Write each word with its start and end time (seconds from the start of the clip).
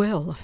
Well, 0.00 0.34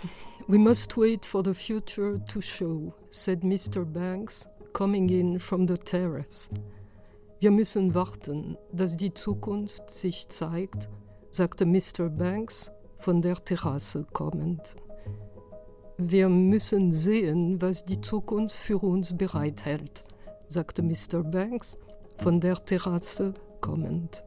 we 0.48 0.58
must 0.58 0.98
wait 0.98 1.24
for 1.24 1.42
the 1.42 1.54
future 1.54 2.18
to 2.18 2.42
show, 2.42 2.92
said 3.08 3.40
Mr. 3.40 3.90
Banks, 3.90 4.46
coming 4.74 5.08
in 5.08 5.38
from 5.38 5.66
the 5.66 5.78
terrace. 5.78 6.50
Wir 7.40 7.50
müssen 7.50 7.94
warten, 7.94 8.58
dass 8.70 8.96
die 8.96 9.14
Zukunft 9.14 9.88
sich 9.88 10.28
zeigt, 10.28 10.90
sagte 11.30 11.64
Mr. 11.64 12.10
Banks 12.10 12.70
von 12.98 13.22
der 13.22 13.36
Terrasse 13.36 14.04
kommend. 14.12 14.76
Wir 15.96 16.28
müssen 16.28 16.92
sehen, 16.92 17.62
was 17.62 17.82
die 17.82 18.02
Zukunft 18.02 18.56
für 18.56 18.76
uns 18.76 19.16
bereithält, 19.16 20.04
sagte 20.48 20.82
Mr. 20.82 21.22
Banks 21.22 21.78
von 22.16 22.40
der 22.40 22.62
Terrasse 22.62 23.32
kommend. 23.62 24.22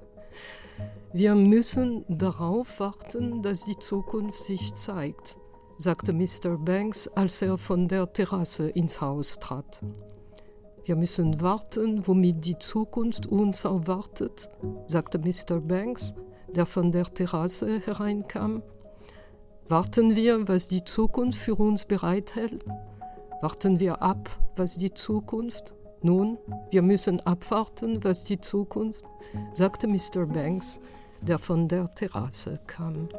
Wir 1.12 1.34
müssen 1.34 2.06
darauf 2.08 2.80
warten, 2.80 3.42
dass 3.42 3.66
die 3.66 3.80
Zukunft 3.80 4.40
sich 4.40 4.76
zeigt, 4.76 5.38
sagte 5.78 6.14
Mr. 6.14 6.58
Banks, 6.58 7.08
als 7.08 7.42
er 7.42 7.58
von 7.58 7.88
der 7.88 8.12
Terrasse 8.14 8.70
ins 8.70 9.02
Haus 9.02 9.40
trat. 9.40 9.82
Wir 10.84 10.96
müssen 10.96 11.42
warten, 11.42 12.08
womit 12.08 12.46
die 12.46 12.60
Zukunft 12.60 13.26
uns 13.26 13.66
erwartet, 13.66 14.50
sagte 14.88 15.20
Mr. 15.20 15.60
Banks, 15.60 16.14
der 16.56 16.66
von 16.66 16.92
der 16.92 17.06
Terrasse 17.06 17.80
hereinkam. 17.80 18.64
Warten 19.68 20.16
wir, 20.16 20.48
was 20.48 20.68
die 20.68 20.84
Zukunft 20.84 21.38
für 21.40 21.56
uns 21.56 21.86
bereithält? 21.86 22.66
Warten 23.42 23.80
wir 23.80 24.02
ab, 24.02 24.30
was 24.56 24.78
die 24.78 24.94
Zukunft? 24.94 25.74
Nun, 26.02 26.38
wir 26.72 26.82
müssen 26.82 27.20
abwarten, 27.22 28.04
was 28.04 28.24
die 28.24 28.40
Zukunft, 28.40 29.04
sagte 29.54 29.88
Mr. 29.88 30.26
Banks, 30.26 30.80
der 31.22 31.38
von 31.38 31.68
der 31.68 31.94
Terrasse 31.94 32.60
kam. 32.68 33.10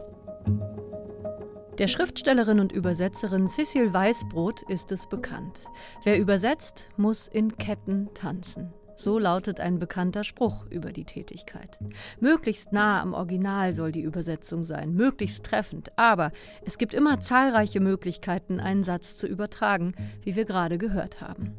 Der 1.78 1.88
Schriftstellerin 1.88 2.60
und 2.60 2.72
Übersetzerin 2.72 3.48
Cecil 3.48 3.92
Weißbrot 3.92 4.62
ist 4.68 4.92
es 4.92 5.06
bekannt. 5.06 5.64
Wer 6.04 6.18
übersetzt, 6.18 6.88
muss 6.96 7.28
in 7.28 7.56
Ketten 7.56 8.08
tanzen. 8.14 8.72
So 8.96 9.18
lautet 9.18 9.60
ein 9.60 9.78
bekannter 9.78 10.24
Spruch 10.24 10.66
über 10.66 10.92
die 10.92 11.04
Tätigkeit. 11.04 11.78
Möglichst 12.20 12.72
nah 12.72 13.00
am 13.00 13.14
Original 13.14 13.72
soll 13.72 13.92
die 13.92 14.02
Übersetzung 14.02 14.62
sein, 14.62 14.92
möglichst 14.92 15.44
treffend, 15.44 15.90
aber 15.96 16.32
es 16.66 16.76
gibt 16.76 16.92
immer 16.92 17.18
zahlreiche 17.18 17.80
Möglichkeiten, 17.80 18.60
einen 18.60 18.82
Satz 18.82 19.16
zu 19.16 19.26
übertragen, 19.26 19.94
wie 20.22 20.36
wir 20.36 20.44
gerade 20.44 20.76
gehört 20.76 21.22
haben. 21.22 21.56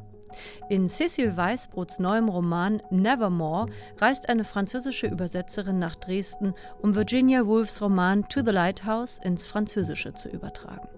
In 0.69 0.87
Cecil 0.87 1.35
Weißbrots 1.35 1.99
neuem 1.99 2.29
Roman 2.29 2.81
Nevermore 2.89 3.67
reist 3.97 4.29
eine 4.29 4.43
französische 4.43 5.07
Übersetzerin 5.07 5.79
nach 5.79 5.95
Dresden, 5.95 6.53
um 6.81 6.95
Virginia 6.95 7.45
Woolfs 7.45 7.81
Roman 7.81 8.27
To 8.29 8.41
the 8.45 8.51
Lighthouse 8.51 9.19
ins 9.23 9.47
Französische 9.47 10.13
zu 10.13 10.29
übertragen. 10.29 10.89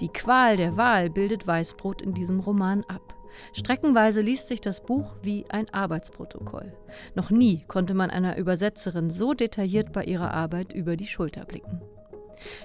Die 0.00 0.08
Qual 0.08 0.56
der 0.56 0.76
Wahl 0.76 1.10
bildet 1.10 1.46
Weißbrot 1.46 2.02
in 2.02 2.14
diesem 2.14 2.40
Roman 2.40 2.84
ab. 2.88 3.14
Streckenweise 3.52 4.20
liest 4.20 4.48
sich 4.48 4.60
das 4.60 4.82
Buch 4.82 5.14
wie 5.22 5.46
ein 5.48 5.72
Arbeitsprotokoll. 5.72 6.72
Noch 7.14 7.30
nie 7.30 7.64
konnte 7.66 7.94
man 7.94 8.10
einer 8.10 8.36
Übersetzerin 8.36 9.10
so 9.10 9.32
detailliert 9.32 9.92
bei 9.92 10.04
ihrer 10.04 10.32
Arbeit 10.32 10.72
über 10.72 10.96
die 10.96 11.06
Schulter 11.06 11.44
blicken. 11.44 11.80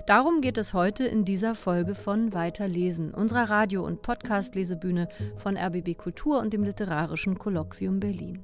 Darum 0.05 0.41
geht 0.41 0.57
es 0.57 0.73
heute 0.73 1.05
in 1.05 1.25
dieser 1.25 1.55
Folge 1.55 1.95
von 1.95 2.33
Weiterlesen, 2.33 3.13
unserer 3.13 3.49
Radio- 3.49 3.85
und 3.85 4.01
Podcast-Lesebühne 4.01 5.09
von 5.37 5.57
RBB 5.57 5.97
Kultur 5.97 6.39
und 6.39 6.53
dem 6.53 6.63
Literarischen 6.63 7.37
Kolloquium 7.37 7.99
Berlin. 7.99 8.43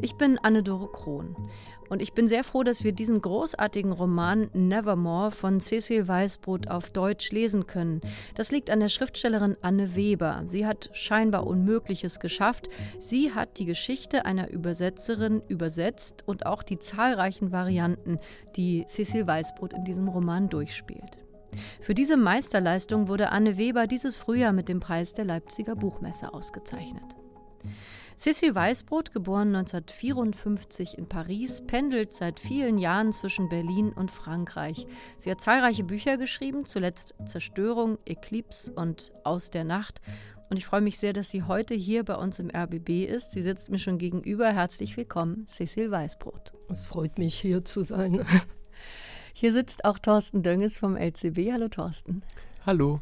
Ich 0.00 0.14
bin 0.14 0.38
Anne-Dore 0.38 0.90
Krohn 0.92 1.36
und 1.88 2.00
ich 2.00 2.14
bin 2.14 2.26
sehr 2.26 2.44
froh, 2.44 2.62
dass 2.62 2.84
wir 2.84 2.92
diesen 2.92 3.20
großartigen 3.20 3.92
Roman 3.92 4.48
Nevermore 4.54 5.30
von 5.30 5.60
Cecil 5.60 6.08
Weißbrot 6.08 6.68
auf 6.68 6.90
Deutsch 6.90 7.30
lesen 7.32 7.66
können. 7.66 8.00
Das 8.34 8.50
liegt 8.50 8.70
an 8.70 8.80
der 8.80 8.88
Schriftstellerin 8.88 9.56
Anne 9.60 9.94
Weber. 9.94 10.42
Sie 10.46 10.66
hat 10.66 10.90
scheinbar 10.94 11.46
Unmögliches 11.46 12.18
geschafft. 12.18 12.68
Sie 12.98 13.34
hat 13.34 13.58
die 13.58 13.66
Geschichte 13.66 14.24
einer 14.24 14.50
Übersetzerin 14.50 15.42
übersetzt 15.48 16.24
und 16.26 16.46
auch 16.46 16.62
die 16.62 16.78
zahlreichen 16.78 17.52
Varianten, 17.52 18.18
die 18.56 18.84
Cecil 18.86 19.26
Weißbrot 19.26 19.74
in 19.74 19.84
diesem 19.84 20.08
Roman 20.08 20.48
durchspielt. 20.48 21.18
Für 21.80 21.94
diese 21.94 22.16
Meisterleistung 22.16 23.08
wurde 23.08 23.30
Anne 23.30 23.58
Weber 23.58 23.86
dieses 23.86 24.16
Frühjahr 24.16 24.52
mit 24.52 24.68
dem 24.68 24.80
Preis 24.80 25.12
der 25.12 25.24
Leipziger 25.24 25.76
Buchmesse 25.76 26.32
ausgezeichnet. 26.32 27.16
Sissy 28.22 28.54
Weißbrot, 28.54 29.10
geboren 29.10 29.48
1954 29.52 30.96
in 30.96 31.08
Paris, 31.08 31.60
pendelt 31.66 32.14
seit 32.14 32.38
vielen 32.38 32.78
Jahren 32.78 33.12
zwischen 33.12 33.48
Berlin 33.48 33.92
und 33.92 34.12
Frankreich. 34.12 34.86
Sie 35.18 35.28
hat 35.28 35.40
zahlreiche 35.40 35.82
Bücher 35.82 36.18
geschrieben, 36.18 36.64
zuletzt 36.64 37.16
Zerstörung, 37.24 37.98
Eclipse 38.04 38.72
und 38.74 39.10
Aus 39.24 39.50
der 39.50 39.64
Nacht. 39.64 40.00
Und 40.50 40.56
ich 40.56 40.66
freue 40.66 40.82
mich 40.82 40.98
sehr, 40.98 41.12
dass 41.12 41.30
sie 41.30 41.42
heute 41.42 41.74
hier 41.74 42.04
bei 42.04 42.14
uns 42.14 42.38
im 42.38 42.48
RBB 42.48 43.06
ist. 43.06 43.32
Sie 43.32 43.42
sitzt 43.42 43.70
mir 43.70 43.80
schon 43.80 43.98
gegenüber. 43.98 44.52
Herzlich 44.52 44.96
willkommen, 44.96 45.48
Cecil 45.48 45.90
Weißbrot. 45.90 46.52
Es 46.68 46.86
freut 46.86 47.18
mich, 47.18 47.34
hier 47.40 47.64
zu 47.64 47.82
sein. 47.82 48.24
Hier 49.32 49.52
sitzt 49.52 49.84
auch 49.84 49.98
Thorsten 49.98 50.44
Dönges 50.44 50.78
vom 50.78 50.96
LCB. 50.96 51.50
Hallo 51.50 51.66
Thorsten. 51.66 52.22
Hallo. 52.64 53.00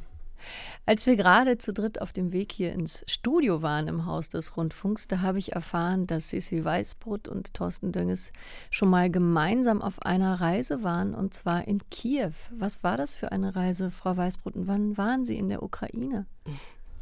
Als 0.86 1.06
wir 1.06 1.16
gerade 1.16 1.58
zu 1.58 1.72
dritt 1.72 2.00
auf 2.00 2.12
dem 2.12 2.32
Weg 2.32 2.52
hier 2.52 2.72
ins 2.72 3.04
Studio 3.06 3.62
waren 3.62 3.88
im 3.88 4.06
Haus 4.06 4.28
des 4.28 4.56
Rundfunks, 4.56 5.08
da 5.08 5.20
habe 5.20 5.38
ich 5.38 5.52
erfahren, 5.52 6.06
dass 6.06 6.28
Cecil 6.28 6.64
Weißbrot 6.64 7.28
und 7.28 7.54
Thorsten 7.54 7.92
Dönges 7.92 8.32
schon 8.70 8.90
mal 8.90 9.10
gemeinsam 9.10 9.82
auf 9.82 10.02
einer 10.02 10.40
Reise 10.40 10.82
waren, 10.82 11.14
und 11.14 11.34
zwar 11.34 11.68
in 11.68 11.78
Kiew. 11.90 12.32
Was 12.56 12.82
war 12.82 12.96
das 12.96 13.14
für 13.14 13.32
eine 13.32 13.54
Reise, 13.54 13.90
Frau 13.90 14.16
Weißbrot, 14.16 14.56
und 14.56 14.66
wann 14.66 14.96
waren 14.96 15.24
Sie 15.24 15.36
in 15.36 15.48
der 15.48 15.62
Ukraine? 15.62 16.26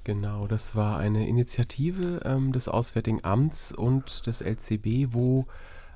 Genau, 0.05 0.47
das 0.47 0.75
war 0.75 0.99
eine 0.99 1.29
Initiative 1.29 2.23
ähm, 2.25 2.53
des 2.53 2.69
Auswärtigen 2.69 3.23
Amts 3.25 3.73
und 3.73 4.27
des 4.27 4.41
LCB, 4.41 5.13
wo 5.13 5.47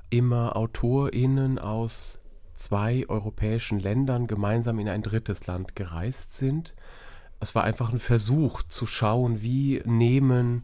immer 0.09 0.55
AutorInnen 0.55 1.57
aus 1.57 2.21
zwei 2.53 3.05
europäischen 3.07 3.79
Ländern 3.79 4.27
gemeinsam 4.27 4.77
in 4.79 4.87
ein 4.87 5.01
drittes 5.01 5.47
Land 5.47 5.75
gereist 5.75 6.33
sind 6.33 6.75
es 7.39 7.55
war 7.55 7.63
einfach 7.63 7.91
ein 7.91 7.99
Versuch 7.99 8.61
zu 8.63 8.87
schauen, 8.87 9.41
wie 9.41 9.81
nehmen 9.85 10.63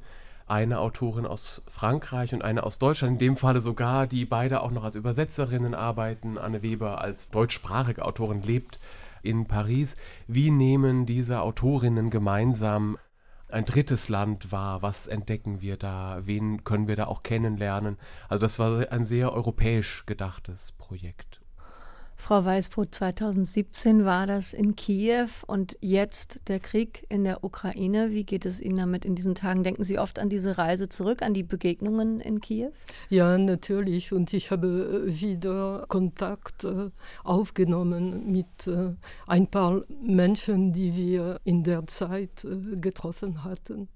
eine 0.49 0.79
Autorin 0.79 1.25
aus 1.25 1.61
Frankreich 1.67 2.33
und 2.33 2.41
eine 2.41 2.63
aus 2.63 2.79
Deutschland, 2.79 3.13
in 3.13 3.19
dem 3.19 3.37
Falle 3.37 3.59
sogar, 3.59 4.07
die 4.07 4.25
beide 4.25 4.61
auch 4.61 4.71
noch 4.71 4.83
als 4.83 4.95
Übersetzerinnen 4.95 5.75
arbeiten. 5.75 6.37
Anne 6.37 6.63
Weber 6.63 7.01
als 7.01 7.29
deutschsprachige 7.29 8.03
Autorin 8.03 8.41
lebt 8.41 8.79
in 9.21 9.45
Paris. 9.45 9.95
Wie 10.27 10.49
nehmen 10.49 11.05
diese 11.05 11.41
Autorinnen 11.41 12.09
gemeinsam 12.09 12.97
ein 13.47 13.65
drittes 13.65 14.09
Land 14.09 14.51
wahr? 14.51 14.81
Was 14.81 15.07
entdecken 15.07 15.61
wir 15.61 15.77
da? 15.77 16.21
Wen 16.23 16.63
können 16.63 16.87
wir 16.87 16.95
da 16.95 17.05
auch 17.05 17.21
kennenlernen? 17.21 17.97
Also 18.27 18.41
das 18.41 18.57
war 18.57 18.91
ein 18.91 19.05
sehr 19.05 19.33
europäisch 19.33 20.03
gedachtes 20.07 20.71
Projekt. 20.73 21.38
Frau 22.21 22.43
Weißbrot, 22.43 22.93
2017 22.93 24.03
war 24.03 24.27
das 24.27 24.53
in 24.53 24.75
Kiew 24.75 25.29
und 25.47 25.77
jetzt 25.79 26.41
der 26.49 26.59
Krieg 26.59 27.05
in 27.07 27.23
der 27.23 27.45
Ukraine. 27.45 28.11
Wie 28.11 28.25
geht 28.25 28.45
es 28.45 28.59
Ihnen 28.59 28.77
damit 28.77 29.05
in 29.05 29.15
diesen 29.15 29.35
Tagen? 29.35 29.63
Denken 29.63 29.85
Sie 29.85 29.97
oft 29.97 30.19
an 30.19 30.29
diese 30.29 30.57
Reise 30.57 30.89
zurück, 30.89 31.23
an 31.23 31.33
die 31.33 31.43
Begegnungen 31.43 32.19
in 32.19 32.41
Kiew? 32.41 32.71
Ja, 33.09 33.37
natürlich. 33.37 34.11
Und 34.11 34.33
ich 34.33 34.51
habe 34.51 35.05
äh, 35.07 35.21
wieder 35.21 35.85
Kontakt 35.87 36.65
äh, 36.65 36.91
aufgenommen 37.23 38.29
mit 38.29 38.67
äh, 38.67 38.93
ein 39.25 39.47
paar 39.47 39.83
Menschen, 40.01 40.73
die 40.73 40.95
wir 40.97 41.39
in 41.45 41.63
der 41.63 41.87
Zeit 41.87 42.45
getroffen 42.81 43.45
hatten. 43.45 43.87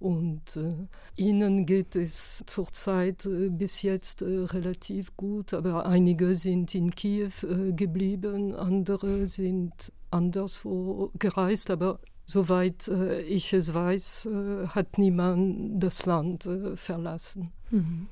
Und 0.00 0.56
äh, 0.56 0.86
ihnen 1.16 1.66
geht 1.66 1.94
es 1.94 2.42
zurzeit 2.46 3.26
äh, 3.26 3.50
bis 3.50 3.82
jetzt 3.82 4.22
äh, 4.22 4.24
relativ 4.24 5.14
gut, 5.16 5.52
aber 5.52 5.84
einige 5.84 6.34
sind 6.34 6.74
in 6.74 6.90
Kiew 6.90 7.30
äh, 7.42 7.72
geblieben, 7.72 8.54
andere 8.54 9.26
sind 9.26 9.92
anderswo 10.10 11.10
gereist, 11.18 11.70
aber 11.70 12.00
soweit 12.24 12.88
äh, 12.88 13.20
ich 13.20 13.52
es 13.52 13.74
weiß, 13.74 14.26
äh, 14.32 14.66
hat 14.68 14.96
niemand 14.96 15.82
das 15.82 16.06
Land 16.06 16.48
verlassen. 16.76 17.52
Mhm. 17.70 18.06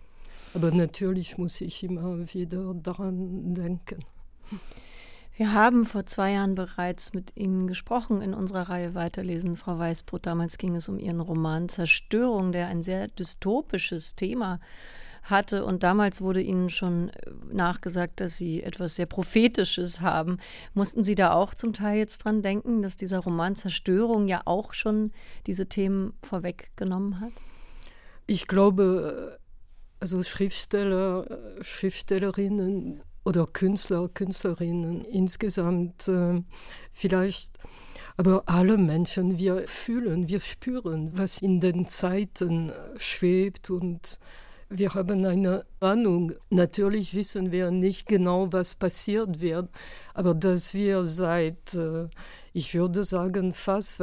Aber 0.52 0.70
natürlich 0.70 1.38
muss 1.38 1.60
ich 1.62 1.82
immer 1.82 2.18
wieder 2.34 2.74
daran 2.74 3.54
denken. 3.54 4.04
Wir 5.38 5.52
haben 5.52 5.86
vor 5.86 6.04
zwei 6.04 6.32
Jahren 6.32 6.56
bereits 6.56 7.14
mit 7.14 7.36
Ihnen 7.36 7.68
gesprochen 7.68 8.22
in 8.22 8.34
unserer 8.34 8.70
Reihe 8.70 8.96
Weiterlesen, 8.96 9.54
Frau 9.54 9.78
Weißbrot. 9.78 10.26
Damals 10.26 10.58
ging 10.58 10.74
es 10.74 10.88
um 10.88 10.98
Ihren 10.98 11.20
Roman 11.20 11.68
Zerstörung, 11.68 12.50
der 12.50 12.66
ein 12.66 12.82
sehr 12.82 13.06
dystopisches 13.06 14.16
Thema 14.16 14.58
hatte. 15.22 15.64
Und 15.64 15.84
damals 15.84 16.20
wurde 16.20 16.42
Ihnen 16.42 16.70
schon 16.70 17.10
äh, 17.10 17.30
nachgesagt, 17.52 18.18
dass 18.18 18.36
Sie 18.36 18.64
etwas 18.64 18.96
sehr 18.96 19.06
Prophetisches 19.06 20.00
haben. 20.00 20.38
Mussten 20.74 21.04
Sie 21.04 21.14
da 21.14 21.30
auch 21.30 21.54
zum 21.54 21.72
Teil 21.72 21.98
jetzt 21.98 22.24
dran 22.24 22.42
denken, 22.42 22.82
dass 22.82 22.96
dieser 22.96 23.20
Roman 23.20 23.54
Zerstörung 23.54 24.26
ja 24.26 24.42
auch 24.44 24.74
schon 24.74 25.12
diese 25.46 25.66
Themen 25.66 26.14
vorweggenommen 26.20 27.20
hat? 27.20 27.32
Ich 28.26 28.48
glaube, 28.48 29.38
also 30.00 30.20
Schriftsteller, 30.24 31.26
Schriftstellerinnen 31.60 33.02
oder 33.28 33.44
Künstler, 33.44 34.08
Künstlerinnen 34.08 35.04
insgesamt 35.04 36.08
äh, 36.08 36.42
vielleicht, 36.90 37.58
aber 38.16 38.44
alle 38.46 38.78
Menschen, 38.78 39.38
wir 39.38 39.68
fühlen, 39.68 40.28
wir 40.28 40.40
spüren, 40.40 41.10
was 41.12 41.42
in 41.42 41.60
den 41.60 41.86
Zeiten 41.86 42.72
schwebt 42.96 43.68
und 43.68 44.18
wir 44.70 44.94
haben 44.94 45.26
eine 45.26 45.66
Ahnung. 45.80 46.32
Natürlich 46.48 47.14
wissen 47.14 47.52
wir 47.52 47.70
nicht 47.70 48.06
genau, 48.08 48.50
was 48.50 48.74
passiert 48.74 49.40
wird, 49.40 49.68
aber 50.14 50.34
dass 50.34 50.72
wir 50.72 51.04
seit, 51.04 51.74
äh, 51.74 52.06
ich 52.54 52.74
würde 52.74 53.04
sagen, 53.04 53.52
fast 53.52 54.02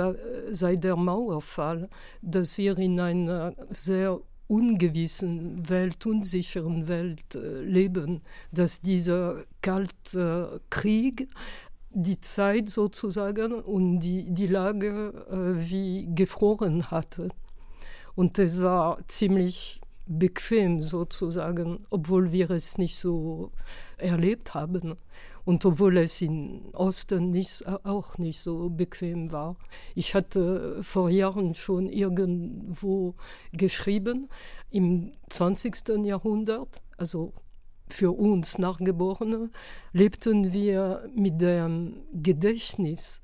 seit 0.52 0.84
der 0.84 0.96
Mauerfall, 0.96 1.90
dass 2.22 2.60
wir 2.60 2.78
in 2.78 3.00
einer 3.00 3.56
sehr 3.70 4.22
ungewissen 4.48 5.68
Welt, 5.70 6.06
unsicheren 6.06 6.88
Welt 6.88 7.36
äh, 7.36 7.62
leben, 7.62 8.22
dass 8.52 8.82
dieser 8.82 9.44
kalte 9.62 10.62
Krieg 10.70 11.28
die 11.90 12.20
Zeit 12.20 12.70
sozusagen 12.70 13.54
und 13.54 14.00
die, 14.00 14.30
die 14.30 14.48
Lage 14.48 15.26
äh, 15.30 15.70
wie 15.70 16.14
gefroren 16.14 16.92
hatte. 16.92 17.30
Und 18.16 18.38
es 18.38 18.62
war 18.62 19.00
ziemlich 19.08 19.82
bequem 20.06 20.82
sozusagen, 20.82 21.86
obwohl 21.90 22.32
wir 22.32 22.52
es 22.52 22.78
nicht 22.78 22.98
so 22.98 23.52
erlebt 23.98 24.54
haben. 24.54 24.96
Und 25.46 25.64
obwohl 25.64 25.98
es 25.98 26.22
im 26.22 26.74
Osten 26.74 27.30
nicht, 27.30 27.66
auch 27.86 28.18
nicht 28.18 28.40
so 28.40 28.70
bequem 28.70 29.32
war. 29.32 29.56
Ich 29.94 30.16
hatte 30.16 30.82
vor 30.82 31.10
Jahren 31.10 31.54
schon 31.54 31.88
irgendwo 31.88 33.14
geschrieben, 33.54 34.28
im 34.72 35.14
20. 35.30 36.04
Jahrhundert, 36.04 36.82
also 36.98 37.34
für 37.88 38.12
uns 38.12 38.58
Nachgeborene, 38.58 39.52
lebten 39.94 40.52
wir 40.52 41.08
mit 41.16 41.40
dem 41.40 42.04
Gedächtnis 42.12 43.22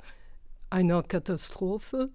einer 0.70 1.02
Katastrophe. 1.04 2.10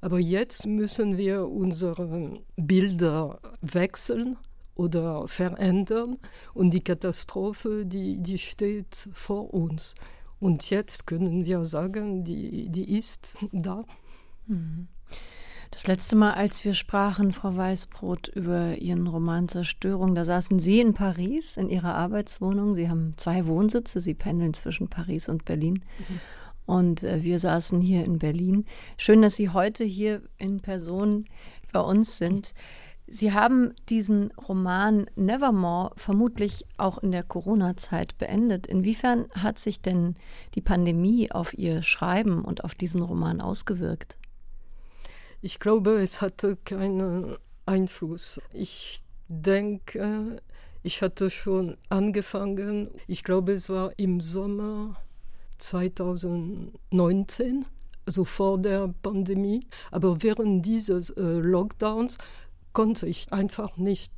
Aber 0.00 0.18
jetzt 0.18 0.66
müssen 0.66 1.16
wir 1.16 1.48
unsere 1.48 2.40
Bilder 2.56 3.40
wechseln 3.60 4.36
oder 4.74 5.28
verändern 5.28 6.18
und 6.54 6.70
die 6.70 6.82
Katastrophe, 6.82 7.84
die, 7.86 8.20
die 8.20 8.38
steht 8.38 9.08
vor 9.12 9.52
uns. 9.52 9.94
Und 10.40 10.70
jetzt 10.70 11.06
können 11.06 11.46
wir 11.46 11.64
sagen, 11.64 12.24
die, 12.24 12.68
die 12.68 12.96
ist 12.96 13.38
da. 13.52 13.84
Mhm. 14.46 14.88
Das 15.70 15.86
letzte 15.86 16.16
Mal, 16.16 16.34
als 16.34 16.66
wir 16.66 16.74
sprachen, 16.74 17.32
Frau 17.32 17.56
Weißbrot, 17.56 18.28
über 18.28 18.76
Ihren 18.76 19.06
Roman 19.06 19.48
Zerstörung, 19.48 20.14
da 20.14 20.26
saßen 20.26 20.58
Sie 20.58 20.80
in 20.80 20.92
Paris 20.92 21.56
in 21.56 21.70
Ihrer 21.70 21.94
Arbeitswohnung. 21.94 22.74
Sie 22.74 22.90
haben 22.90 23.14
zwei 23.16 23.46
Wohnsitze, 23.46 24.00
Sie 24.00 24.12
pendeln 24.12 24.52
zwischen 24.52 24.88
Paris 24.88 25.30
und 25.30 25.46
Berlin. 25.46 25.74
Mhm. 25.98 26.20
Und 26.66 27.04
äh, 27.04 27.22
wir 27.22 27.38
saßen 27.38 27.80
hier 27.80 28.04
in 28.04 28.18
Berlin. 28.18 28.66
Schön, 28.98 29.22
dass 29.22 29.36
Sie 29.36 29.48
heute 29.48 29.84
hier 29.84 30.22
in 30.36 30.60
Person 30.60 31.24
bei 31.72 31.80
uns 31.80 32.18
sind. 32.18 32.52
Sie 33.14 33.34
haben 33.34 33.74
diesen 33.90 34.30
Roman 34.48 35.04
Nevermore 35.16 35.92
vermutlich 35.96 36.64
auch 36.78 36.96
in 36.96 37.12
der 37.12 37.22
Corona-Zeit 37.22 38.16
beendet. 38.16 38.66
Inwiefern 38.66 39.26
hat 39.34 39.58
sich 39.58 39.82
denn 39.82 40.14
die 40.54 40.62
Pandemie 40.62 41.30
auf 41.30 41.52
Ihr 41.52 41.82
Schreiben 41.82 42.42
und 42.42 42.64
auf 42.64 42.74
diesen 42.74 43.02
Roman 43.02 43.42
ausgewirkt? 43.42 44.16
Ich 45.42 45.58
glaube, 45.58 46.00
es 46.00 46.22
hatte 46.22 46.56
keinen 46.64 47.36
Einfluss. 47.66 48.40
Ich 48.54 49.02
denke, 49.28 50.40
ich 50.82 51.02
hatte 51.02 51.28
schon 51.28 51.76
angefangen. 51.90 52.88
Ich 53.08 53.24
glaube, 53.24 53.52
es 53.52 53.68
war 53.68 53.92
im 53.98 54.22
Sommer 54.22 54.96
2019, 55.58 57.66
also 58.06 58.24
vor 58.24 58.56
der 58.56 58.88
Pandemie. 59.02 59.66
Aber 59.90 60.22
während 60.22 60.64
dieses 60.64 61.10
äh, 61.10 61.20
Lockdowns 61.20 62.16
konnte 62.72 63.06
ich 63.06 63.32
einfach 63.32 63.76
nicht 63.76 64.12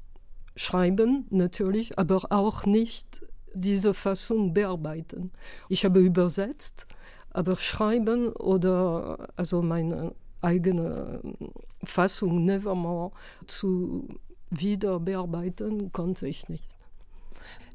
schreiben, 0.56 1.27
natürlich, 1.31 1.99
aber 1.99 2.21
auch 2.31 2.67
nicht 2.67 3.23
diese 3.55 3.95
Fassung 3.95 4.55
bearbeiten. 4.55 5.33
Ich 5.69 5.85
habe 5.85 6.01
übersetzt, 6.01 6.87
aber 7.31 7.56
schreiben 7.56 8.29
oder 8.29 9.29
also 9.37 9.62
meine 9.62 10.15
eigene 10.41 11.21
Fassung 11.83 12.45
Nevermore 12.45 13.12
zu 13.47 14.09
wieder 14.51 15.00
bearbeiten 15.00 15.93
konnte 15.93 16.29
ich 16.29 16.49
nicht. 16.49 16.69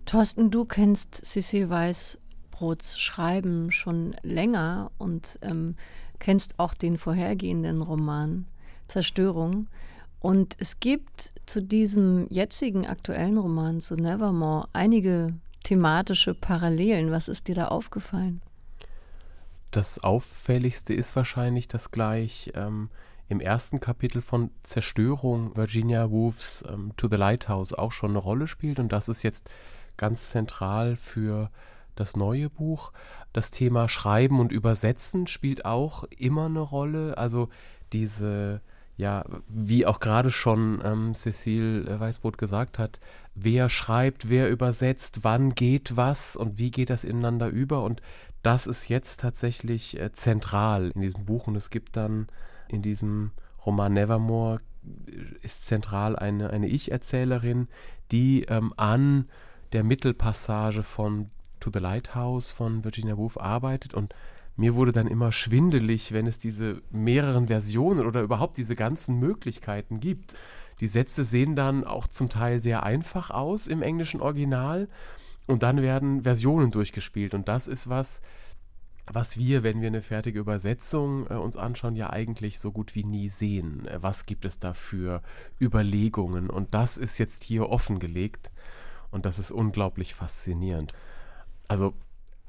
Thorsten, 0.06 0.50
du 0.50 0.66
kennst 0.66 1.14
Cecil 1.26 1.70
Weiss 1.70 2.18
Brots 2.52 3.00
Schreiben 3.00 3.72
schon 3.72 4.16
länger 4.22 4.92
und 4.98 5.40
ähm, 5.42 5.76
kennst 6.20 6.60
auch 6.60 6.74
den 6.74 6.98
vorhergehenden 6.98 7.82
Roman 7.82 8.46
Zerstörung. 8.88 9.68
Und 10.20 10.56
es 10.60 10.80
gibt 10.80 11.32
zu 11.46 11.62
diesem 11.62 12.28
jetzigen 12.30 12.86
aktuellen 12.86 13.38
Roman, 13.38 13.80
zu 13.80 13.96
Nevermore, 13.96 14.68
einige 14.74 15.34
thematische 15.64 16.34
Parallelen. 16.34 17.12
Was 17.12 17.28
ist 17.28 17.48
dir 17.48 17.56
da 17.56 17.68
aufgefallen? 17.68 18.42
Das 19.72 20.00
Auffälligste 20.00 20.94
ist 20.94 21.16
wahrscheinlich, 21.16 21.68
dass 21.68 21.92
gleich 21.92 22.52
ähm, 22.56 22.90
im 23.28 23.40
ersten 23.40 23.80
Kapitel 23.80 24.22
von 24.22 24.50
Zerstörung 24.62 25.56
Virginia 25.56 26.10
Woolfs 26.10 26.64
ähm, 26.68 26.92
To 26.98 27.08
the 27.08 27.16
Lighthouse 27.16 27.74
auch 27.74 27.92
schon 27.92 28.12
eine 28.12 28.20
Rolle 28.20 28.48
spielt. 28.48 28.80
Und 28.80 28.92
das 28.92 29.08
ist 29.08 29.24
jetzt 29.24 29.50
ganz 29.96 30.32
zentral 30.32 30.96
für 30.96 31.52
das 31.96 32.16
neue 32.16 32.50
Buch. 32.50 32.92
Das 33.32 33.52
Thema 33.52 33.88
Schreiben 33.88 34.40
und 34.40 34.52
Übersetzen 34.52 35.28
spielt 35.28 35.66
auch 35.66 36.04
immer 36.06 36.46
eine 36.46 36.62
Rolle. 36.62 37.18
Also 37.18 37.50
diese, 37.94 38.62
ja, 39.00 39.24
wie 39.48 39.86
auch 39.86 40.02
gerade 40.02 40.30
schon 40.30 40.82
ähm, 40.84 41.16
Cecile 41.16 42.02
Weißbrot 42.02 42.38
gesagt 42.38 42.78
hat, 42.78 43.00
wer 43.34 43.70
schreibt, 43.70 44.28
wer 44.28 44.50
übersetzt, 44.50 45.20
wann 45.24 45.56
geht 45.56 45.96
was 45.96 46.36
und 46.36 46.60
wie 46.60 46.70
geht 46.70 46.90
das 46.90 47.06
ineinander 47.06 47.48
über. 47.48 47.82
Und 47.84 48.02
das 48.44 48.68
ist 48.68 48.90
jetzt 48.90 49.22
tatsächlich 49.22 49.98
äh, 49.98 50.12
zentral 50.12 50.92
in 50.94 51.00
diesem 51.00 51.24
Buch. 51.24 51.48
Und 51.48 51.56
es 51.56 51.70
gibt 51.70 51.96
dann 51.96 52.28
in 52.68 52.82
diesem 52.82 53.32
Roman 53.66 53.94
Nevermore 53.94 54.60
äh, 54.86 55.12
ist 55.44 55.64
zentral 55.64 56.18
eine, 56.18 56.50
eine 56.50 56.68
Ich-Erzählerin, 56.68 57.70
die 58.12 58.44
ähm, 58.50 58.74
an 58.76 59.30
der 59.72 59.86
Mittelpassage 59.86 60.84
von 60.84 61.28
to 61.62 61.72
the 61.74 61.80
Lighthouse 61.80 62.52
von 62.52 62.84
Virginia 62.84 63.16
Woolf 63.16 63.38
arbeitet 63.38 63.94
und 63.94 64.14
mir 64.60 64.76
wurde 64.76 64.92
dann 64.92 65.08
immer 65.08 65.32
schwindelig, 65.32 66.12
wenn 66.12 66.28
es 66.28 66.38
diese 66.38 66.82
mehreren 66.92 67.48
Versionen 67.48 68.06
oder 68.06 68.22
überhaupt 68.22 68.58
diese 68.58 68.76
ganzen 68.76 69.18
Möglichkeiten 69.18 70.02
gibt. 70.02 70.36
Die 70.82 70.88
Sätze 70.88 71.24
sehen 71.24 71.56
dann 71.56 71.86
auch 71.86 72.08
zum 72.08 72.30
Teil 72.30 72.60
sehr 72.60 72.84
einfach 72.84 73.32
aus 73.32 73.68
im 73.68 73.82
englischen 73.82 74.20
Original 74.20 74.90
und 75.48 75.64
dann 75.64 75.82
werden 75.82 76.24
Versionen 76.24 76.72
durchgespielt 76.72 77.34
und 77.34 77.48
das 77.48 77.68
ist 77.70 77.90
was, 77.90 78.22
was 79.12 79.38
wir, 79.38 79.64
wenn 79.64 79.80
wir 79.80 79.88
eine 79.88 80.02
fertige 80.02 80.40
Übersetzung 80.40 81.26
äh, 81.30 81.36
uns 81.36 81.56
anschauen, 81.56 81.96
ja 81.96 82.12
eigentlich 82.12 82.60
so 82.60 82.72
gut 82.72 82.96
wie 82.96 83.06
nie 83.06 83.30
sehen. 83.30 83.88
Äh, 83.88 84.04
was 84.04 84.26
gibt 84.26 84.46
es 84.46 84.60
da 84.60 84.74
für 84.74 85.24
Überlegungen? 85.60 86.50
Und 86.50 86.74
das 86.74 86.98
ist 86.98 87.18
jetzt 87.18 87.44
hier 87.44 87.70
offengelegt 87.70 88.52
und 89.10 89.26
das 89.26 89.40
ist 89.40 89.52
unglaublich 89.52 90.14
faszinierend 90.14 90.94
also 91.70 91.94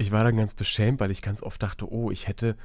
ich 0.00 0.12
war 0.12 0.24
dann 0.24 0.36
ganz 0.36 0.54
beschämt, 0.54 0.98
weil 0.98 1.10
ich 1.10 1.20
ganz 1.20 1.42
oft 1.42 1.62
dachte, 1.62 1.92
oh, 1.92 2.10
ich 2.10 2.26
hätte 2.26 2.56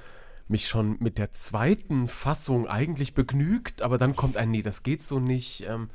mich 0.48 0.70
schon 0.70 0.96
mit 1.00 1.18
der 1.18 1.34
zweiten 1.34 2.08
Fassung 2.08 2.66
eigentlich 2.66 3.14
begnügt, 3.14 3.82
aber 3.82 3.98
dann 3.98 4.16
kommt 4.16 4.38
ein, 4.38 4.52
nee, 4.52 4.62
das 4.62 4.84
geht 4.84 5.04
so 5.04 5.20
nicht, 5.20 5.66
ähm, 5.68 5.90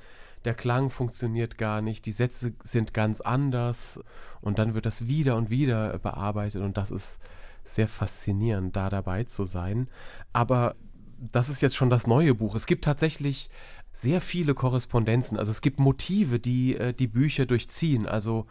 der 0.45 0.53
Klang 0.53 0.91
funktioniert 0.91 1.57
gar 1.57 1.81
nicht, 1.81 2.05
die 2.05 2.13
Sätze 2.13 2.53
sind 2.63 2.93
ganz 2.93 3.23
anders 3.23 4.01
und 4.43 4.59
dann 4.59 4.75
wird 4.75 4.85
das 4.85 5.07
wieder 5.07 5.37
und 5.37 5.49
wieder 5.49 5.99
bearbeitet 5.99 6.61
und 6.61 6.77
das 6.77 6.91
ist 6.91 7.21
sehr 7.65 7.89
faszinierend, 7.89 8.77
da 8.77 8.91
dabei 8.91 9.25
zu 9.25 9.47
sein. 9.47 9.89
Aber 10.35 10.77
das 11.19 11.49
ist 11.49 11.63
jetzt 11.63 11.77
schon 11.77 11.91
das 11.91 12.07
neue 12.07 12.35
Buch. 12.35 12.55
Es 12.55 12.67
gibt 12.67 12.85
tatsächlich 12.85 13.49
sehr 13.93 14.21
viele 14.21 14.53
Korrespondenzen, 14.53 15.39
also 15.39 15.51
es 15.51 15.63
gibt 15.63 15.81
Motive, 15.81 16.39
die 16.39 16.77
äh, 16.77 16.93
die 16.93 17.09
Bücher 17.09 17.47
durchziehen, 17.47 18.07
also 18.07 18.47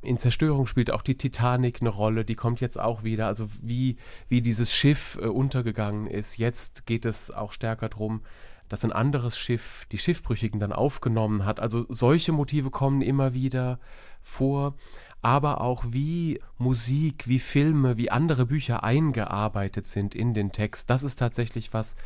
in 0.00 0.18
Zerstörung 0.18 0.66
spielt 0.66 0.90
auch 0.92 1.02
die 1.02 1.16
Titanic 1.16 1.80
eine 1.80 1.90
Rolle, 1.90 2.24
die 2.24 2.36
kommt 2.36 2.60
jetzt 2.60 2.78
auch 2.78 3.02
wieder. 3.02 3.26
Also 3.26 3.48
wie, 3.60 3.96
wie 4.28 4.42
dieses 4.42 4.72
Schiff 4.72 5.18
äh, 5.20 5.26
untergegangen 5.26 6.06
ist. 6.06 6.38
Jetzt 6.38 6.86
geht 6.86 7.04
es 7.04 7.30
auch 7.30 7.52
stärker 7.52 7.88
darum, 7.88 8.22
dass 8.68 8.84
ein 8.84 8.92
anderes 8.92 9.36
Schiff 9.36 9.86
die 9.90 9.98
Schiffbrüchigen 9.98 10.60
dann 10.60 10.72
aufgenommen 10.72 11.44
hat. 11.44 11.58
Also 11.58 11.84
solche 11.88 12.32
Motive 12.32 12.70
kommen 12.70 13.02
immer 13.02 13.34
wieder 13.34 13.80
vor. 14.22 14.74
Aber 15.20 15.60
auch 15.60 15.84
wie 15.88 16.40
Musik, 16.58 17.26
wie 17.26 17.40
Filme, 17.40 17.96
wie 17.96 18.10
andere 18.10 18.46
Bücher 18.46 18.84
eingearbeitet 18.84 19.84
sind 19.86 20.14
in 20.14 20.32
den 20.32 20.52
Text. 20.52 20.90
Das 20.90 21.02
ist 21.02 21.18
tatsächlich 21.18 21.74
was, 21.74 21.96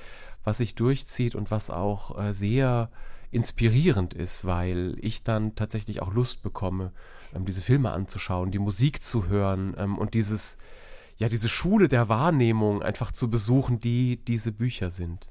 was 0.45 0.59
sich 0.59 0.75
durchzieht 0.75 1.35
und 1.35 1.51
was 1.51 1.69
auch 1.69 2.19
äh, 2.19 2.33
sehr 2.33 2.91
inspirierend 3.33 4.15
ist, 4.15 4.45
weil 4.45 4.97
ich 5.01 5.25
dann 5.25 5.57
tatsächlich 5.57 6.03
auch 6.03 6.13
Lust 6.13 6.43
bekomme, 6.43 6.93
ähm, 7.35 7.45
diese 7.45 7.63
Filme 7.63 7.91
anzuschauen, 7.91 8.53
die 8.53 8.59
Musik 8.59 9.03
zu 9.03 9.27
hören 9.27 9.75
ähm, 9.79 9.99
und 9.99 10.15
dieses, 10.15 10.59
ja, 11.17 11.29
diese 11.29 11.49
Schule 11.49 11.89
der 11.89 12.09
Wahrnehmung 12.09 12.83
einfach 12.83 13.11
zu 13.11 13.29
besuchen, 13.29 13.81
die 13.81 14.19
diese 14.25 14.53
Bücher 14.53 14.91
sind. 14.91 15.31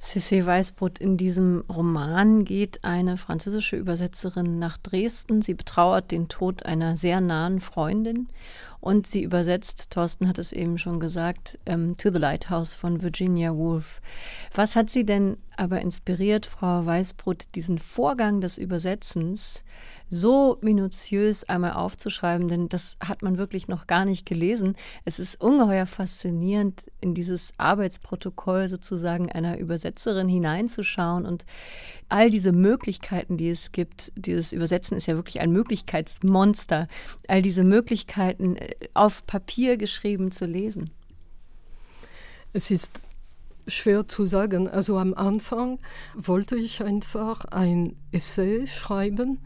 Cécile 0.00 0.44
Weißbrot, 0.44 0.98
in 0.98 1.16
diesem 1.16 1.62
Roman 1.68 2.44
geht 2.44 2.82
eine 2.82 3.16
französische 3.16 3.76
Übersetzerin 3.76 4.58
nach 4.58 4.76
Dresden. 4.76 5.42
Sie 5.42 5.54
betrauert 5.54 6.10
den 6.10 6.26
Tod 6.26 6.66
einer 6.66 6.96
sehr 6.96 7.20
nahen 7.20 7.60
Freundin 7.60 8.26
und 8.82 9.06
sie 9.06 9.22
übersetzt, 9.22 9.90
Thorsten 9.90 10.26
hat 10.26 10.40
es 10.40 10.52
eben 10.52 10.76
schon 10.76 10.98
gesagt, 10.98 11.56
ähm, 11.66 11.96
To 11.98 12.10
the 12.10 12.18
Lighthouse 12.18 12.74
von 12.74 13.00
Virginia 13.00 13.54
Woolf. 13.54 14.02
Was 14.52 14.74
hat 14.74 14.90
Sie 14.90 15.06
denn 15.06 15.36
aber 15.56 15.80
inspiriert, 15.80 16.46
Frau 16.46 16.84
Weißbrot, 16.84 17.54
diesen 17.54 17.78
Vorgang 17.78 18.40
des 18.40 18.58
Übersetzens 18.58 19.62
so 20.14 20.58
minutiös 20.60 21.42
einmal 21.44 21.72
aufzuschreiben, 21.72 22.46
denn 22.46 22.68
das 22.68 22.98
hat 23.00 23.22
man 23.22 23.38
wirklich 23.38 23.66
noch 23.68 23.86
gar 23.86 24.04
nicht 24.04 24.26
gelesen. 24.26 24.76
Es 25.06 25.18
ist 25.18 25.40
ungeheuer 25.40 25.86
faszinierend, 25.86 26.84
in 27.00 27.14
dieses 27.14 27.54
Arbeitsprotokoll 27.56 28.68
sozusagen 28.68 29.32
einer 29.32 29.56
Übersetzerin 29.56 30.28
hineinzuschauen 30.28 31.24
und 31.24 31.46
all 32.10 32.28
diese 32.28 32.52
Möglichkeiten, 32.52 33.38
die 33.38 33.48
es 33.48 33.72
gibt. 33.72 34.12
Dieses 34.14 34.52
Übersetzen 34.52 34.98
ist 34.98 35.06
ja 35.06 35.14
wirklich 35.14 35.40
ein 35.40 35.50
Möglichkeitsmonster. 35.50 36.88
All 37.26 37.40
diese 37.40 37.64
Möglichkeiten 37.64 38.56
äh, 38.56 38.74
auf 38.92 39.26
Papier 39.26 39.78
geschrieben 39.78 40.30
zu 40.30 40.44
lesen. 40.44 40.90
Es 42.52 42.70
ist 42.70 43.04
schwer 43.66 44.06
zu 44.08 44.26
sagen. 44.26 44.68
Also 44.68 44.98
am 44.98 45.14
Anfang 45.14 45.78
wollte 46.14 46.56
ich 46.56 46.82
einfach 46.82 47.46
ein 47.46 47.96
Essay 48.10 48.66
schreiben 48.66 49.38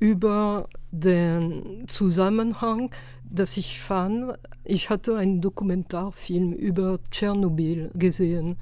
über 0.00 0.68
den 0.90 1.84
Zusammenhang, 1.86 2.90
dass 3.22 3.56
ich 3.56 3.80
fand, 3.80 4.32
ich 4.64 4.90
hatte 4.90 5.16
einen 5.16 5.40
Dokumentarfilm 5.40 6.52
über 6.52 6.98
Tschernobyl 7.10 7.92
gesehen 7.94 8.56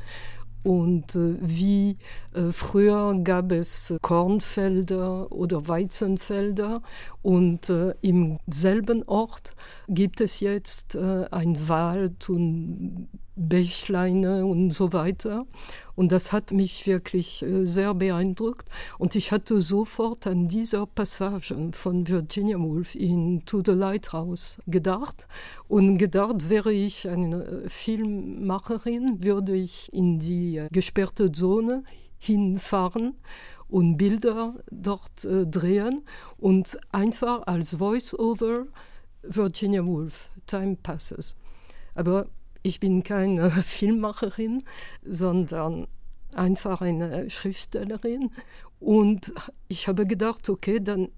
und 0.62 1.14
äh, 1.14 1.36
wie 1.40 1.96
äh, 2.34 2.50
früher 2.50 3.14
gab 3.22 3.52
es 3.52 3.94
Kornfelder 4.02 5.32
oder 5.32 5.68
Weizenfelder 5.68 6.82
und 7.22 7.70
äh, 7.70 7.94
im 8.02 8.38
selben 8.46 9.02
Ort 9.04 9.54
gibt 9.88 10.20
es 10.20 10.40
jetzt 10.40 10.94
äh, 10.94 11.26
ein 11.30 11.68
Wald 11.68 12.28
und 12.28 13.08
Bächleine 13.36 14.44
und 14.44 14.70
so 14.70 14.92
weiter. 14.92 15.46
Und 15.98 16.12
das 16.12 16.30
hat 16.30 16.52
mich 16.52 16.86
wirklich 16.86 17.42
äh, 17.42 17.64
sehr 17.66 17.92
beeindruckt. 17.92 18.68
Und 18.98 19.16
ich 19.16 19.32
hatte 19.32 19.60
sofort 19.60 20.28
an 20.28 20.46
dieser 20.46 20.86
Passage 20.86 21.70
von 21.72 22.06
Virginia 22.06 22.56
Woolf 22.56 22.94
in 22.94 23.44
To 23.46 23.62
the 23.66 23.72
Lighthouse 23.72 24.62
gedacht. 24.68 25.26
Und 25.66 25.98
gedacht, 25.98 26.50
wäre 26.50 26.72
ich 26.72 27.08
eine 27.08 27.64
Filmmacherin, 27.66 29.24
würde 29.24 29.56
ich 29.56 29.92
in 29.92 30.20
die 30.20 30.58
äh, 30.58 30.68
gesperrte 30.70 31.32
Zone 31.32 31.82
hinfahren 32.16 33.14
und 33.66 33.96
Bilder 33.96 34.54
dort 34.70 35.24
äh, 35.24 35.48
drehen 35.48 36.04
und 36.36 36.78
einfach 36.92 37.44
als 37.48 37.74
Voice-Over 37.74 38.66
Virginia 39.24 39.84
Woolf, 39.84 40.30
Time 40.46 40.76
Passes. 40.80 41.34
Aber 41.96 42.28
ich 42.62 42.80
bin 42.80 43.02
keine 43.02 43.50
Filmmacherin, 43.62 44.64
sondern 45.04 45.86
einfach 46.32 46.80
eine 46.80 47.30
Schriftstellerin. 47.30 48.30
Und 48.80 49.32
ich 49.68 49.88
habe 49.88 50.06
gedacht, 50.06 50.48
okay, 50.48 50.80
dann 50.80 51.08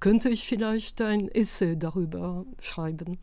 könnte 0.00 0.28
ich 0.28 0.46
vielleicht 0.46 1.00
ein 1.00 1.28
Essay 1.28 1.76
darüber 1.76 2.44
schreiben. 2.60 3.18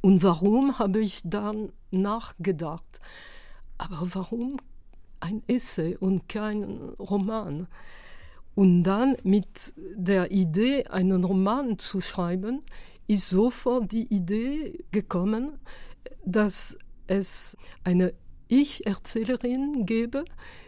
Und 0.00 0.22
warum 0.22 0.78
habe 0.78 1.00
ich 1.00 1.22
dann 1.24 1.72
nachgedacht? 1.90 3.00
Aber 3.78 4.02
warum 4.14 4.58
ein 5.20 5.42
Essay 5.48 5.96
und 5.96 6.28
kein 6.28 6.64
Roman? 6.98 7.66
Und 8.54 8.82
dann 8.82 9.16
mit 9.22 9.72
der 9.94 10.30
Idee, 10.30 10.84
einen 10.86 11.24
Roman 11.24 11.78
zu 11.78 12.00
schreiben, 12.00 12.62
ist 13.06 13.30
sofort 13.30 13.92
die 13.92 14.12
Idee 14.14 14.84
gekommen, 14.90 15.58
dass 16.24 16.78
es 17.06 17.56
eine 17.84 18.14
Ich-Erzählerin 18.48 19.84
gäbe, 19.86 20.24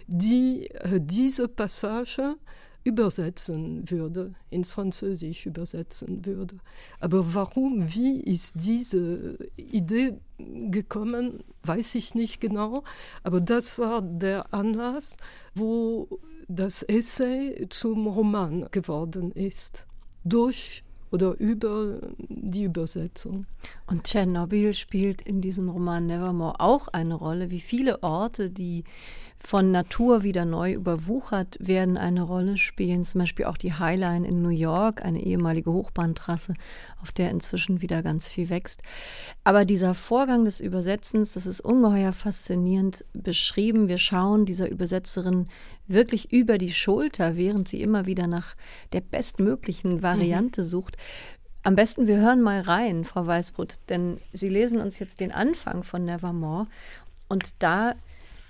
die 0.07 0.67
äh, 0.71 1.01
diese 1.01 1.49
Passage 1.49 2.37
übersetzen 2.83 3.91
würde, 3.91 4.35
ins 4.49 4.73
Französisch 4.73 5.47
übersetzen 5.47 6.25
würde. 6.25 6.57
Aber 6.99 7.35
warum, 7.35 7.95
wie 7.95 8.21
ist 8.21 8.55
diese 8.57 9.37
Idee 9.57 10.19
gekommen, 10.39 11.45
weiß 11.63 11.95
ich 11.97 12.15
nicht 12.15 12.41
genau. 12.41 12.83
Aber 13.23 13.41
das 13.41 13.79
war 13.79 14.01
der 14.01 14.53
Anlass, 14.55 15.19
wo 15.55 16.09
das 16.49 16.83
Essay 16.83 17.67
zum 17.69 18.07
Roman 18.07 18.67
geworden 18.71 19.31
ist. 19.33 19.87
Durch 20.25 20.83
oder 21.11 21.39
über 21.39 22.01
die 22.29 22.65
Übersetzung. 22.65 23.47
Und 23.87 24.05
Tschernobyl 24.05 24.75
spielt 24.75 25.23
in 25.23 25.41
diesem 25.41 25.69
Roman 25.69 26.07
Nevermore 26.07 26.61
auch 26.61 26.89
eine 26.89 27.15
Rolle, 27.15 27.51
wie 27.51 27.61
viele 27.61 28.03
Orte, 28.03 28.51
die 28.51 28.85
von 29.43 29.71
Natur 29.71 30.23
wieder 30.23 30.45
neu 30.45 30.75
überwuchert 30.75 31.57
werden, 31.59 31.97
eine 31.97 32.23
Rolle 32.23 32.59
spielen. 32.59 33.05
Zum 33.05 33.21
Beispiel 33.21 33.47
auch 33.47 33.57
die 33.57 33.73
Highline 33.73 34.29
in 34.29 34.43
New 34.43 34.51
York, 34.51 35.03
eine 35.03 35.23
ehemalige 35.23 35.73
Hochbahntrasse, 35.73 36.55
auf 37.01 37.11
der 37.11 37.31
inzwischen 37.31 37.81
wieder 37.81 38.03
ganz 38.03 38.29
viel 38.29 38.51
wächst. 38.51 38.83
Aber 39.43 39.65
dieser 39.65 39.95
Vorgang 39.95 40.45
des 40.45 40.61
Übersetzens, 40.61 41.33
das 41.33 41.47
ist 41.47 41.63
ungeheuer 41.63 42.13
faszinierend 42.13 43.05
beschrieben. 43.15 43.89
Wir 43.89 43.99
schauen 43.99 44.45
dieser 44.45 44.71
Übersetzerin 44.71 45.49
wirklich 45.89 46.33
über 46.33 46.59
die 46.59 46.73
Schulter, 46.73 47.37
während 47.37 47.67
sie 47.67 47.81
immer 47.81 48.05
wieder 48.05 48.27
nach 48.27 48.55
der 48.93 49.01
bestmöglichen 49.01 50.03
Variante 50.03 50.61
mhm. 50.61 50.67
sucht. 50.67 50.97
Am 51.63 51.77
besten, 51.77 52.07
wir 52.07 52.19
hören 52.19 52.43
mal 52.43 52.61
rein, 52.61 53.05
Frau 53.05 53.27
Weißbrot, 53.27 53.77
denn 53.89 54.19
Sie 54.33 54.49
lesen 54.49 54.81
uns 54.81 54.99
jetzt 54.99 55.21
den 55.21 55.33
Anfang 55.33 55.83
von 55.83 56.05
Nevermore. 56.05 56.67
Und 57.29 57.55
da 57.59 57.95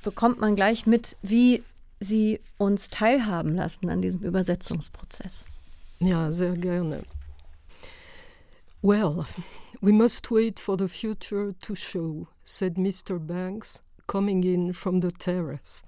bekommt 0.03 0.41
man 0.41 0.57
gleich 0.57 0.87
mit, 0.87 1.17
wie 1.23 1.63
Sie 2.01 2.41
uns 2.57 2.89
teilhaben 2.89 3.55
lassen 3.55 3.91
an 3.91 4.01
diesem 4.01 4.23
Übersetzungsprozess. 4.23 5.45
Ja, 5.99 6.33
sehr 6.33 6.55
gerne. 6.55 7.05
Well, 8.83 9.27
we 9.83 9.93
must 9.93 10.31
wait 10.31 10.59
for 10.59 10.79
the 10.79 10.89
future 10.89 11.55
to 11.61 11.75
show, 11.75 12.29
said 12.43 12.79
Mr. 12.79 13.19
Banks, 13.19 13.83
coming 14.07 14.43
in 14.43 14.73
from 14.73 15.03
the 15.03 15.13
terrace. 15.13 15.83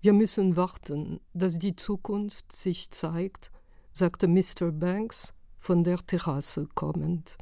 Wir 0.00 0.14
müssen 0.14 0.56
warten, 0.56 1.20
dass 1.34 1.58
die 1.58 1.76
Zukunft 1.76 2.52
sich 2.52 2.90
zeigt, 2.90 3.50
sagte 3.92 4.28
Mr. 4.28 4.72
Banks 4.72 5.34
von 5.58 5.84
der 5.84 5.98
Terrasse 5.98 6.66
kommend. 6.74 7.36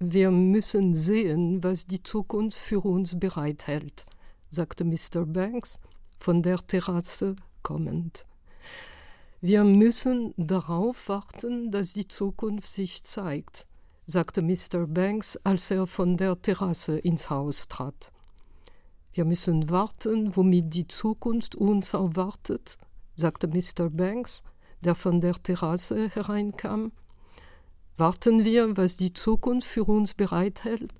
Wir 0.00 0.30
müssen 0.30 0.94
sehen, 0.94 1.64
was 1.64 1.86
die 1.86 2.02
Zukunft 2.02 2.58
für 2.58 2.80
uns 2.84 3.18
bereithält, 3.18 4.04
sagte 4.50 4.84
Mr. 4.84 5.26
Banks, 5.26 5.78
von 6.16 6.42
der 6.42 6.58
Terrasse 6.58 7.36
kommend. 7.62 8.26
Wir 9.40 9.62
müssen 9.62 10.34
darauf 10.36 11.08
warten, 11.08 11.70
dass 11.70 11.92
die 11.92 12.08
Zukunft 12.08 12.66
sich 12.66 13.04
zeigt, 13.04 13.68
sagte 14.06 14.42
Mr. 14.42 14.86
Banks, 14.86 15.36
als 15.44 15.70
er 15.70 15.86
von 15.86 16.16
der 16.16 16.40
Terrasse 16.42 16.98
ins 16.98 17.30
Haus 17.30 17.68
trat. 17.68 18.10
Wir 19.12 19.24
müssen 19.24 19.70
warten, 19.70 20.36
womit 20.36 20.74
die 20.74 20.88
Zukunft 20.88 21.54
uns 21.54 21.94
erwartet, 21.94 22.78
sagte 23.16 23.46
Mr. 23.46 23.90
Banks, 23.90 24.42
der 24.80 24.94
von 24.94 25.20
der 25.20 25.34
Terrasse 25.34 26.08
hereinkam. 26.08 26.92
Warten 27.96 28.44
wir, 28.44 28.76
was 28.76 28.96
die 28.96 29.12
Zukunft 29.12 29.68
für 29.68 29.84
uns 29.84 30.14
bereithält? 30.14 30.92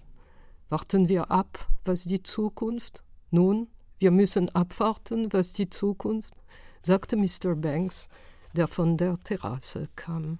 Warten 0.68 1.08
wir 1.08 1.30
ab, 1.30 1.68
was 1.84 2.04
die 2.04 2.22
Zukunft 2.22 3.02
nun, 3.30 3.68
wir 3.98 4.10
müssen 4.10 4.48
abwarten, 4.54 5.32
was 5.32 5.52
die 5.52 5.68
Zukunft, 5.68 6.34
sagte 6.82 7.16
Mr. 7.16 7.54
Banks, 7.54 8.08
der 8.54 8.68
von 8.68 8.96
der 8.96 9.18
Terrasse 9.18 9.88
kam. 9.96 10.38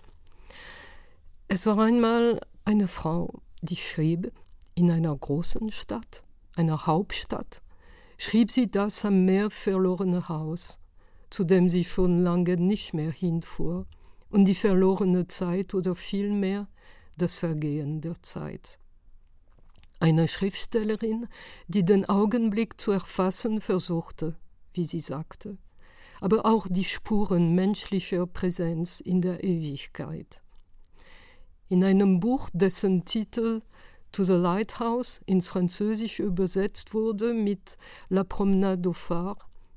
Es 1.49 1.67
war 1.67 1.79
einmal 1.79 2.41
eine 2.65 2.87
Frau, 2.87 3.41
die 3.63 3.77
schrieb 3.77 4.33
in 4.75 4.91
einer 4.91 5.17
großen 5.17 5.73
Stadt, 5.73 6.23
einer 6.57 6.87
Hauptstadt, 6.87 7.63
schrieb 8.17 8.53
sie 8.53 8.71
das 8.71 9.05
am 9.05 9.25
Meer 9.25 9.51
verlorene 9.51 10.29
Haus, 10.29 10.79
zu 11.31 11.45
dem 11.45 11.69
sie 11.69 11.85
schon 11.85 12.23
lange 12.23 12.57
nicht 12.57 12.95
mehr 12.95 13.11
hinfuhr, 13.11 13.87
und 14.31 14.45
die 14.45 14.55
verlorene 14.55 15.27
Zeit 15.27 15.75
oder 15.75 15.95
vielmehr 15.95 16.69
das 17.17 17.39
Vergehen 17.39 18.01
der 18.01 18.23
Zeit 18.23 18.79
eine 20.01 20.29
Schriftstellerin, 20.29 21.27
die 21.67 21.85
den 21.85 22.09
Augenblick 22.09 22.81
zu 22.81 22.93
erfassen 22.93 23.61
versuchte, 23.61 24.37
wie 24.73 24.85
sie 24.85 25.01
sagte. 25.01 25.59
aber 26.21 26.47
auch 26.47 26.67
die 26.69 26.85
Spuren 26.85 27.55
menschlicher 27.55 28.27
Präsenz 28.27 29.01
in 29.01 29.21
der 29.21 29.45
Ewigkeit. 29.45 30.43
In 31.69 31.85
einem 31.85 32.21
Buch, 32.21 32.49
dessen 32.53 33.05
Titel 33.05 33.63
To 34.13 34.25
the 34.25 34.33
Lighthouse 34.33 35.21
ins 35.27 35.49
Französische 35.49 36.23
übersetzt 36.23 36.95
wurde 36.95 37.35
mit 37.35 37.77
La 38.09 38.25
Promenade 38.25 38.89
au 38.89 38.93
Phare, 38.93 39.37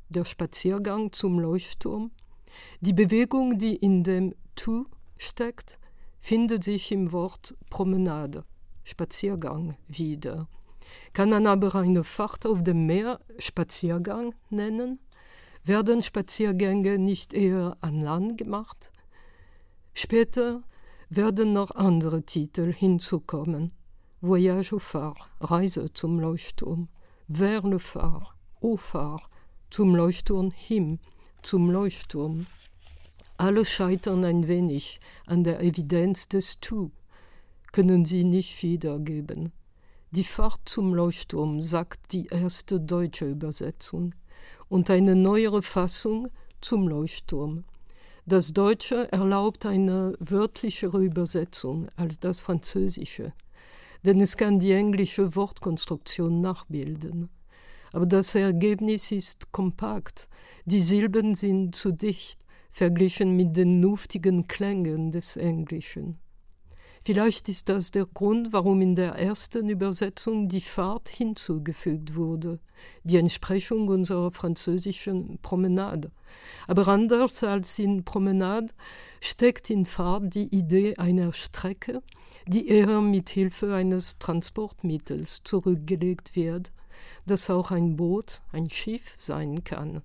der 0.09 0.23
Spaziergang 0.23 1.11
zum 1.11 1.39
Leuchtturm, 1.39 2.11
die 2.79 2.93
Bewegung, 2.93 3.57
die 3.57 3.75
in 3.75 4.03
dem 4.03 4.33
To 4.55 4.85
steckt, 5.17 5.79
findet 6.19 6.63
sich 6.63 6.91
im 6.91 7.11
Wort 7.11 7.55
Promenade, 7.69 8.45
Spaziergang 8.83 9.77
wieder. 9.87 10.47
Kann 11.13 11.29
man 11.29 11.47
aber 11.47 11.75
eine 11.75 12.03
Fahrt 12.03 12.45
auf 12.45 12.63
dem 12.63 12.85
Meer 12.85 13.19
Spaziergang 13.37 14.33
nennen? 14.49 14.99
Werden 15.63 16.01
Spaziergänge 16.01 16.97
nicht 16.97 17.33
eher 17.33 17.77
an 17.81 18.01
Land 18.01 18.37
gemacht? 18.37 18.91
Später 19.93 20.63
werden 21.09 21.53
noch 21.53 21.71
andere 21.71 22.23
Titel 22.23 22.73
hinzukommen. 22.73 23.73
Voyage 24.21 24.73
au 24.73 24.79
phare, 24.79 25.15
Reise 25.39 25.91
zum 25.93 26.19
Leuchtturm, 26.19 26.89
vers 27.27 27.63
le 27.63 27.79
phare, 27.79 28.27
au 28.61 28.77
phare, 28.77 29.23
zum 29.69 29.95
Leuchtturm 29.95 30.51
hin, 30.51 30.99
zum 31.41 31.71
Leuchtturm. 31.71 32.45
Alle 33.37 33.65
scheitern 33.65 34.23
ein 34.23 34.47
wenig 34.47 34.99
an 35.25 35.43
der 35.43 35.61
Evidenz 35.61 36.27
des 36.27 36.59
Tu, 36.59 36.91
können 37.71 38.05
sie 38.05 38.23
nicht 38.23 38.61
wiedergeben. 38.63 39.51
Die 40.11 40.23
Fahrt 40.23 40.61
zum 40.65 40.93
Leuchtturm 40.93 41.61
sagt 41.61 42.11
die 42.11 42.27
erste 42.27 42.81
deutsche 42.81 43.29
Übersetzung 43.29 44.13
und 44.67 44.89
eine 44.89 45.15
neuere 45.15 45.61
Fassung 45.61 46.27
zum 46.59 46.87
Leuchtturm. 46.87 47.63
Das 48.25 48.53
Deutsche 48.53 49.11
erlaubt 49.11 49.65
eine 49.65 50.13
wörtlichere 50.19 51.03
Übersetzung 51.03 51.87
als 51.95 52.19
das 52.19 52.41
Französische, 52.41 53.33
denn 54.05 54.19
es 54.19 54.37
kann 54.37 54.59
die 54.59 54.73
englische 54.73 55.35
Wortkonstruktion 55.35 56.41
nachbilden. 56.41 57.29
Aber 57.93 58.05
das 58.05 58.35
Ergebnis 58.35 59.11
ist 59.11 59.51
kompakt, 59.51 60.29
die 60.65 60.81
Silben 60.81 61.35
sind 61.35 61.75
zu 61.75 61.91
dicht, 61.91 62.41
verglichen 62.69 63.35
mit 63.35 63.57
den 63.57 63.81
luftigen 63.81 64.47
Klängen 64.47 65.11
des 65.11 65.35
Englischen. 65.35 66.19
Vielleicht 67.03 67.49
ist 67.49 67.67
das 67.67 67.89
der 67.89 68.05
Grund, 68.05 68.53
warum 68.53 68.79
in 68.79 68.93
der 68.93 69.13
ersten 69.13 69.69
Übersetzung 69.69 70.47
die 70.47 70.61
Fahrt 70.61 71.09
hinzugefügt 71.09 72.15
wurde, 72.15 72.59
die 73.03 73.17
Entsprechung 73.17 73.87
unserer 73.87 74.29
französischen 74.29 75.39
Promenade. 75.41 76.11
Aber 76.67 76.87
anders 76.87 77.43
als 77.43 77.79
in 77.79 78.05
Promenade 78.05 78.71
steckt 79.19 79.71
in 79.71 79.85
Fahrt 79.85 80.35
die 80.35 80.55
Idee 80.55 80.95
einer 80.97 81.33
Strecke, 81.33 82.03
die 82.45 82.67
eher 82.67 83.01
mit 83.01 83.31
Hilfe 83.31 83.73
eines 83.73 84.19
Transportmittels 84.19 85.41
zurückgelegt 85.43 86.35
wird, 86.35 86.71
das 87.25 87.49
auch 87.49 87.71
ein 87.71 87.95
Boot, 87.95 88.43
ein 88.51 88.69
Schiff 88.69 89.15
sein 89.17 89.63
kann. 89.63 90.03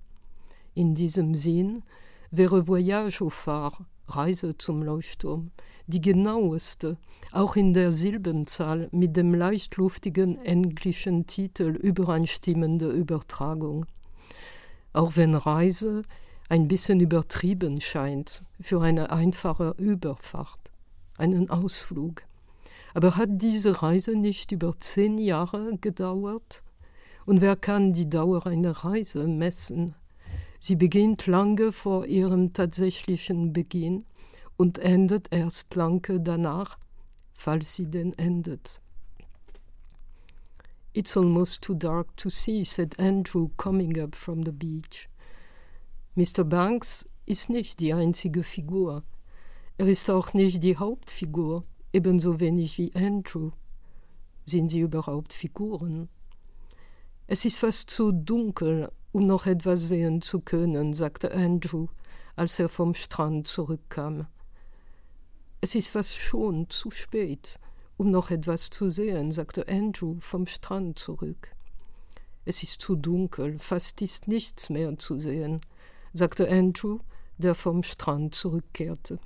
In 0.73 0.95
diesem 0.95 1.35
Sinn 1.35 1.83
wäre 2.31 2.67
Voyage 2.67 3.21
au 3.21 3.29
phare, 3.29 3.85
Reise 4.07 4.57
zum 4.57 4.81
Leuchtturm, 4.81 5.51
die 5.87 6.01
genaueste, 6.01 6.97
auch 7.31 7.55
in 7.55 7.73
der 7.73 7.91
Silbenzahl 7.91 8.89
mit 8.91 9.17
dem 9.17 9.33
leichtluftigen 9.33 10.37
englischen 10.43 11.27
Titel 11.27 11.69
übereinstimmende 11.69 12.89
Übertragung. 12.89 13.85
Auch 14.93 15.15
wenn 15.15 15.33
Reise 15.33 16.03
ein 16.49 16.67
bisschen 16.67 16.99
übertrieben 16.99 17.81
scheint 17.81 18.43
für 18.59 18.81
eine 18.81 19.11
einfache 19.11 19.75
Überfahrt, 19.77 20.71
einen 21.17 21.49
Ausflug. 21.49 22.23
Aber 22.93 23.15
hat 23.15 23.29
diese 23.33 23.81
Reise 23.81 24.15
nicht 24.15 24.51
über 24.51 24.77
zehn 24.79 25.17
Jahre 25.17 25.77
gedauert? 25.79 26.63
Und 27.25 27.41
wer 27.41 27.55
kann 27.55 27.93
die 27.93 28.09
Dauer 28.09 28.47
einer 28.47 28.71
Reise 28.71 29.27
messen? 29.27 29.95
Sie 30.59 30.75
beginnt 30.75 31.27
lange 31.27 31.71
vor 31.71 32.05
ihrem 32.05 32.53
tatsächlichen 32.53 33.53
Beginn 33.53 34.05
und 34.57 34.79
endet 34.79 35.31
erst 35.31 35.75
lange 35.75 36.19
danach, 36.19 36.77
falls 37.33 37.75
sie 37.75 37.85
denn 37.85 38.13
endet. 38.17 38.81
It's 40.93 41.15
almost 41.15 41.61
too 41.61 41.75
dark 41.75 42.17
to 42.17 42.29
see, 42.29 42.63
said 42.63 42.99
Andrew, 42.99 43.49
coming 43.55 44.01
up 44.01 44.15
from 44.15 44.41
the 44.43 44.51
beach. 44.51 45.07
Mr. 46.15 46.43
Banks 46.43 47.05
ist 47.27 47.49
nicht 47.49 47.79
die 47.79 47.93
einzige 47.93 48.41
Figur. 48.41 49.03
Er 49.77 49.87
ist 49.87 50.09
auch 50.09 50.33
nicht 50.33 50.63
die 50.63 50.75
Hauptfigur, 50.75 51.63
ebenso 51.93 52.39
wenig 52.39 52.79
wie 52.79 52.95
Andrew. 52.95 53.51
Sind 54.45 54.71
sie 54.71 54.79
überhaupt 54.79 55.33
Figuren? 55.33 56.09
Es 57.27 57.45
ist 57.45 57.59
fast 57.59 57.91
zu 57.91 58.11
dunkel, 58.11 58.89
um 59.11 59.27
noch 59.27 59.45
etwas 59.45 59.89
sehen 59.89 60.21
zu 60.21 60.39
können, 60.39 60.93
sagte 60.93 61.31
Andrew, 61.31 61.87
als 62.35 62.57
er 62.57 62.69
vom 62.69 62.95
Strand 62.95 63.47
zurückkam. 63.47 64.25
Es 65.59 65.73
ist 65.73 65.89
fast 65.89 66.19
schon 66.19 66.69
zu 66.69 66.91
spät, 66.91 67.59
um 67.97 68.11
noch 68.11 68.29
etwas 68.29 68.69
zu 68.69 68.91
sehen, 68.91 69.31
sagte 69.31 69.67
Andrew 69.67 70.17
vom 70.19 70.45
Strand 70.45 70.99
zurück. 70.99 71.51
Es 72.45 72.61
ist 72.61 72.79
zu 72.79 72.95
dunkel, 72.95 73.57
fast 73.57 74.03
ist 74.03 74.27
nichts 74.27 74.69
mehr 74.69 74.99
zu 74.99 75.19
sehen, 75.19 75.59
sagte 76.13 76.47
Andrew, 76.47 76.99
der 77.39 77.55
vom 77.55 77.81
Strand 77.81 78.35
zurückkehrte. 78.35 79.19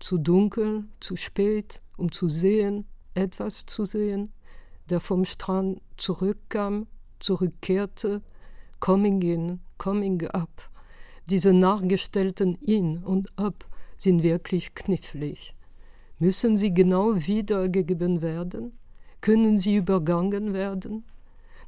Zu 0.00 0.16
dunkel, 0.16 0.86
zu 1.00 1.16
spät, 1.16 1.82
um 1.98 2.10
zu 2.10 2.30
sehen, 2.30 2.86
etwas 3.12 3.66
zu 3.66 3.84
sehen, 3.84 4.32
der 4.88 5.00
vom 5.00 5.26
Strand 5.26 5.82
zurückkam, 5.98 6.86
zurückkehrte, 7.20 8.22
coming 8.80 9.20
in, 9.20 9.60
coming 9.76 10.26
up. 10.28 10.70
Diese 11.28 11.52
nachgestellten 11.52 12.54
in 12.54 13.04
und 13.04 13.30
up 13.38 13.66
sind 14.02 14.22
wirklich 14.22 14.74
knifflig. 14.74 15.54
Müssen 16.18 16.56
sie 16.56 16.74
genau 16.74 17.14
wiedergegeben 17.14 18.20
werden? 18.20 18.72
Können 19.20 19.58
sie 19.58 19.76
übergangen 19.76 20.52
werden? 20.52 21.04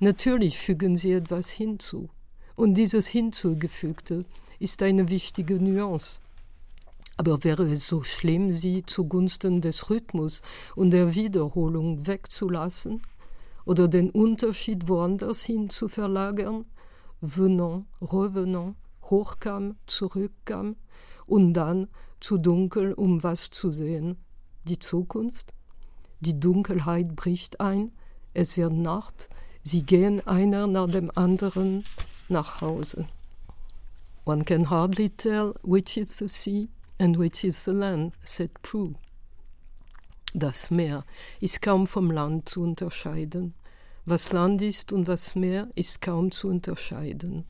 Natürlich 0.01 0.59
fügen 0.59 0.97
sie 0.97 1.13
etwas 1.13 1.51
hinzu. 1.51 2.09
Und 2.57 2.75
dieses 2.75 3.07
Hinzugefügte 3.07 4.25
ist 4.59 4.83
eine 4.83 5.09
wichtige 5.11 5.63
Nuance. 5.63 6.21
Aber 7.17 7.45
wäre 7.45 7.71
es 7.71 7.87
so 7.87 8.03
schlimm, 8.03 8.53
sie 8.53 8.83
zugunsten 8.85 9.61
des 9.61 9.89
Rhythmus 9.89 10.43
und 10.75 10.91
der 10.91 11.15
Wiederholung 11.15 12.07
wegzulassen 12.09 13.03
oder 13.65 13.87
den 13.87 14.11
Unterschied 14.11 14.89
woanders 14.89 15.45
hin 15.45 15.71
zu 15.71 15.89
verlagern? 15.89 16.65
Venant, 17.21 17.87
revenant, 18.03 18.77
hochkam, 19.05 19.77
zurückkam 19.87 20.77
und 21.27 21.53
dann 21.55 21.89
zu 22.25 22.39
dunkel, 22.39 22.95
um 22.95 23.23
was 23.23 23.51
zu 23.51 23.71
sehen. 23.71 24.17
Die 24.65 24.79
Zukunft? 24.79 25.53
Die 26.21 26.41
Dunkelheit 26.41 27.15
bricht 27.15 27.61
ein, 27.61 27.93
es 28.33 28.57
wird 28.57 28.73
Nacht, 28.73 29.29
sie 29.63 29.83
gehen 29.83 30.27
einer 30.27 30.67
nach 30.67 30.91
dem 30.91 31.11
anderen 31.15 31.85
nach 32.31 32.63
Hause. 32.63 33.07
One 34.25 34.43
can 34.43 34.71
hardly 34.71 35.11
tell 35.11 35.53
which 35.63 35.99
is 35.99 36.17
the 36.17 36.29
sea 36.29 36.69
and 36.99 37.19
which 37.19 37.45
is 37.45 37.63
the 37.63 37.73
land, 37.73 38.15
said 38.25 38.51
Prue. 38.63 38.95
Das 40.33 40.71
Meer 40.71 41.05
ist 41.41 41.61
kaum 41.61 41.87
vom 41.87 42.11
Land 42.11 42.49
zu 42.49 42.63
unterscheiden. 42.63 43.53
Was 44.07 44.33
Land 44.33 44.63
ist 44.63 44.93
und 44.93 45.07
was 45.09 45.35
Meer 45.35 45.69
ist 45.75 46.01
kaum 46.01 46.31
zu 46.31 46.49
unterscheiden. 46.49 47.45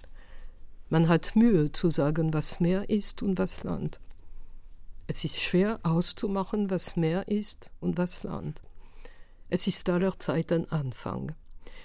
Man 0.90 1.08
hat 1.08 1.36
Mühe 1.36 1.70
zu 1.70 1.90
sagen, 1.90 2.34
was 2.34 2.58
Meer 2.58 2.90
ist 2.90 3.22
und 3.22 3.38
was 3.38 3.62
Land. 3.62 4.00
Es 5.06 5.24
ist 5.24 5.40
schwer 5.40 5.80
auszumachen, 5.82 6.70
was 6.70 6.96
Meer 6.96 7.28
ist 7.28 7.70
und 7.80 7.98
was 7.98 8.22
Land. 8.22 8.62
Es 9.50 9.66
ist 9.66 9.88
allerzeit 9.90 10.50
ein 10.52 10.70
Anfang. 10.70 11.34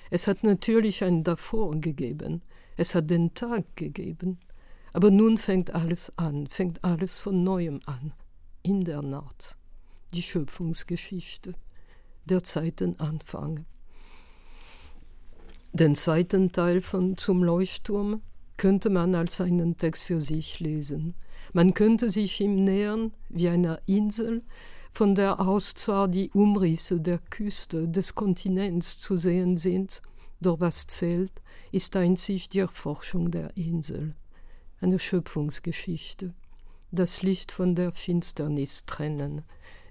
Es 0.10 0.28
hat 0.28 0.44
natürlich 0.44 1.04
ein 1.04 1.24
Davor 1.24 1.76
gegeben, 1.80 2.42
es 2.78 2.96
hat 2.96 3.10
den 3.10 3.34
Tag 3.34 3.76
gegeben, 3.76 4.40
aber 4.94 5.12
nun 5.12 5.38
fängt 5.38 5.76
alles 5.76 6.18
an, 6.18 6.48
fängt 6.48 6.84
alles 6.84 7.20
von 7.20 7.44
neuem 7.44 7.82
an, 7.86 8.14
in 8.64 8.86
der 8.86 9.02
Nacht, 9.02 9.58
die 10.14 10.22
Schöpfungsgeschichte, 10.22 11.54
der 12.26 12.44
Zeitenanfang. 12.44 13.66
Den 15.74 15.94
zweiten 15.96 16.52
Teil 16.52 16.82
von 16.82 17.18
Zum 17.18 17.44
Leuchtturm 17.44 18.22
könnte 18.58 18.90
man 18.90 19.14
als 19.14 19.40
einen 19.40 19.78
Text 19.78 20.06
für 20.06 20.20
sich 20.20 20.60
lesen. 20.60 21.14
Man 21.54 21.74
könnte 21.74 22.10
sich 22.10 22.40
ihm 22.42 22.64
nähern 22.64 23.14
wie 23.30 23.50
einer 23.50 23.80
Insel, 23.88 24.44
von 24.92 25.16
der 25.16 25.40
aus 25.40 25.74
zwar 25.74 26.08
die 26.08 26.30
Umrisse 26.32 27.00
der 27.00 27.20
Küste 27.20 27.88
des 27.88 28.16
Kontinents 28.16 28.98
zu 28.98 29.18
sehen 29.18 29.58
sind, 29.58 30.02
doch 30.42 30.60
was 30.60 30.88
zählt, 30.88 31.32
ist 31.72 31.96
einzig 31.96 32.50
die 32.50 32.60
Erforschung 32.60 33.32
der 33.32 33.56
Insel. 33.56 34.16
eine 34.82 35.00
Schöpfungsgeschichte, 35.00 36.34
das 36.92 37.22
Licht 37.22 37.52
von 37.52 37.76
der 37.76 37.92
Finsternis 37.92 38.86
trennen, 38.86 39.44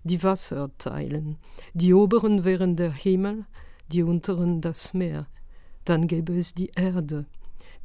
die 0.05 0.23
Wasser 0.23 0.71
teilen, 0.79 1.37
die 1.75 1.92
oberen 1.92 2.44
wären 2.44 2.77
der 2.77 2.92
Himmel, 2.92 3.44
die 3.92 4.03
unteren 4.03 4.61
das 4.61 4.94
Meer, 4.94 5.27
dann 5.85 6.07
gäbe 6.07 6.37
es 6.37 6.55
die 6.55 6.71
Erde. 6.75 7.27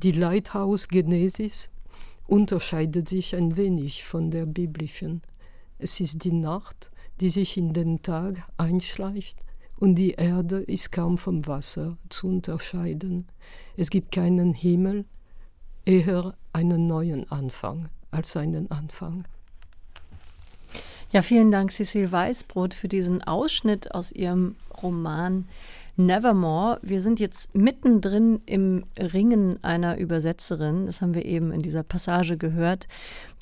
Die 0.02 0.12
Lighthouse 0.12 0.88
Genesis 0.88 1.70
unterscheidet 2.28 3.10
sich 3.10 3.36
ein 3.36 3.58
wenig 3.58 4.04
von 4.04 4.32
der 4.32 4.46
biblischen. 4.46 5.22
Es 5.80 6.00
ist 6.00 6.24
die 6.24 6.32
Nacht, 6.32 6.92
die 7.20 7.30
sich 7.30 7.58
in 7.58 7.74
den 7.74 8.02
Tag 8.02 8.48
einschleicht, 8.58 9.40
und 9.80 9.96
die 9.96 10.12
Erde 10.12 10.60
ist 10.60 10.92
kaum 10.92 11.18
vom 11.18 11.46
Wasser 11.46 11.98
zu 12.10 12.28
unterscheiden. 12.28 13.28
Es 13.76 13.90
gibt 13.90 14.14
keinen 14.14 14.54
Himmel, 14.54 15.06
eher 15.84 16.36
einen 16.54 16.88
neuen 16.88 17.30
Anfang 17.32 17.90
als 18.12 18.38
einen 18.38 18.72
Anfang. 18.72 19.24
Ja, 21.12 21.22
vielen 21.22 21.52
Dank, 21.52 21.72
Cecil 21.72 22.12
Weißbrot, 22.12 22.74
für 22.74 22.88
diesen 22.88 23.24
Ausschnitt 23.24 23.94
aus 23.94 24.12
Ihrem 24.12 24.56
Roman 24.82 25.48
Nevermore. 25.95 26.79
Wir 26.82 27.01
sind 27.01 27.19
jetzt 27.19 27.56
mittendrin 27.56 28.41
im 28.47 28.86
Ringen 28.97 29.63
einer 29.63 29.97
Übersetzerin, 29.99 30.88
das 30.88 31.01
haben 31.01 31.13
wir 31.13 31.25
eben 31.25 31.51
in 31.51 31.62
dieser 31.62 31.84
Passage 31.84 32.36
gehört, 32.36 32.88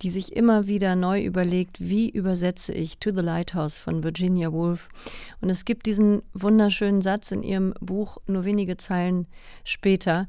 die 0.01 0.09
sich 0.09 0.35
immer 0.35 0.67
wieder 0.67 0.97
neu 0.97 1.23
überlegt, 1.23 1.79
wie 1.79 2.09
übersetze 2.09 2.73
ich 2.73 2.97
To 2.97 3.11
the 3.11 3.21
Lighthouse 3.21 3.79
von 3.79 4.03
Virginia 4.03 4.51
Woolf. 4.51 4.89
Und 5.39 5.49
es 5.49 5.63
gibt 5.63 5.85
diesen 5.85 6.23
wunderschönen 6.33 7.01
Satz 7.01 7.31
in 7.31 7.41
ihrem 7.41 7.73
Buch 7.79 8.17
nur 8.27 8.43
wenige 8.43 8.75
Zeilen 8.75 9.27
später. 9.63 10.27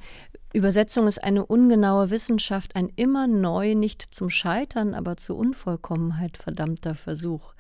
Übersetzung 0.53 1.09
ist 1.09 1.25
eine 1.25 1.47
ungenaue 1.47 2.11
Wissenschaft, 2.11 2.77
ein 2.77 2.91
immer 2.95 3.27
neu, 3.27 3.75
nicht 3.75 4.03
zum 4.15 4.29
Scheitern, 4.29 4.95
aber 4.95 5.17
zur 5.17 5.39
Unvollkommenheit 5.39 6.37
verdammter 6.37 6.95
Versuch. 6.95 7.55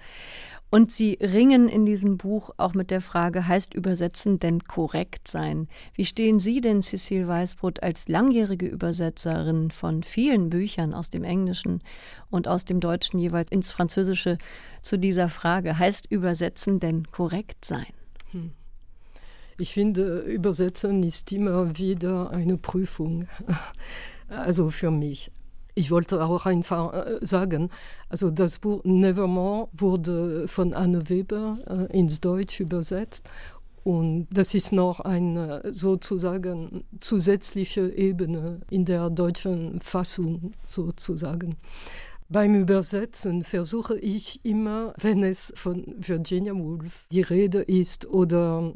Und 0.75 0.91
sie 0.91 1.19
ringen 1.21 1.69
in 1.69 1.85
diesem 1.85 2.17
Buch 2.17 2.49
auch 2.57 2.73
mit 2.73 2.91
der 2.91 3.03
Frage, 3.03 3.47
heißt 3.47 3.75
Übersetzen 3.75 4.39
denn 4.39 4.65
korrekt 4.65 5.29
sein? 5.29 5.69
Wie 5.93 6.07
stehen 6.07 6.39
Sie 6.39 6.63
denn, 6.63 6.81
Cecile 6.81 7.29
Weißbrot, 7.29 7.83
als 7.83 8.09
langjährige 8.09 8.69
Übersetzerin 8.69 9.71
von 9.71 10.03
vielen 10.03 10.49
Büchern 10.49 10.95
aus 10.95 11.11
dem 11.11 11.25
Englischen 11.25 11.83
und 12.31 12.49
aus 12.49 12.65
dem 12.65 12.81
Deutschen 12.81 13.19
jeweils 13.19 13.51
ins 13.51 13.71
Französische 13.71 14.39
zu 14.81 14.99
dieser 14.99 15.29
Frage, 15.29 15.79
heißt 15.79 16.07
Übersetzen 16.11 16.81
denn 16.81 17.05
korrekt 17.13 17.67
sein? 17.67 17.93
Hm. 18.31 18.53
Ich 19.59 19.75
finde, 19.75 20.21
Übersetzen 20.21 21.03
ist 21.03 21.31
immer 21.33 21.77
wieder 21.77 22.31
eine 22.31 22.57
Prüfung, 22.57 23.27
also 24.29 24.71
für 24.71 24.91
mich. 24.91 25.31
Ich 25.75 25.91
wollte 25.91 26.25
auch 26.25 26.47
einfach 26.47 26.93
äh, 26.93 27.19
sagen, 27.23 27.71
also 28.09 28.31
das 28.31 28.59
Buch 28.59 28.83
Nevermore 28.85 29.69
wurde 29.73 30.47
von 30.49 30.75
Anne 30.75 31.09
Weber 31.09 31.59
äh, 31.67 31.99
ins 31.99 32.21
Deutsch 32.21 32.61
übersetzt 32.61 33.29
und 33.85 34.29
das 34.31 34.55
ist 34.55 34.73
noch 34.73 35.01
eine 35.01 35.63
sozusagen 35.73 36.85
zusätzliche 36.99 37.89
Ebene 37.89 38.61
in 38.71 38.85
der 38.85 39.11
deutschen 39.11 39.81
Fassung 39.81 40.53
sozusagen. 40.69 41.57
Beim 42.29 42.55
Übersetzen 42.55 43.43
versuche 43.43 43.99
ich 43.99 44.45
immer, 44.45 44.95
wenn 44.99 45.23
es 45.23 45.53
von 45.57 45.85
Virginia 45.99 46.55
Woolf 46.55 47.07
die 47.11 47.21
Rede 47.21 47.61
ist 47.61 48.07
oder 48.07 48.73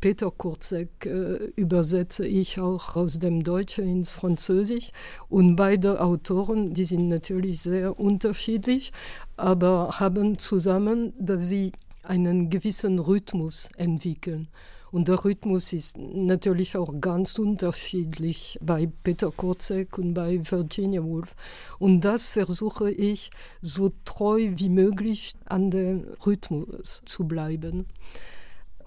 Peter 0.00 0.30
Kurzek 0.30 1.06
äh, 1.06 1.50
übersetze 1.56 2.26
ich 2.26 2.60
auch 2.60 2.94
aus 2.94 3.18
dem 3.18 3.42
Deutschen 3.42 3.88
ins 3.88 4.14
Französisch. 4.14 4.90
Und 5.28 5.56
beide 5.56 6.00
Autoren, 6.00 6.72
die 6.72 6.84
sind 6.84 7.08
natürlich 7.08 7.60
sehr 7.62 7.98
unterschiedlich, 7.98 8.92
aber 9.36 9.98
haben 9.98 10.38
zusammen, 10.38 11.12
dass 11.18 11.48
sie 11.48 11.72
einen 12.04 12.48
gewissen 12.48 13.00
Rhythmus 13.00 13.70
entwickeln. 13.76 14.48
Und 14.90 15.08
der 15.08 15.22
Rhythmus 15.22 15.72
ist 15.72 15.98
natürlich 15.98 16.76
auch 16.76 16.98
ganz 17.00 17.38
unterschiedlich 17.38 18.58
bei 18.62 18.88
Peter 19.02 19.30
Kurzek 19.30 19.98
und 19.98 20.14
bei 20.14 20.40
Virginia 20.50 21.02
Woolf. 21.02 21.34
Und 21.78 22.00
das 22.02 22.30
versuche 22.30 22.90
ich 22.90 23.30
so 23.60 23.92
treu 24.04 24.52
wie 24.56 24.70
möglich 24.70 25.34
an 25.44 25.70
den 25.70 26.04
Rhythmus 26.24 27.02
zu 27.04 27.24
bleiben. 27.24 27.86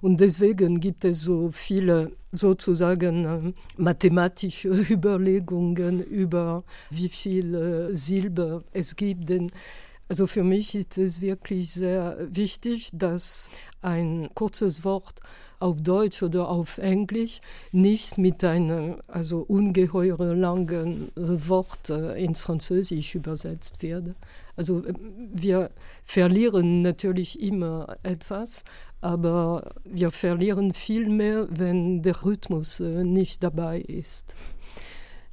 Und 0.02 0.20
deswegen 0.20 0.80
gibt 0.80 1.06
es 1.06 1.22
so 1.22 1.52
viele 1.52 2.12
sozusagen 2.32 3.26
äh, 3.26 3.54
mathematische 3.78 4.70
Überlegungen 4.90 6.02
über 6.02 6.64
wie 6.90 7.10
viele 7.10 7.90
äh, 7.90 7.96
Silber 7.96 8.64
es 8.74 8.96
gibt. 8.96 9.30
Denn 9.30 9.52
also 10.08 10.28
für 10.28 10.44
mich 10.44 10.76
ist 10.76 10.98
es 10.98 11.22
wirklich 11.22 11.72
sehr 11.72 12.18
wichtig, 12.30 12.90
dass 12.94 13.50
ein 13.82 14.30
kurzes 14.34 14.84
Wort 14.84 15.20
auf 15.60 15.82
Deutsch 15.82 16.24
oder 16.24 16.50
auf 16.50 16.80
Englisch 16.80 17.40
nicht 17.72 18.18
mit 18.18 18.44
einem 18.44 18.96
also 19.08 19.46
ungeheure 19.48 20.34
langen 20.34 21.10
äh, 21.16 21.22
Wort 21.48 21.90
ins 21.90 22.42
Französisch 22.42 23.14
übersetzt 23.16 23.84
wird. 23.84 24.16
Also 24.56 24.84
wir 25.34 25.72
verlieren 26.04 26.82
natürlich 26.82 27.42
immer 27.42 27.96
etwas, 28.04 28.66
aber 29.02 29.74
wir 29.84 30.12
verlieren 30.12 30.74
viel 30.74 31.10
mehr, 31.10 31.48
wenn 31.50 32.02
der 32.02 32.24
Rhythmus 32.24 32.80
äh, 32.80 33.04
nicht 33.04 33.44
dabei 33.44 33.82
ist. 33.82 34.36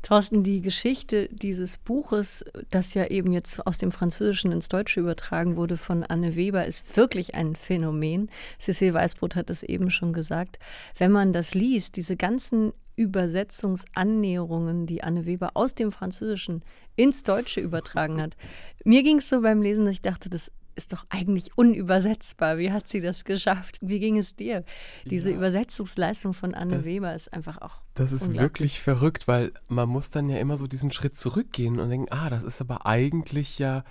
Thorsten, 0.03 0.43
die 0.43 0.63
Geschichte 0.63 1.29
dieses 1.31 1.77
Buches, 1.77 2.45
das 2.71 2.95
ja 2.95 3.07
eben 3.07 3.33
jetzt 3.33 3.67
aus 3.67 3.79
dem 3.79 3.91
Französischen 3.91 4.53
ins 4.53 4.69
Deutsche 4.69 5.01
übertragen 5.01 5.57
wurde 5.57 5.77
von 5.77 6.03
Anne 6.03 6.35
Weber, 6.35 6.65
ist 6.67 6.97
wirklich 6.97 7.35
ein 7.35 7.55
Phänomen. 7.55 8.31
Cécile 8.59 8.95
Weißbrot 8.95 9.37
hat 9.37 9.51
es 9.51 9.63
eben 9.63 9.91
schon 9.91 10.13
gesagt. 10.13 10.59
Wenn 10.97 11.13
man 11.13 11.33
das 11.33 11.53
liest, 11.55 11.97
diese 11.97 12.17
ganzen 12.17 12.73
Übersetzungsannäherungen, 12.99 14.87
die 14.87 15.03
Anne 15.05 15.25
Weber 15.25 15.53
aus 15.55 15.75
dem 15.75 15.93
Französischen 15.93 16.63
ins 16.97 17.23
Deutsche 17.23 17.61
übertragen 17.61 18.21
hat. 18.21 18.37
Mir 18.85 19.05
ging 19.05 19.19
es 19.19 19.29
so 19.29 19.41
beim 19.41 19.63
Lesen, 19.63 19.85
dass 19.85 19.95
ich 19.95 20.03
dachte, 20.03 20.29
das 20.29 20.51
ist 20.79 20.93
doch 20.93 21.05
eigentlich 21.11 21.59
unübersetzbar. 21.59 22.57
Wie 22.57 22.73
hat 22.73 22.89
sie 22.89 23.01
das 23.01 23.25
geschafft? 23.25 23.79
Wie 23.83 23.99
ging 23.99 24.17
es 24.17 24.37
dir? 24.37 24.65
Diese 25.05 25.31
ja. 25.31 25.37
Übersetzungsleistung 25.37 26.33
von 26.33 26.55
Anne 26.55 26.77
das, 26.77 26.85
Weber 26.85 27.15
ist 27.15 27.33
einfach 27.35 27.61
auch. 27.61 27.83
Das 27.95 28.13
ist 28.13 28.33
wirklich 28.33 28.81
verrückt, 28.81 29.29
weil 29.29 29.53
man 29.69 29.89
muss 29.89 30.11
dann 30.11 30.29
ja 30.29 30.39
immer 30.39 30.57
so 30.57 30.67
diesen 30.69 30.93
Schritt 30.93 31.17
zurückgehen 31.17 31.81
und 31.81 31.91
denken, 31.91 32.07
ah, 32.11 32.31
das 32.31 32.45
ist 32.45 32.61
aber 32.61 32.87
eigentlich 32.87 33.59
ja 33.59 33.85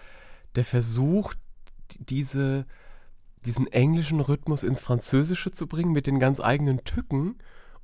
der 0.56 0.64
Versuch, 0.64 1.34
diese, 2.00 2.66
diesen 3.46 3.68
englischen 3.68 4.22
Rhythmus 4.22 4.64
ins 4.64 4.82
Französische 4.82 5.52
zu 5.52 5.68
bringen 5.68 5.92
mit 5.92 6.08
den 6.08 6.20
ganz 6.20 6.40
eigenen 6.40 6.84
Tücken. 6.86 7.36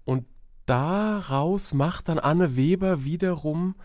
Und 0.05 0.25
daraus 0.65 1.73
macht 1.73 2.07
dann 2.07 2.19
Anne 2.19 2.55
Weber 2.55 3.03
wiederum 3.03 3.75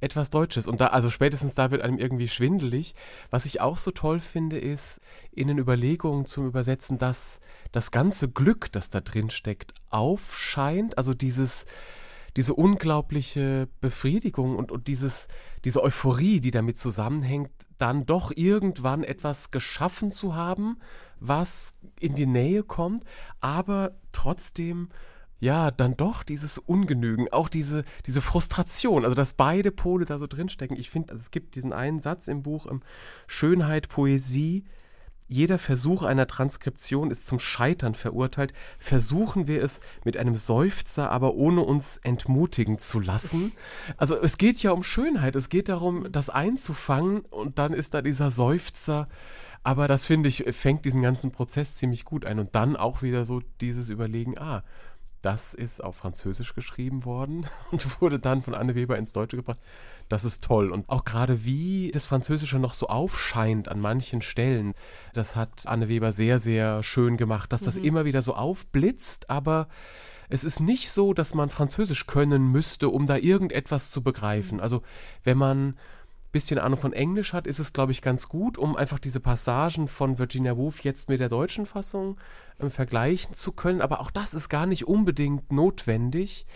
etwas 0.00 0.30
Deutsches. 0.30 0.66
Und 0.66 0.80
da, 0.80 0.88
also 0.88 1.10
spätestens 1.10 1.54
da 1.54 1.70
wird 1.70 1.82
einem 1.82 1.98
irgendwie 1.98 2.28
schwindelig. 2.28 2.94
Was 3.30 3.44
ich 3.44 3.60
auch 3.60 3.78
so 3.78 3.90
toll 3.90 4.20
finde, 4.20 4.58
ist 4.58 5.00
in 5.32 5.48
den 5.48 5.58
Überlegungen 5.58 6.26
zum 6.26 6.46
Übersetzen, 6.46 6.98
dass 6.98 7.40
das 7.72 7.90
ganze 7.90 8.28
Glück, 8.28 8.70
das 8.72 8.90
da 8.90 9.00
drin 9.00 9.30
steckt, 9.30 9.74
aufscheint. 9.90 10.96
Also 10.98 11.14
dieses, 11.14 11.66
diese 12.36 12.54
unglaubliche 12.54 13.68
Befriedigung 13.80 14.56
und, 14.56 14.70
und 14.70 14.86
dieses, 14.86 15.28
diese 15.64 15.82
Euphorie, 15.82 16.40
die 16.40 16.50
damit 16.52 16.78
zusammenhängt, 16.78 17.50
dann 17.78 18.06
doch 18.06 18.32
irgendwann 18.34 19.02
etwas 19.02 19.50
geschaffen 19.50 20.12
zu 20.12 20.34
haben, 20.34 20.78
was 21.20 21.74
in 21.98 22.14
die 22.14 22.26
Nähe 22.26 22.62
kommt, 22.62 23.02
aber 23.40 23.92
trotzdem 24.12 24.88
ja, 25.40 25.70
dann 25.70 25.96
doch 25.96 26.22
dieses 26.22 26.58
Ungenügen, 26.58 27.32
auch 27.32 27.48
diese, 27.48 27.84
diese 28.06 28.20
Frustration, 28.20 29.04
also 29.04 29.14
dass 29.14 29.34
beide 29.34 29.70
Pole 29.70 30.04
da 30.04 30.18
so 30.18 30.26
drinstecken. 30.26 30.76
Ich 30.76 30.90
finde, 30.90 31.12
also 31.12 31.20
es 31.20 31.30
gibt 31.30 31.54
diesen 31.54 31.72
einen 31.72 32.00
Satz 32.00 32.28
im 32.28 32.42
Buch, 32.42 32.66
ähm, 32.66 32.82
Schönheit, 33.26 33.88
Poesie, 33.88 34.64
jeder 35.30 35.58
Versuch 35.58 36.02
einer 36.02 36.26
Transkription 36.26 37.10
ist 37.10 37.26
zum 37.26 37.38
Scheitern 37.38 37.94
verurteilt. 37.94 38.54
Versuchen 38.78 39.46
wir 39.46 39.62
es 39.62 39.80
mit 40.02 40.16
einem 40.16 40.34
Seufzer, 40.34 41.10
aber 41.10 41.34
ohne 41.34 41.60
uns 41.60 41.98
entmutigen 41.98 42.78
zu 42.78 42.98
lassen. 42.98 43.52
Also 43.98 44.16
es 44.16 44.38
geht 44.38 44.62
ja 44.62 44.70
um 44.70 44.82
Schönheit, 44.82 45.36
es 45.36 45.50
geht 45.50 45.68
darum, 45.68 46.10
das 46.10 46.30
einzufangen 46.30 47.20
und 47.20 47.58
dann 47.58 47.74
ist 47.74 47.92
da 47.92 48.00
dieser 48.00 48.30
Seufzer. 48.30 49.06
Aber 49.62 49.86
das 49.86 50.06
finde 50.06 50.30
ich, 50.30 50.44
fängt 50.52 50.86
diesen 50.86 51.02
ganzen 51.02 51.30
Prozess 51.30 51.76
ziemlich 51.76 52.06
gut 52.06 52.24
ein. 52.24 52.38
Und 52.38 52.54
dann 52.54 52.74
auch 52.74 53.02
wieder 53.02 53.26
so 53.26 53.42
dieses 53.60 53.90
Überlegen, 53.90 54.38
ah, 54.38 54.64
das 55.22 55.54
ist 55.54 55.82
auf 55.82 55.96
Französisch 55.96 56.54
geschrieben 56.54 57.04
worden 57.04 57.46
und 57.70 58.00
wurde 58.00 58.18
dann 58.18 58.42
von 58.42 58.54
Anne 58.54 58.74
Weber 58.74 58.96
ins 58.96 59.12
Deutsche 59.12 59.36
gebracht. 59.36 59.58
Das 60.08 60.24
ist 60.24 60.42
toll. 60.42 60.70
Und 60.70 60.88
auch 60.88 61.04
gerade 61.04 61.44
wie 61.44 61.90
das 61.92 62.06
Französische 62.06 62.58
noch 62.58 62.74
so 62.74 62.86
aufscheint 62.86 63.68
an 63.68 63.80
manchen 63.80 64.22
Stellen, 64.22 64.74
das 65.12 65.36
hat 65.36 65.66
Anne 65.66 65.88
Weber 65.88 66.12
sehr, 66.12 66.38
sehr 66.38 66.82
schön 66.82 67.16
gemacht, 67.16 67.52
dass 67.52 67.62
das 67.62 67.76
mhm. 67.76 67.84
immer 67.84 68.04
wieder 68.04 68.22
so 68.22 68.34
aufblitzt, 68.34 69.28
aber 69.28 69.68
es 70.30 70.44
ist 70.44 70.60
nicht 70.60 70.90
so, 70.90 71.14
dass 71.14 71.34
man 71.34 71.48
Französisch 71.48 72.06
können 72.06 72.52
müsste, 72.52 72.90
um 72.90 73.06
da 73.06 73.16
irgendetwas 73.16 73.90
zu 73.90 74.02
begreifen. 74.02 74.58
Mhm. 74.58 74.62
Also 74.62 74.82
wenn 75.24 75.38
man 75.38 75.74
bisschen 76.30 76.58
Ahnung 76.58 76.78
von 76.78 76.92
Englisch 76.92 77.32
hat, 77.32 77.46
ist 77.46 77.58
es, 77.58 77.72
glaube 77.72 77.92
ich, 77.92 78.02
ganz 78.02 78.28
gut, 78.28 78.58
um 78.58 78.76
einfach 78.76 78.98
diese 78.98 79.20
Passagen 79.20 79.88
von 79.88 80.18
Virginia 80.18 80.56
Woolf 80.56 80.84
jetzt 80.84 81.08
mit 81.08 81.20
der 81.20 81.28
deutschen 81.28 81.64
Fassung 81.64 82.18
äh, 82.58 82.68
vergleichen 82.70 83.34
zu 83.34 83.52
können. 83.52 83.80
Aber 83.80 84.00
auch 84.00 84.10
das 84.10 84.34
ist 84.34 84.48
gar 84.48 84.66
nicht 84.66 84.86
unbedingt 84.86 85.52
notwendig. 85.52 86.46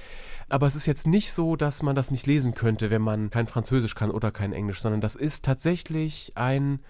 Aber 0.48 0.66
es 0.66 0.76
ist 0.76 0.86
jetzt 0.86 1.06
nicht 1.06 1.32
so, 1.32 1.56
dass 1.56 1.82
man 1.82 1.96
das 1.96 2.10
nicht 2.10 2.26
lesen 2.26 2.54
könnte, 2.54 2.90
wenn 2.90 3.02
man 3.02 3.30
kein 3.30 3.46
Französisch 3.46 3.94
kann 3.94 4.10
oder 4.10 4.30
kein 4.30 4.52
Englisch, 4.52 4.82
sondern 4.82 5.00
das 5.00 5.16
ist 5.16 5.44
tatsächlich 5.44 6.32
ein 6.34 6.80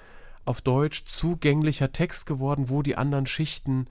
auf 0.45 0.61
Deutsch 0.61 1.05
zugänglicher 1.05 1.93
Text 1.93 2.27
geworden, 2.27 2.69
wo 2.69 2.83
die 2.83 2.97
anderen 2.97 3.27
Schichten 3.27 3.87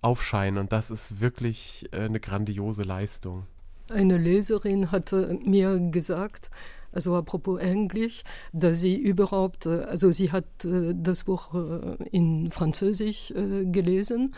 aufscheinen. 0.00 0.58
Und 0.58 0.72
das 0.72 0.90
ist 0.90 1.20
wirklich 1.20 1.88
äh, 1.92 2.00
eine 2.00 2.20
grandiose 2.20 2.82
Leistung. 2.82 3.46
Eine 3.88 4.16
Leserin 4.16 4.90
hatte 4.90 5.38
mir 5.44 5.78
gesagt, 5.78 6.50
also 6.92 7.16
apropos 7.16 7.60
Englisch, 7.60 8.22
dass 8.52 8.80
sie 8.80 8.96
überhaupt, 8.96 9.66
äh, 9.66 9.82
also 9.84 10.12
sie 10.12 10.30
hat 10.30 10.64
äh, 10.64 10.94
das 10.94 11.24
Buch 11.24 11.54
in 12.10 12.50
Französisch 12.50 13.32
gelesen 13.36 14.34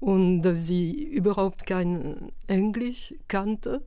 und 0.00 0.40
dass 0.40 0.66
sie 0.66 0.92
überhaupt 0.92 1.66
kein 1.66 2.32
Englisch 2.46 3.14
kannte. 3.28 3.82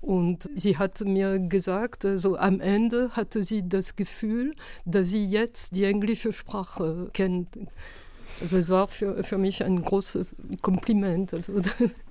Und 0.00 0.50
sie 0.54 0.76
hat 0.76 1.00
mir 1.00 1.38
gesagt, 1.38 2.04
also 2.04 2.36
am 2.36 2.60
Ende 2.60 3.10
hatte 3.12 3.42
sie 3.42 3.66
das 3.66 3.96
Gefühl, 3.96 4.54
dass 4.84 5.08
sie 5.08 5.24
jetzt 5.24 5.76
die 5.76 5.84
englische 5.84 6.32
Sprache 6.34 7.08
kennt. 7.14 7.48
Also 8.42 8.58
es 8.58 8.68
war 8.68 8.86
für, 8.88 9.24
für 9.24 9.38
mich 9.38 9.64
ein 9.64 9.80
großes 9.82 10.36
Kompliment. 10.60 11.32
Also 11.32 11.54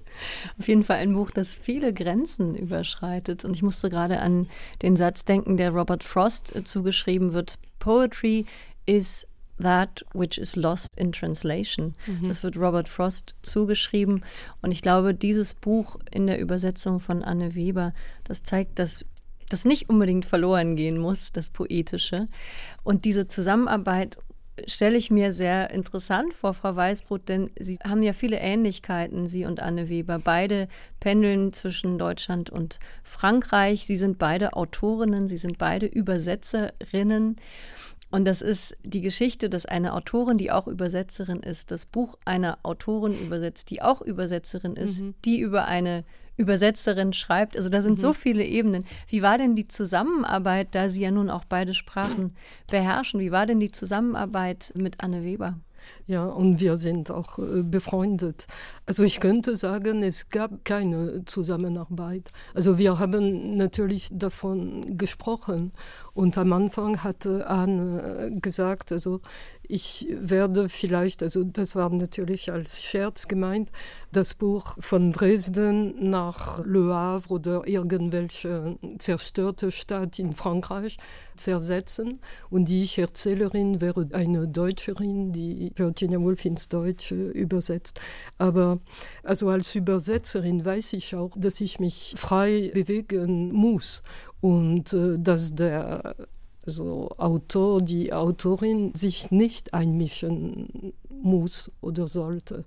Auf 0.59 0.67
jeden 0.67 0.83
Fall 0.83 0.97
ein 0.97 1.13
Buch, 1.13 1.31
das 1.31 1.55
viele 1.55 1.93
Grenzen 1.93 2.55
überschreitet. 2.55 3.45
Und 3.45 3.55
ich 3.55 3.63
musste 3.63 3.89
gerade 3.89 4.19
an 4.19 4.47
den 4.81 4.95
Satz 4.95 5.25
denken, 5.25 5.57
der 5.57 5.71
Robert 5.71 6.03
Frost 6.03 6.55
äh, 6.55 6.63
zugeschrieben 6.63 7.33
wird. 7.33 7.57
Poetry 7.79 8.45
is 8.85 9.27
that 9.59 10.03
which 10.13 10.37
is 10.37 10.55
lost 10.55 10.95
in 10.97 11.11
translation. 11.11 11.95
Mhm. 12.07 12.27
Das 12.27 12.43
wird 12.43 12.57
Robert 12.57 12.89
Frost 12.89 13.35
zugeschrieben. 13.41 14.23
Und 14.61 14.71
ich 14.71 14.81
glaube, 14.81 15.13
dieses 15.13 15.53
Buch 15.53 15.97
in 16.11 16.27
der 16.27 16.39
Übersetzung 16.39 16.99
von 16.99 17.23
Anne 17.23 17.55
Weber, 17.55 17.93
das 18.23 18.43
zeigt, 18.43 18.79
dass 18.79 19.05
das 19.49 19.65
nicht 19.65 19.89
unbedingt 19.89 20.25
verloren 20.25 20.75
gehen 20.75 20.97
muss, 20.97 21.31
das 21.31 21.51
Poetische. 21.51 22.25
Und 22.83 23.05
diese 23.05 23.27
Zusammenarbeit 23.27 24.17
stelle 24.67 24.97
ich 24.97 25.09
mir 25.09 25.33
sehr 25.33 25.71
interessant 25.71 26.33
vor, 26.33 26.53
Frau 26.53 26.75
Weißbrot, 26.75 27.27
denn 27.27 27.51
Sie 27.57 27.79
haben 27.83 28.03
ja 28.03 28.13
viele 28.13 28.37
Ähnlichkeiten, 28.37 29.25
Sie 29.25 29.45
und 29.45 29.59
Anne 29.59 29.89
Weber. 29.89 30.19
Beide 30.19 30.67
pendeln 30.99 31.53
zwischen 31.53 31.97
Deutschland 31.97 32.49
und 32.49 32.79
Frankreich. 33.03 33.85
Sie 33.85 33.97
sind 33.97 34.17
beide 34.19 34.53
Autorinnen, 34.53 35.27
Sie 35.27 35.37
sind 35.37 35.57
beide 35.57 35.85
Übersetzerinnen. 35.85 37.37
Und 38.11 38.25
das 38.25 38.43
ist 38.43 38.77
die 38.83 39.01
Geschichte, 39.01 39.49
dass 39.49 39.65
eine 39.65 39.93
Autorin, 39.93 40.37
die 40.37 40.51
auch 40.51 40.67
Übersetzerin 40.67 41.39
ist, 41.39 41.71
das 41.71 41.87
Buch 41.87 42.15
einer 42.25 42.59
Autorin 42.61 43.19
übersetzt, 43.19 43.71
die 43.71 43.81
auch 43.81 44.01
Übersetzerin 44.01 44.75
ist, 44.75 45.01
mhm. 45.01 45.15
die 45.25 45.39
über 45.39 45.65
eine 45.65 46.03
Übersetzerin 46.37 47.13
schreibt. 47.13 47.55
Also 47.55 47.69
da 47.69 47.81
sind 47.81 47.97
mhm. 47.97 48.01
so 48.01 48.13
viele 48.13 48.43
Ebenen. 48.43 48.83
Wie 49.07 49.21
war 49.21 49.37
denn 49.37 49.55
die 49.55 49.67
Zusammenarbeit, 49.67 50.69
da 50.71 50.89
Sie 50.89 51.01
ja 51.01 51.11
nun 51.11 51.29
auch 51.29 51.45
beide 51.45 51.73
Sprachen 51.73 52.33
beherrschen? 52.69 53.19
Wie 53.19 53.31
war 53.31 53.45
denn 53.45 53.59
die 53.59 53.71
Zusammenarbeit 53.71 54.73
mit 54.75 55.01
Anne 55.03 55.23
Weber? 55.23 55.57
Ja, 56.05 56.25
und 56.25 56.59
wir 56.59 56.77
sind 56.77 57.11
auch 57.11 57.39
äh, 57.39 57.63
befreundet. 57.63 58.47
Also 58.85 59.03
ich 59.03 59.19
könnte 59.19 59.55
sagen, 59.55 60.03
es 60.03 60.29
gab 60.29 60.65
keine 60.65 61.25
Zusammenarbeit. 61.25 62.31
Also 62.53 62.77
wir 62.77 62.99
haben 62.99 63.57
natürlich 63.57 64.09
davon 64.11 64.97
gesprochen. 64.97 65.71
Und 66.13 66.37
am 66.37 66.53
Anfang 66.53 67.03
hatte 67.03 67.47
Anne 67.47 68.29
gesagt, 68.39 68.91
also 68.91 69.21
ich 69.67 70.07
werde 70.11 70.69
vielleicht, 70.69 71.23
also 71.23 71.43
das 71.43 71.75
war 71.75 71.89
natürlich 71.89 72.51
als 72.51 72.83
Scherz 72.83 73.27
gemeint, 73.27 73.71
das 74.11 74.35
Buch 74.35 74.75
von 74.79 75.11
Dresden 75.11 76.11
nach 76.11 76.63
Le 76.65 76.93
Havre 76.93 77.33
oder 77.33 77.67
irgendwelche 77.67 78.77
zerstörte 78.99 79.71
Stadt 79.71 80.19
in 80.19 80.33
Frankreich 80.35 80.97
zersetzen. 81.35 82.19
Und 82.51 82.65
die 82.65 82.87
Erzählerin 82.95 83.81
wäre 83.81 84.07
eine 84.11 84.47
Deutscherin, 84.47 85.31
die 85.31 85.71
Virginia 85.75 86.19
Woolf 86.19 86.45
ins 86.45 86.67
Deutsche 86.67 87.15
übersetzt. 87.15 87.99
Aber 88.37 88.79
also 89.23 89.49
als 89.49 89.73
Übersetzerin 89.73 90.63
weiß 90.63 90.93
ich 90.93 91.15
auch, 91.15 91.31
dass 91.35 91.59
ich 91.59 91.79
mich 91.79 92.13
frei 92.17 92.69
bewegen 92.73 93.51
muss 93.51 94.03
und 94.43 94.91
äh, 94.91 95.17
dass 95.17 95.55
der 95.55 96.15
also 96.65 97.09
Autor, 97.17 97.81
die 97.81 98.11
Autorin 98.11 98.93
sich 98.93 99.31
nicht 99.31 99.73
einmischen 99.73 100.93
muss 101.09 101.71
oder 101.81 102.07
sollte. 102.07 102.65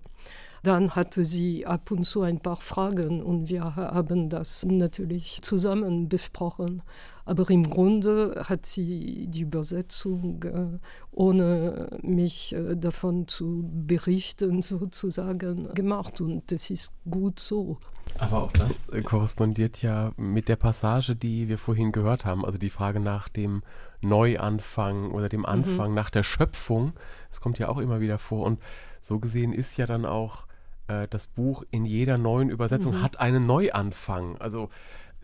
Dann 0.67 0.97
hatte 0.97 1.25
sie 1.25 1.65
ab 1.65 1.93
und 1.93 2.03
zu 2.03 2.23
ein 2.23 2.41
paar 2.41 2.57
Fragen 2.57 3.23
und 3.23 3.49
wir 3.49 3.77
haben 3.77 4.29
das 4.29 4.65
natürlich 4.65 5.39
zusammen 5.43 6.09
besprochen. 6.09 6.83
Aber 7.25 7.49
im 7.51 7.71
Grunde 7.71 8.43
hat 8.49 8.67
sie 8.67 9.29
die 9.29 9.43
Übersetzung, 9.43 10.43
äh, 10.43 10.79
ohne 11.13 12.01
mich 12.03 12.53
äh, 12.53 12.75
davon 12.75 13.29
zu 13.29 13.71
berichten, 13.73 14.61
sozusagen 14.63 15.73
gemacht. 15.73 16.21
Und 16.21 16.51
das 16.51 16.69
ist 16.71 16.93
gut 17.09 17.39
so. 17.39 17.79
Aber 18.19 18.43
auch 18.43 18.53
das 18.53 18.89
äh, 18.89 19.03
korrespondiert 19.03 19.83
ja 19.83 20.11
mit 20.17 20.49
der 20.49 20.57
Passage, 20.57 21.15
die 21.15 21.47
wir 21.47 21.59
vorhin 21.59 21.93
gehört 21.93 22.25
haben. 22.25 22.45
Also 22.45 22.59
die 22.59 22.71
Frage 22.71 22.99
nach 22.99 23.29
dem 23.29 23.63
Neuanfang 24.01 25.13
oder 25.13 25.29
dem 25.29 25.43
mhm. 25.43 25.47
Anfang, 25.47 25.91
mhm. 25.91 25.95
nach 25.95 26.11
der 26.11 26.25
Schöpfung. 26.25 26.93
Das 27.29 27.41
kommt 27.41 27.61
ja 27.61 27.69
auch 27.69 27.79
immer 27.79 28.01
wieder 28.01 28.19
vor. 28.19 28.45
Und 28.45 28.61
so 29.01 29.21
gesehen 29.21 29.53
ist 29.53 29.77
ja 29.77 29.87
dann 29.87 30.05
auch 30.05 30.49
äh, 30.89 31.09
das 31.09 31.27
Buch 31.29 31.65
in 31.71 31.85
jeder 31.85 32.19
neuen 32.19 32.51
Übersetzung 32.51 32.95
mhm. 32.95 33.03
hat 33.03 33.21
einen 33.21 33.43
Neuanfang. 33.43 34.37
Also 34.39 34.69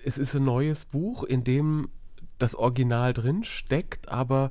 es 0.04 0.18
ist 0.18 0.34
ein 0.34 0.44
neues 0.44 0.84
Buch, 0.84 1.24
in 1.24 1.44
dem 1.44 1.88
das 2.38 2.54
Original 2.54 3.12
drin 3.12 3.44
steckt, 3.44 4.08
aber 4.08 4.50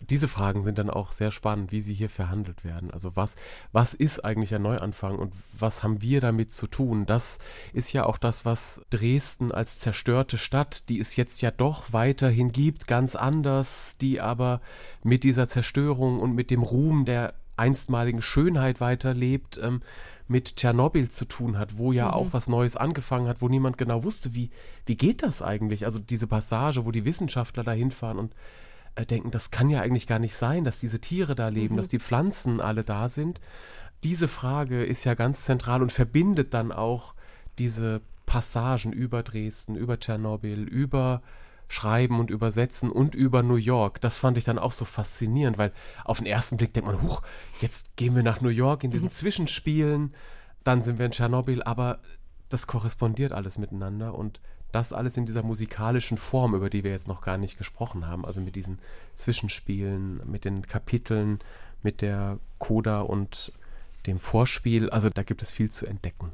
diese 0.00 0.28
Fragen 0.28 0.62
sind 0.62 0.78
dann 0.78 0.90
auch 0.90 1.12
sehr 1.12 1.30
spannend, 1.30 1.72
wie 1.72 1.80
sie 1.80 1.94
hier 1.94 2.10
verhandelt 2.10 2.64
werden. 2.64 2.90
Also 2.90 3.16
was, 3.16 3.34
was 3.72 3.94
ist 3.94 4.24
eigentlich 4.24 4.54
ein 4.54 4.62
Neuanfang 4.62 5.18
und 5.18 5.32
was 5.58 5.82
haben 5.82 6.02
wir 6.02 6.20
damit 6.20 6.52
zu 6.52 6.66
tun? 6.66 7.06
Das 7.06 7.38
ist 7.72 7.92
ja 7.92 8.04
auch 8.04 8.18
das, 8.18 8.44
was 8.44 8.82
Dresden 8.90 9.52
als 9.52 9.78
zerstörte 9.78 10.38
Stadt, 10.38 10.88
die 10.88 11.00
es 11.00 11.16
jetzt 11.16 11.40
ja 11.40 11.50
doch 11.50 11.92
weiterhin 11.92 12.52
gibt, 12.52 12.86
ganz 12.86 13.16
anders, 13.16 13.96
die 13.98 14.20
aber 14.20 14.60
mit 15.02 15.24
dieser 15.24 15.48
Zerstörung 15.48 16.20
und 16.20 16.34
mit 16.34 16.50
dem 16.50 16.62
Ruhm 16.62 17.04
der 17.04 17.34
einstmaligen 17.56 18.22
Schönheit 18.22 18.80
weiterlebt. 18.80 19.58
Ähm, 19.62 19.80
mit 20.28 20.56
Tschernobyl 20.56 21.08
zu 21.08 21.24
tun 21.24 21.58
hat, 21.58 21.78
wo 21.78 21.92
ja 21.92 22.08
mhm. 22.08 22.14
auch 22.14 22.32
was 22.32 22.48
Neues 22.48 22.76
angefangen 22.76 23.28
hat, 23.28 23.40
wo 23.40 23.48
niemand 23.48 23.78
genau 23.78 24.02
wusste, 24.04 24.34
wie, 24.34 24.50
wie 24.84 24.96
geht 24.96 25.22
das 25.22 25.42
eigentlich? 25.42 25.84
Also 25.84 25.98
diese 25.98 26.26
Passage, 26.26 26.84
wo 26.84 26.90
die 26.90 27.04
Wissenschaftler 27.04 27.62
da 27.62 27.72
hinfahren 27.72 28.18
und 28.18 28.34
äh, 28.96 29.06
denken, 29.06 29.30
das 29.30 29.50
kann 29.50 29.70
ja 29.70 29.80
eigentlich 29.80 30.06
gar 30.06 30.18
nicht 30.18 30.34
sein, 30.34 30.64
dass 30.64 30.80
diese 30.80 31.00
Tiere 31.00 31.34
da 31.34 31.48
leben, 31.48 31.74
mhm. 31.74 31.78
dass 31.78 31.88
die 31.88 32.00
Pflanzen 32.00 32.60
alle 32.60 32.82
da 32.82 33.08
sind. 33.08 33.40
Diese 34.02 34.28
Frage 34.28 34.84
ist 34.84 35.04
ja 35.04 35.14
ganz 35.14 35.44
zentral 35.44 35.82
und 35.82 35.92
verbindet 35.92 36.54
dann 36.54 36.72
auch 36.72 37.14
diese 37.58 38.00
Passagen 38.26 38.92
über 38.92 39.22
Dresden, 39.22 39.76
über 39.76 39.98
Tschernobyl, 39.98 40.62
über 40.64 41.22
Schreiben 41.68 42.20
und 42.20 42.30
Übersetzen 42.30 42.90
und 42.90 43.14
über 43.14 43.42
New 43.42 43.56
York. 43.56 44.00
Das 44.00 44.18
fand 44.18 44.38
ich 44.38 44.44
dann 44.44 44.58
auch 44.58 44.72
so 44.72 44.84
faszinierend, 44.84 45.58
weil 45.58 45.72
auf 46.04 46.18
den 46.18 46.26
ersten 46.26 46.56
Blick 46.56 46.72
denkt 46.72 46.90
man, 46.90 47.02
huch, 47.02 47.22
jetzt 47.60 47.96
gehen 47.96 48.14
wir 48.14 48.22
nach 48.22 48.40
New 48.40 48.48
York 48.48 48.84
in 48.84 48.90
diesen 48.90 49.06
mhm. 49.06 49.12
Zwischenspielen, 49.12 50.14
dann 50.64 50.82
sind 50.82 50.98
wir 50.98 51.06
in 51.06 51.12
Tschernobyl, 51.12 51.62
aber 51.62 52.00
das 52.48 52.66
korrespondiert 52.66 53.32
alles 53.32 53.58
miteinander 53.58 54.14
und 54.14 54.40
das 54.72 54.92
alles 54.92 55.16
in 55.16 55.26
dieser 55.26 55.42
musikalischen 55.42 56.18
Form, 56.18 56.54
über 56.54 56.70
die 56.70 56.84
wir 56.84 56.90
jetzt 56.90 57.08
noch 57.08 57.22
gar 57.22 57.38
nicht 57.38 57.58
gesprochen 57.58 58.06
haben, 58.06 58.24
also 58.24 58.40
mit 58.40 58.56
diesen 58.56 58.78
Zwischenspielen, 59.14 60.20
mit 60.30 60.44
den 60.44 60.66
Kapiteln, 60.66 61.38
mit 61.82 62.02
der 62.02 62.38
Coda 62.58 63.00
und 63.00 63.52
dem 64.06 64.18
Vorspiel, 64.18 64.90
also 64.90 65.10
da 65.10 65.22
gibt 65.22 65.42
es 65.42 65.50
viel 65.50 65.70
zu 65.70 65.86
entdecken. 65.86 66.32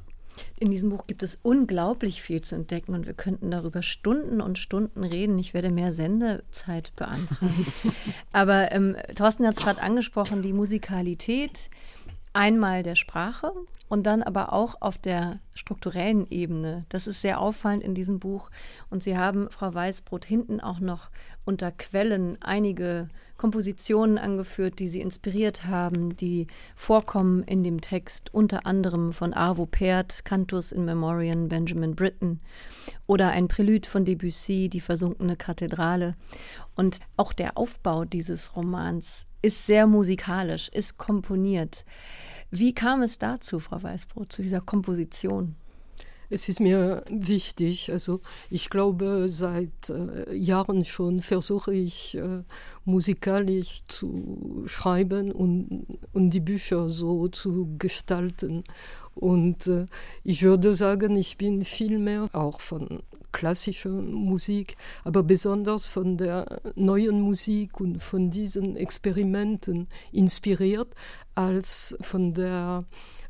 In 0.58 0.70
diesem 0.70 0.90
Buch 0.90 1.06
gibt 1.06 1.22
es 1.22 1.38
unglaublich 1.42 2.22
viel 2.22 2.40
zu 2.40 2.54
entdecken 2.54 2.94
und 2.94 3.06
wir 3.06 3.14
könnten 3.14 3.50
darüber 3.50 3.82
Stunden 3.82 4.40
und 4.40 4.58
Stunden 4.58 5.04
reden. 5.04 5.38
Ich 5.38 5.54
werde 5.54 5.70
mehr 5.70 5.92
Sendezeit 5.92 6.92
beantragen. 6.96 7.66
Aber 8.32 8.72
ähm, 8.72 8.96
Thorsten 9.14 9.46
hat 9.46 9.56
es 9.56 9.62
gerade 9.62 9.82
angesprochen, 9.82 10.42
die 10.42 10.52
Musikalität 10.52 11.70
einmal 12.32 12.82
der 12.82 12.94
Sprache 12.94 13.52
und 13.88 14.06
dann 14.06 14.22
aber 14.22 14.54
auch 14.54 14.76
auf 14.80 14.96
der 14.96 15.40
strukturellen 15.54 16.26
Ebene. 16.30 16.86
Das 16.88 17.06
ist 17.06 17.20
sehr 17.20 17.40
auffallend 17.40 17.82
in 17.82 17.94
diesem 17.94 18.20
Buch. 18.20 18.50
Und 18.88 19.02
Sie 19.02 19.18
haben, 19.18 19.50
Frau 19.50 19.74
Weißbrot, 19.74 20.24
hinten 20.24 20.60
auch 20.60 20.80
noch 20.80 21.10
unter 21.44 21.72
Quellen 21.72 22.38
einige 22.40 23.08
Kompositionen 23.36 24.18
angeführt, 24.18 24.78
die 24.78 24.88
Sie 24.88 25.00
inspiriert 25.00 25.66
haben, 25.66 26.14
die 26.16 26.46
vorkommen 26.76 27.42
in 27.42 27.64
dem 27.64 27.80
Text, 27.80 28.32
unter 28.32 28.66
anderem 28.66 29.12
von 29.12 29.32
Arvo 29.32 29.66
Pärt, 29.66 30.24
Cantus 30.24 30.70
in 30.70 30.84
Memoriam 30.84 31.48
Benjamin 31.48 31.96
Britten 31.96 32.40
oder 33.06 33.30
ein 33.30 33.48
Prälude 33.48 33.88
von 33.88 34.04
Debussy, 34.04 34.68
Die 34.68 34.80
versunkene 34.80 35.36
Kathedrale. 35.36 36.14
Und 36.76 37.00
auch 37.16 37.32
der 37.32 37.58
Aufbau 37.58 38.04
dieses 38.04 38.54
Romans 38.54 39.26
ist 39.42 39.66
sehr 39.66 39.86
musikalisch, 39.86 40.68
ist 40.68 40.96
komponiert. 40.96 41.84
Wie 42.50 42.74
kam 42.74 43.02
es 43.02 43.18
dazu, 43.18 43.58
Frau 43.58 43.82
Weißbrot, 43.82 44.30
zu 44.30 44.42
dieser 44.42 44.60
Komposition? 44.60 45.56
Es 46.34 46.48
ist 46.48 46.60
mir 46.60 47.04
wichtig, 47.10 47.92
also 47.92 48.22
ich 48.48 48.70
glaube, 48.70 49.24
seit 49.28 49.90
äh, 49.90 50.34
Jahren 50.34 50.82
schon 50.82 51.20
versuche 51.20 51.74
ich 51.74 52.16
äh, 52.16 52.42
musikalisch 52.86 53.82
zu 53.86 54.64
schreiben 54.64 55.30
und, 55.30 55.86
und 56.14 56.30
die 56.30 56.40
Bücher 56.40 56.88
so 56.88 57.28
zu 57.28 57.76
gestalten. 57.78 58.64
Und 59.14 59.66
äh, 59.66 59.84
ich 60.24 60.42
würde 60.42 60.72
sagen, 60.72 61.16
ich 61.16 61.36
bin 61.36 61.64
viel 61.64 61.98
mehr 61.98 62.30
auch 62.32 62.62
von 62.62 63.02
klassischer 63.32 63.90
Musik, 63.90 64.78
aber 65.04 65.22
besonders 65.22 65.90
von 65.90 66.16
der 66.16 66.62
neuen 66.76 67.20
Musik 67.20 67.78
und 67.78 68.02
von 68.02 68.30
diesen 68.30 68.76
Experimenten 68.76 69.86
inspiriert 70.12 70.94
als 71.34 71.94
von 72.00 72.32
der 72.32 72.86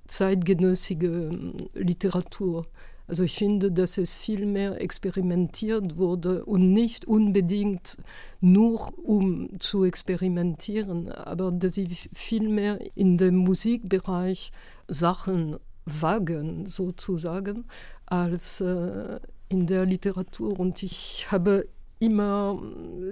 zeitgenössigen 0.06 1.68
Literatur. 1.74 2.64
Also 3.12 3.24
ich 3.24 3.34
finde, 3.34 3.70
dass 3.70 3.98
es 3.98 4.16
viel 4.16 4.46
mehr 4.46 4.80
experimentiert 4.80 5.98
wurde 5.98 6.46
und 6.46 6.72
nicht 6.72 7.04
unbedingt 7.04 7.98
nur 8.40 8.90
um 9.04 9.50
zu 9.60 9.84
experimentieren, 9.84 11.12
aber 11.12 11.52
dass 11.52 11.76
ich 11.76 12.08
viel 12.14 12.48
mehr 12.48 12.78
in 12.94 13.18
dem 13.18 13.36
Musikbereich 13.36 14.50
Sachen 14.88 15.58
wagen 15.84 16.64
sozusagen 16.64 17.66
als 18.06 18.62
äh, 18.62 19.20
in 19.50 19.66
der 19.66 19.84
Literatur. 19.84 20.58
Und 20.58 20.82
ich 20.82 21.26
habe 21.30 21.68
immer 21.98 22.62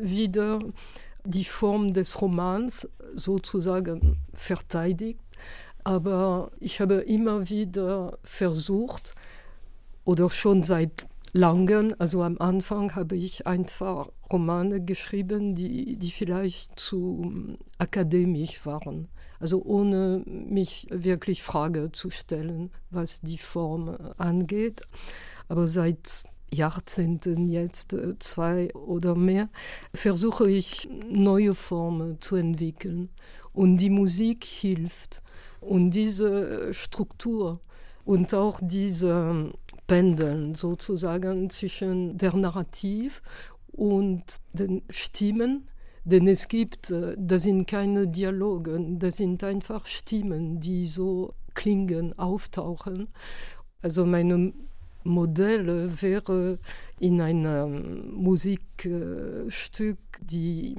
wieder 0.00 0.60
die 1.26 1.44
Form 1.44 1.92
des 1.92 2.22
Romans 2.22 2.88
sozusagen 3.14 4.16
verteidigt, 4.32 5.20
aber 5.84 6.52
ich 6.58 6.80
habe 6.80 6.94
immer 6.94 7.50
wieder 7.50 8.18
versucht, 8.22 9.14
oder 10.04 10.30
schon 10.30 10.62
seit 10.62 11.06
langem, 11.32 11.94
also 11.98 12.22
am 12.22 12.38
Anfang 12.38 12.94
habe 12.94 13.16
ich 13.16 13.46
einfach 13.46 14.08
Romane 14.32 14.80
geschrieben, 14.84 15.54
die, 15.54 15.96
die 15.96 16.10
vielleicht 16.10 16.78
zu 16.78 17.56
akademisch 17.78 18.64
waren. 18.66 19.08
Also 19.38 19.62
ohne 19.62 20.22
mich 20.26 20.86
wirklich 20.90 21.42
Frage 21.42 21.92
zu 21.92 22.10
stellen, 22.10 22.70
was 22.90 23.20
die 23.20 23.38
Form 23.38 23.96
angeht. 24.18 24.82
Aber 25.48 25.66
seit 25.66 26.24
Jahrzehnten 26.52 27.48
jetzt, 27.48 27.92
äh, 27.94 28.18
zwei 28.18 28.74
oder 28.74 29.14
mehr, 29.14 29.48
versuche 29.94 30.50
ich 30.50 30.88
neue 31.10 31.54
Formen 31.54 32.20
zu 32.20 32.36
entwickeln. 32.36 33.08
Und 33.52 33.78
die 33.78 33.90
Musik 33.90 34.44
hilft. 34.44 35.22
Und 35.60 35.92
diese 35.92 36.72
Struktur 36.72 37.60
und 38.04 38.34
auch 38.34 38.60
diese 38.62 39.52
Pendeln 39.90 40.54
sozusagen 40.54 41.50
zwischen 41.50 42.16
der 42.16 42.32
Narrativ 42.36 43.22
und 43.72 44.22
den 44.52 44.82
Stimmen. 44.88 45.66
Denn 46.04 46.28
es 46.28 46.46
gibt, 46.46 46.92
äh, 46.92 47.16
das 47.18 47.42
sind 47.42 47.66
keine 47.66 48.06
Dialoge, 48.06 48.78
das 48.98 49.16
sind 49.16 49.42
einfach 49.42 49.86
Stimmen, 49.86 50.60
die 50.60 50.86
so 50.86 51.34
klingen, 51.54 52.16
auftauchen. 52.16 53.08
Also 53.82 54.06
meine 54.06 54.52
Modelle 55.02 56.00
wäre 56.00 56.60
in 57.00 57.20
einem 57.20 58.14
Musikstück 58.14 59.98
die 60.20 60.76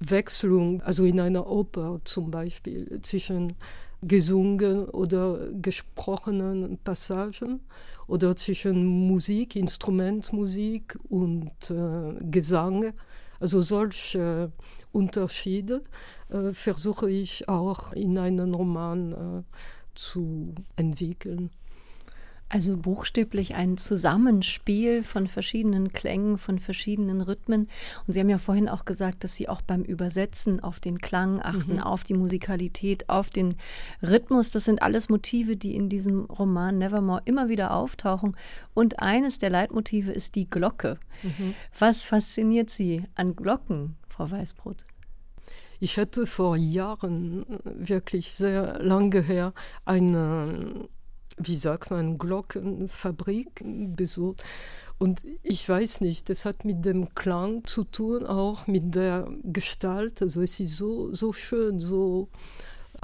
Wechselung, 0.00 0.80
also 0.80 1.04
in 1.04 1.20
einer 1.20 1.46
Oper 1.46 2.00
zum 2.04 2.30
Beispiel, 2.30 3.02
zwischen 3.02 3.52
gesungen 4.02 4.88
oder 4.88 5.50
gesprochenen 5.52 6.78
Passagen 6.78 7.60
oder 8.06 8.36
zwischen 8.36 8.84
Musik, 9.08 9.56
Instrumentmusik 9.56 10.98
und 11.08 11.70
äh, 11.70 12.14
Gesang. 12.30 12.92
Also 13.40 13.60
solche 13.60 14.52
Unterschiede 14.92 15.82
äh, 16.30 16.52
versuche 16.52 17.10
ich 17.10 17.48
auch 17.48 17.92
in 17.92 18.18
einem 18.18 18.54
Roman 18.54 19.12
äh, 19.12 19.42
zu 19.94 20.54
entwickeln. 20.76 21.50
Also 22.48 22.76
buchstäblich 22.76 23.56
ein 23.56 23.76
Zusammenspiel 23.76 25.02
von 25.02 25.26
verschiedenen 25.26 25.92
Klängen, 25.92 26.38
von 26.38 26.60
verschiedenen 26.60 27.20
Rhythmen. 27.20 27.68
Und 28.06 28.12
Sie 28.12 28.20
haben 28.20 28.28
ja 28.28 28.38
vorhin 28.38 28.68
auch 28.68 28.84
gesagt, 28.84 29.24
dass 29.24 29.34
Sie 29.34 29.48
auch 29.48 29.62
beim 29.62 29.82
Übersetzen 29.82 30.60
auf 30.62 30.78
den 30.78 31.00
Klang 31.00 31.40
achten, 31.42 31.74
mhm. 31.74 31.80
auf 31.80 32.04
die 32.04 32.14
Musikalität, 32.14 33.08
auf 33.08 33.30
den 33.30 33.56
Rhythmus. 34.00 34.52
Das 34.52 34.64
sind 34.64 34.80
alles 34.80 35.08
Motive, 35.08 35.56
die 35.56 35.74
in 35.74 35.88
diesem 35.88 36.26
Roman 36.26 36.78
Nevermore 36.78 37.22
immer 37.24 37.48
wieder 37.48 37.74
auftauchen. 37.74 38.36
Und 38.74 39.00
eines 39.00 39.38
der 39.38 39.50
Leitmotive 39.50 40.12
ist 40.12 40.36
die 40.36 40.48
Glocke. 40.48 40.98
Mhm. 41.24 41.54
Was 41.76 42.04
fasziniert 42.04 42.70
Sie 42.70 43.02
an 43.16 43.34
Glocken, 43.34 43.96
Frau 44.08 44.30
Weißbrot? 44.30 44.84
Ich 45.80 45.98
hatte 45.98 46.26
vor 46.26 46.56
Jahren, 46.56 47.44
wirklich 47.64 48.34
sehr 48.34 48.78
lange 48.82 49.20
her, 49.20 49.52
eine 49.84 50.88
wie 51.36 51.56
sagt 51.56 51.90
man, 51.90 52.18
Glockenfabrik 52.18 53.62
besucht. 53.96 54.42
Und 54.98 55.22
ich 55.42 55.68
weiß 55.68 56.00
nicht, 56.00 56.30
das 56.30 56.44
hat 56.44 56.64
mit 56.64 56.84
dem 56.84 57.14
Klang 57.14 57.64
zu 57.66 57.84
tun, 57.84 58.24
auch 58.24 58.66
mit 58.66 58.94
der 58.94 59.28
Gestalt. 59.42 60.22
Also 60.22 60.40
es 60.40 60.58
ist 60.58 60.76
so, 60.76 61.12
so 61.12 61.32
schön, 61.32 61.78
so 61.78 62.28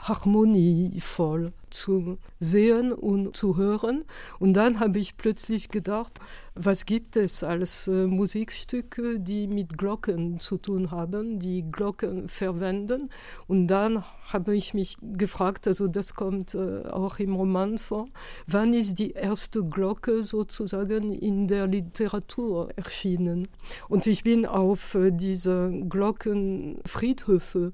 harmonievoll 0.01 1.53
zu 1.73 2.19
sehen 2.39 2.93
und 2.93 3.37
zu 3.37 3.57
hören. 3.57 4.05
Und 4.39 4.55
dann 4.55 4.81
habe 4.81 4.99
ich 4.99 5.17
plötzlich 5.17 5.69
gedacht, 5.69 6.21
was 6.55 6.85
gibt 6.85 7.17
es 7.17 7.43
als 7.43 7.89
äh, 7.89 8.07
Musikstücke, 8.07 9.19
die 9.19 9.47
mit 9.47 9.79
Glocken 9.79 10.39
zu 10.39 10.59
tun 10.59 10.91
haben, 10.91 11.39
die 11.39 11.65
Glocken 11.71 12.29
verwenden. 12.29 13.09
Und 13.47 13.69
dann 13.69 14.05
habe 14.33 14.55
ich 14.55 14.75
mich 14.75 14.99
gefragt, 15.01 15.67
also 15.67 15.89
das 15.89 16.15
kommt 16.15 16.55
äh, 16.55 16.83
auch 16.89 17.19
im 17.19 17.35
Roman 17.35 17.79
vor, 17.79 18.09
wann 18.47 18.75
ist 18.75 18.99
die 18.99 19.13
erste 19.13 19.65
Glocke 19.65 20.23
sozusagen 20.23 21.15
in 21.15 21.49
der 21.49 21.67
Literatur 21.67 22.69
erschienen? 22.77 23.49
Und 23.89 24.07
ich 24.07 24.23
bin 24.23 24.45
auf 24.45 24.95
äh, 24.95 25.11
diese 25.11 25.71
Glockenfriedhöfe 25.89 27.73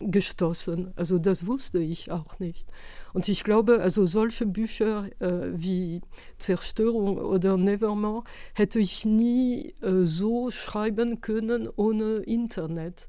gestoßen. 0.00 0.92
Also 0.96 1.18
das 1.18 1.46
wusste 1.46 1.78
ich 1.78 2.10
auch 2.10 2.38
nicht. 2.38 2.68
Und 3.12 3.28
ich 3.28 3.44
glaube, 3.44 3.80
also 3.80 4.06
solche 4.06 4.46
Bücher 4.46 5.10
äh, 5.20 5.50
wie 5.52 6.00
Zerstörung 6.38 7.18
oder 7.18 7.56
Nevermore 7.56 8.24
hätte 8.54 8.78
ich 8.78 9.04
nie 9.04 9.74
äh, 9.82 10.04
so 10.04 10.50
schreiben 10.50 11.20
können 11.20 11.68
ohne 11.76 12.16
Internet. 12.18 13.08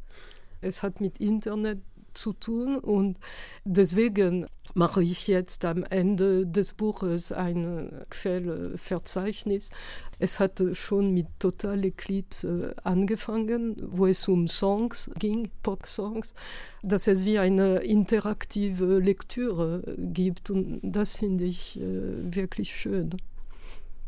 Es 0.59 0.83
hat 0.83 1.01
mit 1.01 1.19
Internet 1.19 1.79
zu 2.13 2.33
tun 2.33 2.77
und 2.77 3.19
deswegen 3.63 4.47
mache 4.73 5.03
ich 5.03 5.27
jetzt 5.27 5.65
am 5.65 5.83
Ende 5.83 6.45
des 6.45 6.73
Buches 6.73 7.31
ein 7.31 7.91
Quellverzeichnis. 8.09 9.69
Es 10.19 10.39
hat 10.39 10.63
schon 10.73 11.13
mit 11.13 11.27
Total 11.39 11.83
Eclipse 11.83 12.75
angefangen, 12.83 13.75
wo 13.81 14.07
es 14.07 14.27
um 14.27 14.47
Songs 14.47 15.09
ging, 15.19 15.49
Pop-Songs, 15.63 16.33
dass 16.83 17.07
es 17.07 17.25
wie 17.25 17.39
eine 17.39 17.77
interaktive 17.77 18.99
Lektüre 18.99 19.83
gibt 19.97 20.49
und 20.49 20.79
das 20.83 21.17
finde 21.17 21.45
ich 21.45 21.79
äh, 21.79 21.81
wirklich 22.35 22.75
schön. 22.75 23.17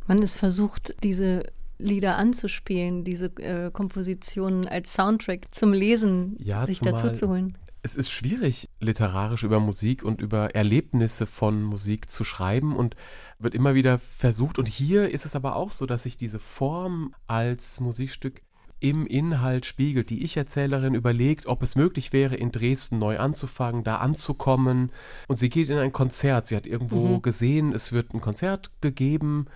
Man 0.08 0.20
ist 0.20 0.36
versucht, 0.36 0.96
diese 1.04 1.44
Lieder 1.80 2.18
anzuspielen, 2.18 3.04
diese 3.04 3.26
äh, 3.38 3.72
Kompositionen 3.72 4.68
als 4.68 4.93
Soundtrack 4.93 5.54
zum 5.54 5.74
Lesen 5.74 6.38
ja, 6.39 6.66
sich 6.66 6.80
dazu 6.80 7.12
zu 7.12 7.30
holen 7.30 7.58
es 7.84 7.97
ist 7.97 8.11
schwierig, 8.11 8.69
literarisch 8.79 9.43
über 9.43 9.59
Musik 9.59 10.03
und 10.03 10.21
über 10.21 10.55
Erlebnisse 10.55 11.25
von 11.25 11.61
Musik 11.61 12.09
zu 12.09 12.23
schreiben 12.23 12.75
und 12.77 12.95
wird 13.39 13.53
immer 13.53 13.75
wieder 13.75 13.99
versucht. 13.99 14.57
Und 14.57 14.69
hier 14.69 15.11
ist 15.11 15.25
es 15.25 15.36
aber 15.36 15.57
auch 15.57 15.71
so, 15.71 15.86
dass 15.86 16.03
sich 16.03 16.15
diese 16.15 16.39
Form 16.39 17.13
als 17.27 17.81
Musikstück 17.81 18.41
im 18.79 19.05
Inhalt 19.05 19.65
spiegelt. 19.65 20.09
Die 20.09 20.23
Ich-Erzählerin 20.23 20.93
überlegt, 20.93 21.45
ob 21.45 21.61
es 21.61 21.75
möglich 21.75 22.13
wäre, 22.13 22.36
in 22.36 22.53
Dresden 22.53 22.99
neu 22.99 23.19
anzufangen, 23.19 23.84
da 23.84 23.97
anzukommen. 23.97 24.91
Und 25.27 25.36
sie 25.36 25.49
geht 25.49 25.69
in 25.69 25.77
ein 25.77 25.91
Konzert. 25.91 26.47
Sie 26.47 26.55
hat 26.55 26.65
irgendwo 26.65 27.17
mhm. 27.17 27.21
gesehen, 27.21 27.73
es 27.73 27.91
wird 27.91 28.13
ein 28.13 28.21
Konzert 28.21 28.71
gegeben. 28.79 29.47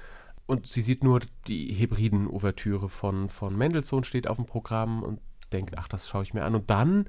Und 0.48 0.68
sie 0.68 0.82
sieht 0.82 1.02
nur 1.02 1.22
die 1.48 1.74
Hebriden-Ouvertüre 1.74 2.90
von, 2.90 3.30
von 3.30 3.58
Mendelssohn 3.58 4.04
steht 4.04 4.28
auf 4.28 4.38
dem 4.38 4.46
Programm 4.46 5.02
und 5.02 5.22
denkt, 5.54 5.78
ach, 5.78 5.88
das 5.88 6.10
schaue 6.10 6.24
ich 6.24 6.34
mir 6.34 6.44
an. 6.44 6.56
Und 6.56 6.70
dann 6.70 7.06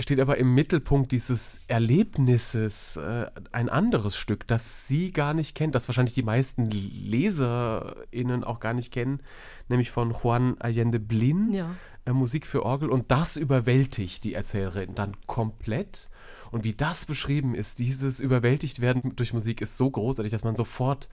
steht 0.00 0.20
aber 0.20 0.38
im 0.38 0.54
Mittelpunkt 0.54 1.10
dieses 1.10 1.58
Erlebnisses 1.66 2.96
äh, 2.96 3.26
ein 3.50 3.68
anderes 3.68 4.16
Stück, 4.16 4.46
das 4.46 4.86
sie 4.86 5.12
gar 5.12 5.34
nicht 5.34 5.56
kennt, 5.56 5.74
das 5.74 5.88
wahrscheinlich 5.88 6.14
die 6.14 6.22
meisten 6.22 6.70
LeserInnen 6.70 8.44
auch 8.44 8.60
gar 8.60 8.74
nicht 8.74 8.92
kennen, 8.92 9.20
nämlich 9.68 9.90
von 9.90 10.12
Juan 10.12 10.56
Allende 10.60 11.00
Blin, 11.00 11.52
ja. 11.52 11.74
äh, 12.04 12.12
Musik 12.12 12.46
für 12.46 12.64
Orgel. 12.64 12.90
Und 12.90 13.10
das 13.10 13.36
überwältigt 13.36 14.22
die 14.22 14.34
Erzählerin 14.34 14.94
dann 14.94 15.16
komplett. 15.26 16.10
Und 16.52 16.62
wie 16.62 16.74
das 16.74 17.04
beschrieben 17.04 17.56
ist, 17.56 17.80
dieses 17.80 18.20
Überwältigtwerden 18.20 19.16
durch 19.16 19.32
Musik 19.32 19.60
ist 19.60 19.76
so 19.76 19.90
großartig, 19.90 20.30
dass 20.30 20.44
man 20.44 20.54
sofort 20.54 21.08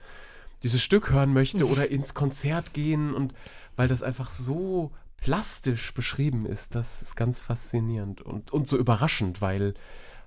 dieses 0.62 0.80
Stück 0.80 1.10
hören 1.10 1.32
möchte 1.32 1.68
oder 1.68 1.90
ins 1.90 2.14
Konzert 2.14 2.72
gehen 2.72 3.12
und 3.12 3.34
weil 3.74 3.88
das 3.88 4.04
einfach 4.04 4.30
so 4.30 4.92
plastisch 5.16 5.92
beschrieben 5.94 6.46
ist, 6.46 6.74
das 6.74 7.02
ist 7.02 7.16
ganz 7.16 7.40
faszinierend 7.40 8.20
und, 8.22 8.52
und 8.52 8.68
so 8.68 8.76
überraschend, 8.76 9.40
weil 9.40 9.74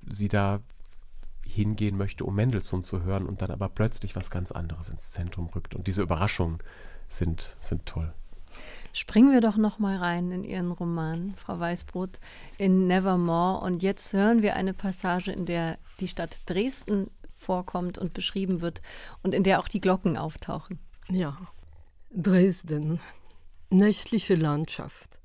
sie 0.07 0.27
da 0.27 0.59
hingehen 1.43 1.97
möchte, 1.97 2.25
um 2.25 2.35
Mendelssohn 2.35 2.81
zu 2.81 3.03
hören 3.03 3.25
und 3.25 3.41
dann 3.41 3.51
aber 3.51 3.69
plötzlich 3.69 4.15
was 4.15 4.29
ganz 4.29 4.51
anderes 4.51 4.89
ins 4.89 5.11
Zentrum 5.11 5.47
rückt. 5.47 5.75
Und 5.75 5.87
diese 5.87 6.01
Überraschungen 6.01 6.59
sind, 7.07 7.57
sind 7.59 7.85
toll. 7.85 8.13
Springen 8.93 9.31
wir 9.31 9.41
doch 9.41 9.57
noch 9.57 9.79
mal 9.79 9.97
rein 9.97 10.31
in 10.31 10.43
Ihren 10.43 10.71
Roman, 10.71 11.31
Frau 11.31 11.59
Weißbrot, 11.59 12.19
in 12.57 12.83
Nevermore. 12.83 13.63
Und 13.63 13.83
jetzt 13.83 14.13
hören 14.13 14.41
wir 14.41 14.55
eine 14.55 14.73
Passage, 14.73 15.31
in 15.31 15.45
der 15.45 15.77
die 15.99 16.07
Stadt 16.07 16.41
Dresden 16.45 17.09
vorkommt 17.35 17.97
und 17.97 18.13
beschrieben 18.13 18.61
wird 18.61 18.81
und 19.23 19.33
in 19.33 19.43
der 19.43 19.59
auch 19.59 19.67
die 19.67 19.81
Glocken 19.81 20.17
auftauchen. 20.17 20.79
Ja, 21.09 21.37
Dresden, 22.11 22.99
nächtliche 23.71 24.35
Landschaft. 24.35 25.19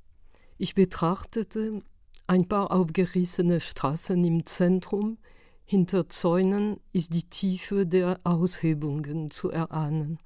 Ich 0.57 0.75
betrachtete 0.75 1.81
ein 2.27 2.47
paar 2.47 2.71
aufgerissene 2.71 3.59
Straßen 3.59 4.23
im 4.23 4.45
Zentrum. 4.45 5.17
Hinter 5.65 6.09
Zäunen 6.09 6.79
ist 6.91 7.13
die 7.13 7.23
Tiefe 7.23 7.87
der 7.87 8.19
Aushebungen 8.23 9.31
zu 9.31 9.49
erahnen. 9.49 10.19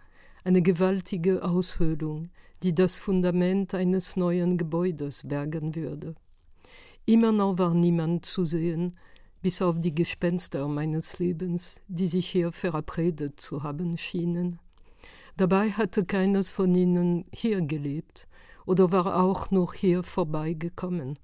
Eine 0.43 0.61
gewaltige 0.61 1.43
Aushöhlung, 1.43 2.29
die 2.61 2.75
das 2.75 2.97
Fundament 2.97 3.73
eines 3.73 4.17
neuen 4.17 4.57
Gebäudes 4.57 5.27
bergen 5.27 5.75
würde. 5.75 6.15
Immer 7.05 7.31
noch 7.31 7.57
war 7.57 7.73
niemand 7.73 8.25
zu 8.25 8.43
sehen, 8.43 8.97
bis 9.41 9.61
auf 9.61 9.79
die 9.79 9.95
Gespenster 9.95 10.67
meines 10.67 11.19
Lebens, 11.19 11.81
die 11.87 12.07
sich 12.07 12.29
hier 12.29 12.51
verabredet 12.51 13.39
zu 13.39 13.63
haben 13.63 13.97
schienen. 13.97 14.59
Dabei 15.39 15.71
hatte 15.71 16.03
keines 16.03 16.51
von 16.51 16.75
ihnen 16.75 17.23
hier 17.31 17.61
gelebt 17.61 18.27
oder 18.65 18.91
war 18.91 19.23
auch 19.23 19.51
noch 19.51 19.73
hier 19.73 20.03
vorbeigekommen. 20.03 21.17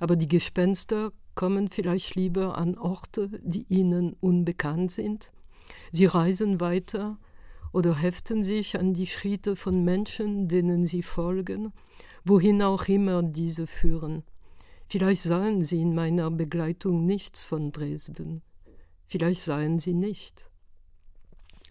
Aber 0.00 0.16
die 0.16 0.26
Gespenster 0.26 1.12
kommen 1.36 1.68
vielleicht 1.68 2.16
lieber 2.16 2.58
an 2.58 2.76
Orte, 2.76 3.30
die 3.44 3.64
ihnen 3.68 4.14
unbekannt 4.14 4.90
sind. 4.90 5.30
Sie 5.92 6.06
reisen 6.06 6.58
weiter 6.58 7.18
oder 7.72 7.94
heften 7.94 8.42
sich 8.42 8.80
an 8.80 8.94
die 8.94 9.06
Schritte 9.06 9.54
von 9.54 9.84
Menschen, 9.84 10.48
denen 10.48 10.84
sie 10.84 11.04
folgen, 11.04 11.72
wohin 12.24 12.62
auch 12.62 12.88
immer 12.88 13.22
diese 13.22 13.68
führen. 13.68 14.24
Vielleicht 14.88 15.22
sahen 15.22 15.62
sie 15.62 15.82
in 15.82 15.94
meiner 15.94 16.32
Begleitung 16.32 17.06
nichts 17.06 17.46
von 17.46 17.70
Dresden, 17.70 18.42
vielleicht 19.06 19.42
sahen 19.42 19.78
sie 19.78 19.94
nicht. 19.94 20.50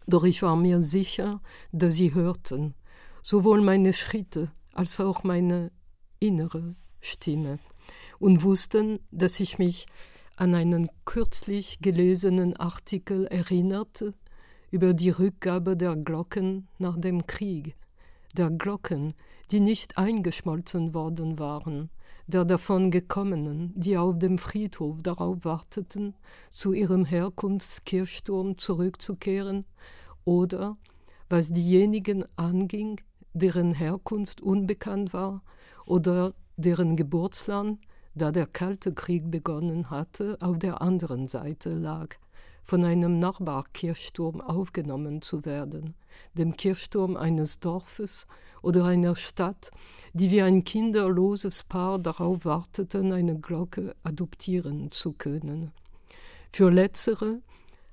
Doch 0.07 0.23
ich 0.23 0.41
war 0.41 0.55
mir 0.55 0.81
sicher, 0.81 1.41
dass 1.71 1.95
sie 1.95 2.13
hörten, 2.13 2.75
sowohl 3.21 3.61
meine 3.61 3.93
Schritte 3.93 4.51
als 4.73 4.99
auch 4.99 5.23
meine 5.23 5.71
innere 6.19 6.75
Stimme, 7.01 7.59
und 8.19 8.43
wussten, 8.43 8.99
dass 9.11 9.39
ich 9.39 9.57
mich 9.57 9.85
an 10.35 10.53
einen 10.53 10.89
kürzlich 11.05 11.79
gelesenen 11.79 12.55
Artikel 12.57 13.25
erinnerte 13.27 14.13
über 14.71 14.93
die 14.93 15.09
Rückgabe 15.09 15.77
der 15.77 15.95
Glocken 15.95 16.67
nach 16.77 16.97
dem 16.97 17.25
Krieg, 17.27 17.75
der 18.35 18.49
Glocken, 18.49 19.13
die 19.51 19.59
nicht 19.59 19.97
eingeschmolzen 19.97 20.93
worden 20.93 21.39
waren, 21.39 21.89
der 22.27 22.43
davon 22.43 22.91
gekommenen, 22.91 23.71
die 23.75 23.97
auf 23.97 24.17
dem 24.17 24.37
Friedhof 24.37 25.01
darauf 25.01 25.45
warteten, 25.45 26.15
zu 26.49 26.73
ihrem 26.73 27.05
Herkunftskirchturm 27.05 28.57
zurückzukehren, 28.57 29.65
oder 30.25 30.77
was 31.29 31.51
diejenigen 31.51 32.25
anging, 32.35 33.01
deren 33.33 33.73
Herkunft 33.73 34.41
unbekannt 34.41 35.13
war 35.13 35.41
oder 35.85 36.33
deren 36.57 36.95
Geburtsland, 36.95 37.79
da 38.13 38.31
der 38.31 38.47
Kalte 38.47 38.93
Krieg 38.93 39.29
begonnen 39.29 39.89
hatte, 39.89 40.37
auf 40.39 40.57
der 40.57 40.81
anderen 40.81 41.27
Seite 41.27 41.71
lag, 41.71 42.15
von 42.63 42.83
einem 42.83 43.19
Nachbarkirchturm 43.19 44.41
aufgenommen 44.41 45.21
zu 45.21 45.45
werden, 45.45 45.93
dem 46.33 46.55
Kirchturm 46.55 47.15
eines 47.15 47.59
Dorfes 47.59 48.25
oder 48.61 48.85
einer 48.85 49.15
Stadt, 49.15 49.69
die 50.13 50.31
wie 50.31 50.41
ein 50.41 50.63
kinderloses 50.63 51.63
Paar 51.63 51.99
darauf 51.99 52.45
warteten, 52.45 53.11
eine 53.11 53.37
Glocke 53.37 53.95
adoptieren 54.03 54.89
zu 54.91 55.13
können. 55.13 55.71
Für 56.51 56.71
letztere 56.71 57.41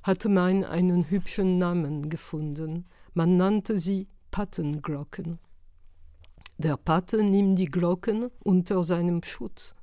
hatte 0.02 0.28
man 0.28 0.64
einen 0.64 1.08
hübschen 1.10 1.58
Namen 1.58 2.08
gefunden. 2.08 2.86
Man 3.14 3.36
nannte 3.36 3.78
sie 3.78 4.08
Pattenglocken. 4.30 5.38
Der 6.58 6.76
Patte 6.76 7.22
nimmt 7.22 7.58
die 7.58 7.66
Glocken 7.66 8.30
unter 8.42 8.82
seinem 8.82 9.22
Schutz. 9.22 9.74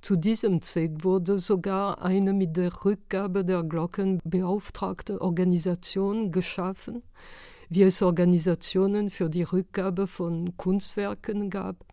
Zu 0.00 0.16
diesem 0.16 0.62
Zweck 0.62 1.04
wurde 1.04 1.38
sogar 1.38 2.02
eine 2.02 2.32
mit 2.32 2.56
der 2.56 2.72
Rückgabe 2.84 3.44
der 3.44 3.62
Glocken 3.62 4.18
beauftragte 4.24 5.20
Organisation 5.20 6.32
geschaffen, 6.32 7.02
wie 7.68 7.82
es 7.82 8.00
Organisationen 8.00 9.10
für 9.10 9.28
die 9.28 9.42
Rückgabe 9.42 10.06
von 10.06 10.56
Kunstwerken 10.56 11.50
gab. 11.50 11.84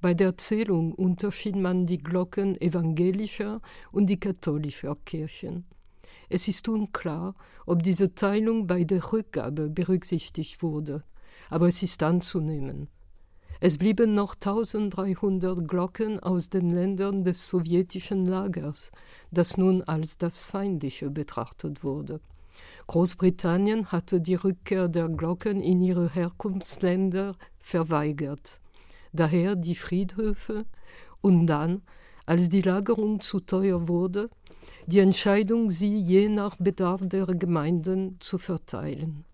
Bei 0.00 0.14
der 0.14 0.36
Zählung 0.36 0.92
unterschied 0.92 1.56
man 1.56 1.86
die 1.86 1.98
Glocken 1.98 2.60
evangelischer 2.60 3.60
und 3.90 4.06
die 4.06 4.20
katholischer 4.20 4.94
Kirchen. 5.04 5.64
Es 6.28 6.48
ist 6.48 6.68
unklar, 6.68 7.34
ob 7.66 7.82
diese 7.82 8.14
Teilung 8.14 8.66
bei 8.66 8.84
der 8.84 9.12
Rückgabe 9.12 9.70
berücksichtigt 9.70 10.62
wurde, 10.62 11.04
aber 11.50 11.68
es 11.68 11.82
ist 11.82 12.02
anzunehmen. 12.02 12.88
Es 13.60 13.78
blieben 13.78 14.14
noch 14.14 14.34
1300 14.34 15.66
Glocken 15.66 16.20
aus 16.20 16.50
den 16.50 16.68
Ländern 16.68 17.24
des 17.24 17.48
sowjetischen 17.48 18.26
Lagers, 18.26 18.90
das 19.30 19.56
nun 19.56 19.82
als 19.82 20.18
das 20.18 20.46
Feindliche 20.46 21.10
betrachtet 21.10 21.82
wurde. 21.82 22.20
Großbritannien 22.86 23.90
hatte 23.90 24.20
die 24.20 24.34
Rückkehr 24.34 24.88
der 24.88 25.08
Glocken 25.08 25.62
in 25.62 25.80
ihre 25.80 26.10
Herkunftsländer 26.10 27.32
verweigert. 27.58 28.60
Daher 29.12 29.56
die 29.56 29.74
Friedhöfe 29.74 30.66
und 31.20 31.46
dann, 31.46 31.82
als 32.26 32.48
die 32.48 32.62
Lagerung 32.62 33.20
zu 33.20 33.40
teuer 33.40 33.88
wurde, 33.88 34.28
die 34.86 34.98
Entscheidung, 34.98 35.70
sie 35.70 35.98
je 35.98 36.28
nach 36.28 36.56
Bedarf 36.56 37.00
der 37.04 37.26
Gemeinden 37.26 38.16
zu 38.20 38.38
verteilen. 38.38 39.24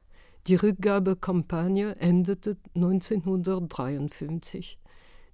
Die 0.47 0.55
Rückgabekampagne 0.55 1.97
endete 1.97 2.57
1953. 2.75 4.79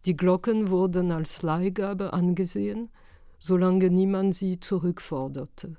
Die 0.06 0.16
Glocken 0.16 0.70
wurden 0.70 1.12
als 1.12 1.42
Leihgabe 1.42 2.12
angesehen, 2.12 2.88
solange 3.38 3.90
niemand 3.90 4.34
sie 4.34 4.58
zurückforderte. 4.58 5.76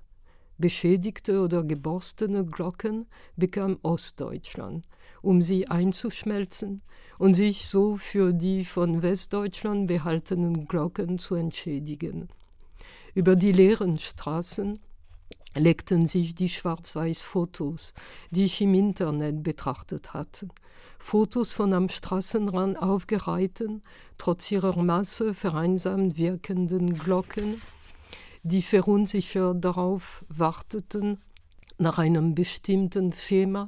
Beschädigte 0.60 1.42
oder 1.42 1.64
geborstene 1.64 2.46
Glocken 2.46 3.08
bekam 3.36 3.78
Ostdeutschland, 3.82 4.86
um 5.22 5.42
sie 5.42 5.68
einzuschmelzen 5.68 6.82
und 7.18 7.34
sich 7.34 7.68
so 7.68 7.98
für 7.98 8.34
die 8.34 8.66
von 8.66 9.02
Westdeutschland 9.02 9.88
behaltenen 9.88 10.68
Glocken 10.68 11.20
zu 11.20 11.36
entschädigen. 11.36 12.30
Über 13.18 13.36
die 13.36 13.51
leeren 13.51 13.97
Straßen 13.97 14.78
legten 15.55 16.05
sich 16.05 16.36
die 16.36 16.49
Schwarz-Weiß-Fotos, 16.49 17.95
die 18.30 18.45
ich 18.45 18.61
im 18.61 18.76
Internet 18.76 19.41
betrachtet 19.41 20.13
hatte. 20.13 20.49
Fotos 20.99 21.51
von 21.51 21.74
am 21.74 21.89
Straßenrand 21.89 22.80
aufgereihten, 22.80 23.82
trotz 24.20 24.51
ihrer 24.51 24.78
Masse 24.84 25.34
vereinsamt 25.34 26.20
wirkenden 26.20 26.93
Glocken, 26.93 27.59
die 28.43 28.61
verunsichert 28.61 29.65
darauf 29.65 30.24
warteten, 30.30 31.18
nach 31.80 31.97
einem 31.97 32.36
bestimmten 32.36 33.13
Schema 33.13 33.65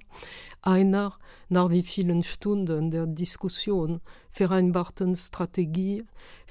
einer 0.61 1.17
nach 1.47 1.71
wie 1.71 1.81
vielen 1.81 2.21
Stunden 2.21 2.91
der 2.91 3.07
Diskussion 3.07 3.99
vereinbarten 4.29 5.15
Strategie 5.15 6.05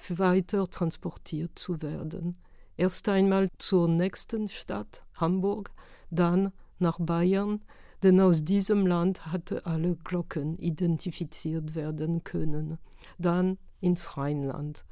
weiter 0.09 0.69
transportiert 0.69 1.57
zu 1.57 1.81
werden. 1.81 2.37
Erst 2.79 3.09
einmal 3.09 3.49
zur 3.59 3.89
nächsten 3.89 4.49
Stadt, 4.49 5.03
Hamburg, 5.17 5.73
dann 6.13 6.53
nach 6.79 6.99
Bayern, 7.01 7.61
denn 8.05 8.21
aus 8.21 8.45
diesem 8.45 8.87
Land 8.87 9.27
hatte 9.27 9.67
alle 9.67 9.97
Glocken 10.05 10.57
identifiziert 10.59 11.75
werden 11.75 12.23
können, 12.23 12.79
dann 13.19 13.59
ins 13.81 14.17
Rheinland. 14.17 14.85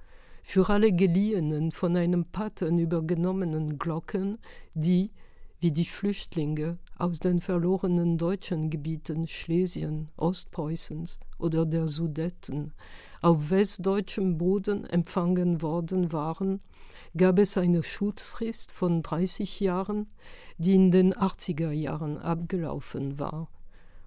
Für 0.42 0.68
alle 0.68 0.92
geliehenen, 0.92 1.70
von 1.70 1.96
einem 1.96 2.24
Paten 2.24 2.80
übergenommenen 2.80 3.78
Glocken, 3.78 4.38
die, 4.74 5.12
wie 5.60 5.70
die 5.70 5.84
Flüchtlinge 5.84 6.78
aus 6.98 7.18
den 7.18 7.40
verlorenen 7.40 8.18
deutschen 8.18 8.70
Gebieten 8.70 9.28
Schlesien, 9.28 10.08
Ostpreußens 10.16 11.18
oder 11.38 11.66
der 11.66 11.88
Sudeten 11.88 12.72
auf 13.20 13.50
westdeutschem 13.50 14.38
Boden 14.38 14.84
empfangen 14.84 15.62
worden 15.62 16.12
waren, 16.12 16.60
gab 17.16 17.38
es 17.38 17.58
eine 17.58 17.82
Schutzfrist 17.82 18.72
von 18.72 19.02
30 19.02 19.60
Jahren, 19.60 20.06
die 20.58 20.74
in 20.74 20.90
den 20.90 21.12
80er 21.12 21.70
Jahren 21.70 22.18
abgelaufen 22.18 23.18
war. 23.18 23.48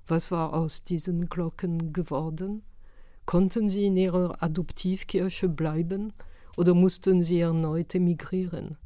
Was 0.08 0.32
war 0.32 0.54
aus 0.54 0.84
diesen 0.84 1.28
Glocken 1.28 1.94
geworden? 1.94 2.64
Konnten 3.26 3.70
sie 3.70 3.86
in 3.86 3.98
ihrer 3.98 4.42
Adoptivkirche 4.42 5.50
bleiben 5.50 6.14
oder 6.58 6.74
mussten 6.74 7.22
sie 7.22 7.42
erneut 7.42 7.94
emigrieren? 7.94 8.78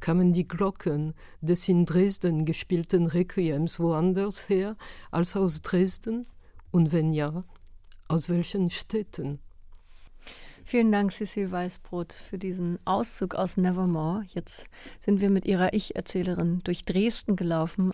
Kamen 0.00 0.32
die 0.32 0.46
Glocken 0.46 1.14
des 1.40 1.68
in 1.68 1.84
Dresden 1.84 2.44
gespielten 2.44 3.06
Requiems 3.06 3.80
woanders 3.80 4.48
her 4.48 4.76
als 5.10 5.36
aus 5.36 5.62
Dresden? 5.62 6.26
Und 6.70 6.92
wenn 6.92 7.12
ja, 7.12 7.44
aus 8.08 8.28
welchen 8.28 8.70
Städten? 8.70 9.40
Vielen 10.70 10.92
Dank, 10.92 11.12
Cecil 11.12 11.50
Weißbrot, 11.50 12.12
für 12.12 12.36
diesen 12.36 12.78
Auszug 12.84 13.34
aus 13.34 13.56
Nevermore. 13.56 14.24
Jetzt 14.34 14.66
sind 15.00 15.22
wir 15.22 15.30
mit 15.30 15.46
ihrer 15.46 15.72
Ich-Erzählerin 15.72 16.60
durch 16.62 16.82
Dresden 16.82 17.36
gelaufen. 17.36 17.92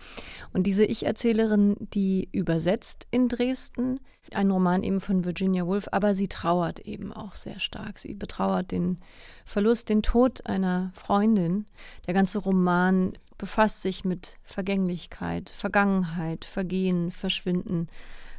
Und 0.51 0.67
diese 0.67 0.83
Ich-Erzählerin, 0.83 1.77
die 1.79 2.27
übersetzt 2.33 3.07
in 3.11 3.29
Dresden, 3.29 4.01
ein 4.33 4.51
Roman 4.51 4.83
eben 4.83 4.99
von 4.99 5.23
Virginia 5.23 5.65
Woolf, 5.65 5.87
aber 5.93 6.13
sie 6.15 6.27
trauert 6.27 6.81
eben 6.81 7.13
auch 7.13 7.35
sehr 7.35 7.61
stark. 7.61 7.97
Sie 7.97 8.13
betrauert 8.13 8.71
den 8.71 8.97
Verlust, 9.45 9.87
den 9.87 10.03
Tod 10.03 10.45
einer 10.45 10.91
Freundin. 10.95 11.67
Der 12.07 12.13
ganze 12.13 12.39
Roman 12.39 13.17
befasst 13.37 13.83
sich 13.83 14.03
mit 14.03 14.35
Vergänglichkeit, 14.43 15.49
Vergangenheit, 15.49 16.43
Vergehen, 16.43 17.09
Verschwinden, 17.09 17.87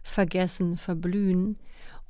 Vergessen, 0.03 0.77
Verblühen. 0.77 1.57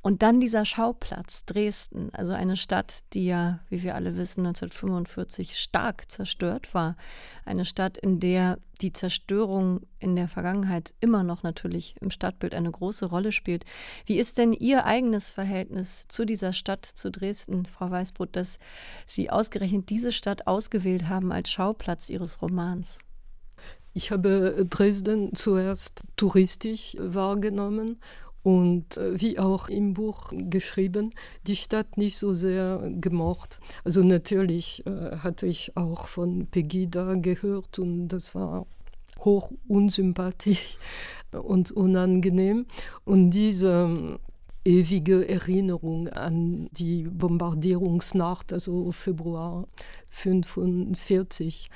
Und 0.07 0.23
dann 0.23 0.39
dieser 0.39 0.63
Schauplatz 0.63 1.43
Dresden, 1.43 2.11
also 2.13 2.31
eine 2.31 2.55
Stadt, 2.55 3.03
die 3.11 3.25
ja, 3.25 3.59
wie 3.67 3.83
wir 3.83 3.93
alle 3.93 4.15
wissen, 4.15 4.45
1945 4.45 5.59
stark 5.59 6.09
zerstört 6.09 6.73
war. 6.73 6.95
Eine 7.43 7.65
Stadt, 7.65 7.97
in 7.97 8.21
der 8.21 8.57
die 8.79 8.93
Zerstörung 8.93 9.81
in 9.99 10.15
der 10.15 10.29
Vergangenheit 10.29 10.93
immer 11.01 11.23
noch 11.23 11.43
natürlich 11.43 11.95
im 11.99 12.09
Stadtbild 12.09 12.55
eine 12.55 12.71
große 12.71 13.07
Rolle 13.07 13.33
spielt. 13.33 13.65
Wie 14.05 14.17
ist 14.17 14.37
denn 14.37 14.53
Ihr 14.53 14.85
eigenes 14.85 15.29
Verhältnis 15.29 16.07
zu 16.07 16.23
dieser 16.23 16.53
Stadt, 16.53 16.85
zu 16.85 17.11
Dresden, 17.11 17.65
Frau 17.65 17.91
Weißbrot, 17.91 18.33
dass 18.33 18.59
Sie 19.07 19.29
ausgerechnet 19.29 19.89
diese 19.89 20.13
Stadt 20.13 20.47
ausgewählt 20.47 21.09
haben 21.09 21.33
als 21.33 21.51
Schauplatz 21.51 22.09
Ihres 22.09 22.41
Romans? 22.41 22.99
Ich 23.93 24.11
habe 24.11 24.65
Dresden 24.69 25.35
zuerst 25.35 26.03
touristisch 26.15 26.95
wahrgenommen 26.97 27.99
und 28.43 28.97
äh, 28.97 29.19
wie 29.19 29.39
auch 29.39 29.67
im 29.67 29.93
Buch 29.93 30.31
geschrieben, 30.31 31.13
die 31.45 31.55
Stadt 31.55 31.97
nicht 31.97 32.17
so 32.17 32.33
sehr 32.33 32.89
gemocht. 32.99 33.59
Also 33.83 34.03
natürlich 34.03 34.85
äh, 34.85 35.17
hatte 35.17 35.47
ich 35.47 35.75
auch 35.75 36.07
von 36.07 36.47
Pegida 36.47 37.15
gehört 37.15 37.79
und 37.79 38.09
das 38.09 38.35
war 38.35 38.65
hoch 39.19 39.51
unsympathisch 39.67 40.77
und 41.31 41.71
unangenehm. 41.71 42.65
Und 43.05 43.31
diese 43.31 43.87
ähm, 43.89 44.19
ewige 44.67 45.27
Erinnerung 45.27 46.09
an 46.09 46.67
die 46.71 47.03
Bombardierungsnacht, 47.03 48.51
also 48.51 48.91
Februar 48.91 49.65
1945, 50.09 51.69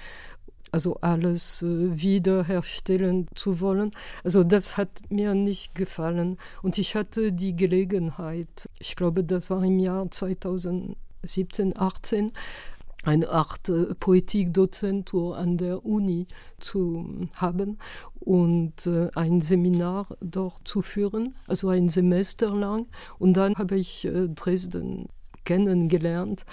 also 0.72 0.95
alles 1.01 1.61
äh, 1.61 2.01
wiederherstellen 2.01 3.28
zu 3.36 3.59
wollen. 3.59 3.91
Also 4.24 4.43
das 4.43 4.78
hat 4.78 5.01
mir 5.09 5.36
nicht 5.36 5.76
gefallen. 5.76 6.38
Und 6.61 6.78
ich 6.78 6.95
hatte 6.95 7.34
die 7.34 7.55
Gelegenheit, 7.55 8.69
ich 8.80 8.95
glaube, 8.95 9.24
das 9.24 9.49
war 9.49 9.63
im 9.63 9.80
Jahr 9.80 10.09
2017, 10.09 11.78
18, 11.78 12.32
eine 13.03 13.30
Art 13.30 13.67
äh, 13.67 13.95
Poetikdozentur 13.95 15.38
an 15.38 15.57
der 15.57 15.86
Uni 15.86 16.28
zu 16.59 17.28
haben 17.36 17.80
und 18.19 18.86
äh, 18.86 19.09
ein 19.15 19.41
Seminar 19.41 20.07
dort 20.22 20.67
zu 20.67 20.82
führen, 20.82 21.36
also 21.47 21.69
ein 21.69 21.89
Semester 21.89 22.55
lang. 22.55 22.86
Und 23.17 23.34
dann 23.34 23.55
habe 23.55 23.76
ich 23.76 24.07
Dresden 24.36 25.09
kennengelernt 25.45 26.45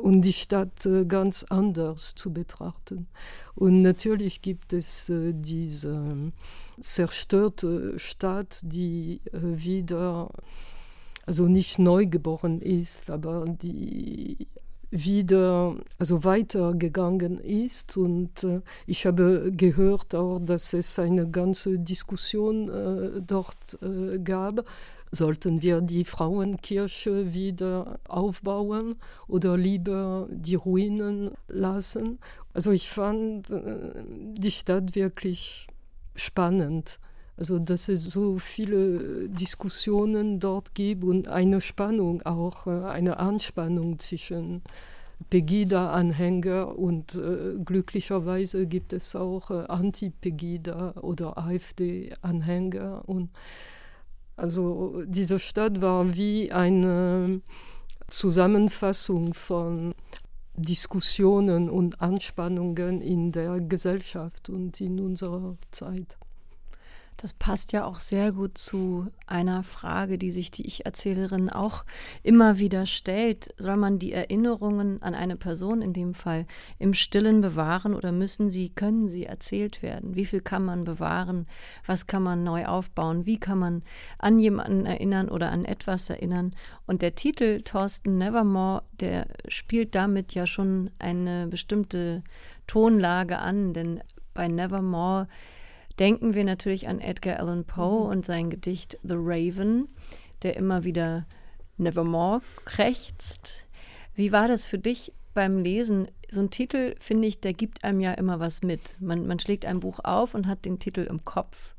und 0.00 0.22
die 0.22 0.32
Stadt 0.32 0.86
äh, 0.86 1.04
ganz 1.04 1.44
anders 1.44 2.14
zu 2.14 2.32
betrachten. 2.32 3.06
Und 3.54 3.82
natürlich 3.82 4.42
gibt 4.42 4.72
es 4.72 5.08
äh, 5.08 5.32
diese 5.34 6.32
zerstörte 6.80 7.98
Stadt, 7.98 8.60
die 8.62 9.20
äh, 9.32 9.38
wieder, 9.42 10.30
also 11.26 11.46
nicht 11.46 11.78
neu 11.78 12.06
geboren 12.06 12.60
ist, 12.60 13.10
aber 13.10 13.44
die 13.46 14.48
wieder 14.94 15.76
also 15.98 16.22
weitergegangen 16.24 17.38
ist 17.40 17.96
und 17.96 18.44
äh, 18.44 18.60
ich 18.86 19.06
habe 19.06 19.50
gehört 19.52 20.14
auch, 20.14 20.38
dass 20.38 20.72
es 20.72 20.98
eine 21.00 21.28
ganze 21.28 21.80
Diskussion 21.80 22.68
äh, 22.68 23.20
dort 23.20 23.78
äh, 23.82 24.18
gab 24.20 24.64
Sollten 25.14 25.62
wir 25.62 25.80
die 25.80 26.02
Frauenkirche 26.02 27.32
wieder 27.34 28.00
aufbauen 28.08 28.96
oder 29.28 29.56
lieber 29.56 30.26
die 30.28 30.56
Ruinen 30.56 31.30
lassen? 31.46 32.18
Also 32.52 32.72
ich 32.72 32.88
fand 32.88 33.48
äh, 33.52 33.92
die 34.32 34.50
Stadt 34.50 34.96
wirklich 34.96 35.68
spannend. 36.16 36.98
Also 37.36 37.60
dass 37.60 37.88
es 37.88 38.04
so 38.04 38.38
viele 38.38 39.28
Diskussionen 39.28 40.40
dort 40.40 40.74
gibt 40.74 41.04
und 41.04 41.28
eine 41.28 41.60
Spannung 41.60 42.22
auch, 42.22 42.66
äh, 42.66 42.70
eine 42.70 43.20
Anspannung 43.20 44.00
zwischen 44.00 44.62
Pegida-Anhänger 45.30 46.76
und 46.76 47.14
äh, 47.14 47.54
glücklicherweise 47.64 48.66
gibt 48.66 48.92
es 48.92 49.14
auch 49.14 49.52
äh, 49.52 49.64
Anti-Pegida 49.68 50.94
oder 51.02 51.38
AfD-Anhänger 51.38 53.02
und 53.06 53.30
also 54.36 55.02
diese 55.06 55.38
Stadt 55.38 55.80
war 55.80 56.16
wie 56.16 56.52
eine 56.52 57.40
Zusammenfassung 58.08 59.34
von 59.34 59.94
Diskussionen 60.56 61.68
und 61.68 62.00
Anspannungen 62.00 63.00
in 63.00 63.32
der 63.32 63.58
Gesellschaft 63.60 64.50
und 64.50 64.80
in 64.80 65.00
unserer 65.00 65.56
Zeit. 65.70 66.16
Das 67.16 67.32
passt 67.32 67.72
ja 67.72 67.84
auch 67.84 68.00
sehr 68.00 68.32
gut 68.32 68.58
zu 68.58 69.06
einer 69.26 69.62
Frage, 69.62 70.18
die 70.18 70.30
sich 70.30 70.50
die 70.50 70.66
Ich-Erzählerin 70.66 71.48
auch 71.48 71.84
immer 72.22 72.58
wieder 72.58 72.86
stellt. 72.86 73.54
Soll 73.56 73.76
man 73.76 73.98
die 73.98 74.12
Erinnerungen 74.12 75.00
an 75.02 75.14
eine 75.14 75.36
Person 75.36 75.80
in 75.80 75.92
dem 75.92 76.14
Fall 76.14 76.46
im 76.78 76.92
Stillen 76.92 77.40
bewahren 77.40 77.94
oder 77.94 78.12
müssen 78.12 78.50
sie, 78.50 78.68
können 78.68 79.06
sie 79.06 79.24
erzählt 79.24 79.82
werden? 79.82 80.16
Wie 80.16 80.24
viel 80.24 80.40
kann 80.40 80.64
man 80.64 80.84
bewahren? 80.84 81.46
Was 81.86 82.06
kann 82.06 82.22
man 82.22 82.42
neu 82.42 82.66
aufbauen? 82.66 83.26
Wie 83.26 83.38
kann 83.38 83.58
man 83.58 83.82
an 84.18 84.38
jemanden 84.38 84.84
erinnern 84.84 85.28
oder 85.28 85.50
an 85.50 85.64
etwas 85.64 86.10
erinnern? 86.10 86.54
Und 86.86 87.00
der 87.00 87.14
Titel 87.14 87.62
Thorsten 87.62 88.18
Nevermore, 88.18 88.82
der 89.00 89.28
spielt 89.48 89.94
damit 89.94 90.34
ja 90.34 90.46
schon 90.46 90.90
eine 90.98 91.46
bestimmte 91.46 92.22
Tonlage 92.66 93.38
an, 93.38 93.72
denn 93.72 94.02
bei 94.34 94.48
Nevermore 94.48 95.28
denken 95.98 96.34
wir 96.34 96.44
natürlich 96.44 96.88
an 96.88 97.00
Edgar 97.00 97.38
Allan 97.38 97.64
Poe 97.64 98.04
mhm. 98.04 98.10
und 98.10 98.26
sein 98.26 98.50
Gedicht 98.50 98.98
The 99.02 99.16
Raven, 99.16 99.88
der 100.42 100.56
immer 100.56 100.84
wieder 100.84 101.26
Nevermore 101.76 102.42
krächzt. 102.64 103.64
Wie 104.14 104.32
war 104.32 104.48
das 104.48 104.66
für 104.66 104.78
dich 104.78 105.12
beim 105.34 105.58
Lesen? 105.58 106.08
So 106.30 106.40
ein 106.40 106.50
Titel, 106.50 106.94
finde 106.98 107.28
ich, 107.28 107.40
der 107.40 107.52
gibt 107.52 107.84
einem 107.84 108.00
ja 108.00 108.12
immer 108.12 108.40
was 108.40 108.62
mit. 108.62 108.96
Man, 109.00 109.26
man 109.26 109.38
schlägt 109.38 109.64
ein 109.64 109.80
Buch 109.80 110.00
auf 110.02 110.34
und 110.34 110.46
hat 110.46 110.64
den 110.64 110.78
Titel 110.78 111.00
im 111.00 111.24
Kopf. 111.24 111.74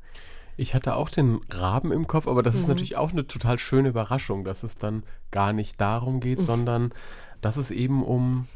Ich 0.58 0.74
hatte 0.74 0.94
auch 0.94 1.10
den 1.10 1.40
Raben 1.50 1.92
im 1.92 2.06
Kopf, 2.06 2.26
aber 2.26 2.42
das 2.42 2.54
mhm. 2.54 2.60
ist 2.60 2.68
natürlich 2.68 2.96
auch 2.96 3.12
eine 3.12 3.26
total 3.26 3.58
schöne 3.58 3.90
Überraschung, 3.90 4.44
dass 4.44 4.62
es 4.62 4.76
dann 4.76 5.02
gar 5.30 5.52
nicht 5.52 5.80
darum 5.80 6.20
geht, 6.20 6.38
mhm. 6.38 6.44
sondern 6.44 6.94
dass 7.42 7.56
es 7.56 7.70
eben 7.70 8.02
um 8.02 8.48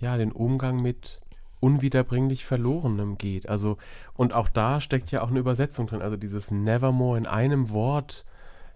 ja, 0.00 0.16
den 0.16 0.32
Umgang 0.32 0.82
mit 0.82 1.20
unwiederbringlich 1.60 2.44
Verlorenem 2.44 3.18
geht. 3.18 3.48
Also, 3.48 3.76
und 4.14 4.32
auch 4.32 4.48
da 4.48 4.80
steckt 4.80 5.10
ja 5.10 5.22
auch 5.22 5.30
eine 5.30 5.40
Übersetzung 5.40 5.86
drin. 5.86 6.02
Also 6.02 6.16
dieses 6.16 6.50
Nevermore 6.50 7.18
in 7.18 7.26
einem 7.26 7.72
Wort, 7.72 8.24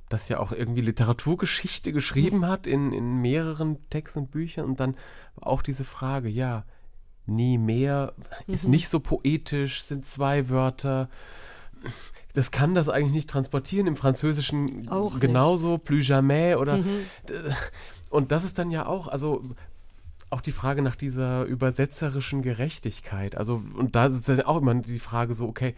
das 0.09 0.29
ja 0.29 0.41
auch 0.41 0.53
irgendwie 0.53 0.81
Literaturgeschichte 0.81 1.93
geschrieben 1.93 2.47
hat 2.47 2.67
in, 2.67 2.93
in 2.93 3.21
mehreren 3.21 3.79
Texten 3.91 4.21
und 4.21 4.31
Büchern. 4.31 4.65
Und 4.65 4.81
dann 4.81 4.97
auch 5.41 5.63
diese 5.63 5.85
Frage, 5.85 6.29
ja, 6.29 6.65
nie 7.27 7.59
mehr, 7.59 8.15
ist 8.47 8.65
mhm. 8.65 8.73
nicht 8.73 8.89
so 8.89 8.99
poetisch, 9.01 9.83
sind 9.83 10.07
zwei 10.07 10.49
Wörter. 10.49 11.09
Das 12.35 12.51
kann 12.51 12.75
das 12.75 12.89
eigentlich 12.89 13.15
nicht 13.15 13.31
transportieren. 13.31 13.87
Im 13.87 13.97
Französischen 13.97 14.89
auch 14.89 15.21
genauso, 15.21 15.75
nicht. 15.75 15.85
plus 15.85 16.07
jamais 16.07 16.57
oder. 16.57 16.79
Mhm. 16.79 17.07
Und 18.11 18.33
das 18.33 18.45
ist 18.45 18.59
dann 18.59 18.71
ja 18.71 18.87
auch, 18.87 19.07
also 19.07 19.43
auch 20.31 20.41
die 20.41 20.53
Frage 20.53 20.81
nach 20.81 20.97
dieser 20.97 21.45
übersetzerischen 21.45 22.41
Gerechtigkeit. 22.43 23.37
Also, 23.37 23.63
und 23.75 23.97
da 23.97 24.07
ist 24.07 24.29
dann 24.29 24.41
auch 24.43 24.59
immer 24.59 24.75
die 24.75 25.01
Frage 25.01 25.35
so, 25.35 25.49
okay, 25.49 25.75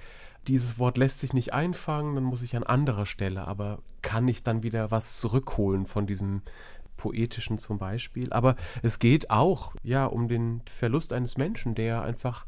dieses 0.46 0.78
Wort 0.78 0.96
lässt 0.98 1.20
sich 1.20 1.32
nicht 1.32 1.53
einfangen, 1.53 2.14
dann 2.14 2.24
muss 2.24 2.42
ich 2.42 2.57
an 2.57 2.64
anderer 2.64 3.07
Stelle, 3.07 3.46
aber 3.46 3.78
kann 4.03 4.28
ich 4.28 4.42
dann 4.42 4.62
wieder 4.62 4.90
was 4.90 5.18
zurückholen 5.18 5.86
von 5.86 6.07
diesem 6.07 6.42
poetischen 6.96 7.59
zum 7.59 7.78
Beispiel? 7.78 8.32
Aber 8.32 8.57
es 8.82 8.98
geht 8.98 9.30
auch, 9.30 9.74
ja, 9.82 10.05
um 10.05 10.28
den 10.28 10.62
Verlust 10.66 11.12
eines 11.12 11.36
Menschen, 11.36 11.74
der 11.74 12.03
einfach 12.03 12.46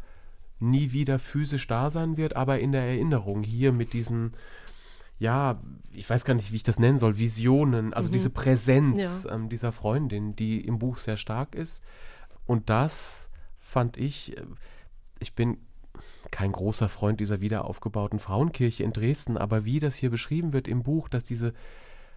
nie 0.61 0.93
wieder 0.93 1.19
physisch 1.19 1.67
da 1.67 1.91
sein 1.91 2.17
wird, 2.17 2.37
aber 2.37 2.59
in 2.59 2.73
der 2.73 2.83
Erinnerung 2.83 3.43
hier 3.43 3.73
mit 3.73 3.93
diesen 3.93 4.33
ja, 5.19 5.61
ich 5.93 6.09
weiß 6.09 6.25
gar 6.25 6.35
nicht, 6.35 6.53
wie 6.53 6.57
ich 6.57 6.63
das 6.63 6.79
nennen 6.79 6.99
soll, 6.99 7.19
Visionen, 7.19 7.95
also 7.95 8.09
mhm. 8.09 8.15
diese 8.15 8.31
Präsenz 8.31 9.25
ja. 9.25 9.35
ähm, 9.35 9.49
dieser 9.49 9.73
Freundin, 9.73 10.35
die 10.37 10.61
im 10.61 10.79
Buch 10.79 10.97
sehr 10.99 11.17
stark 11.17 11.55
ist. 11.55 11.83
Und 12.47 12.69
das 12.69 13.31
fand 13.57 13.97
ich, 13.97 14.37
äh, 14.37 14.43
ich 15.21 15.35
bin 15.35 15.59
kein 16.31 16.53
großer 16.53 16.89
Freund 16.89 17.21
dieser 17.21 17.41
wiederaufgebauten 17.41 18.19
Frauenkirche 18.19 18.83
in 18.83 18.93
Dresden, 18.93 19.39
aber 19.39 19.65
wie 19.65 19.79
das 19.79 19.95
hier 19.95 20.11
beschrieben 20.11 20.53
wird 20.53 20.67
im 20.67 20.83
Buch, 20.83 21.09
dass 21.09 21.25
diese 21.25 21.55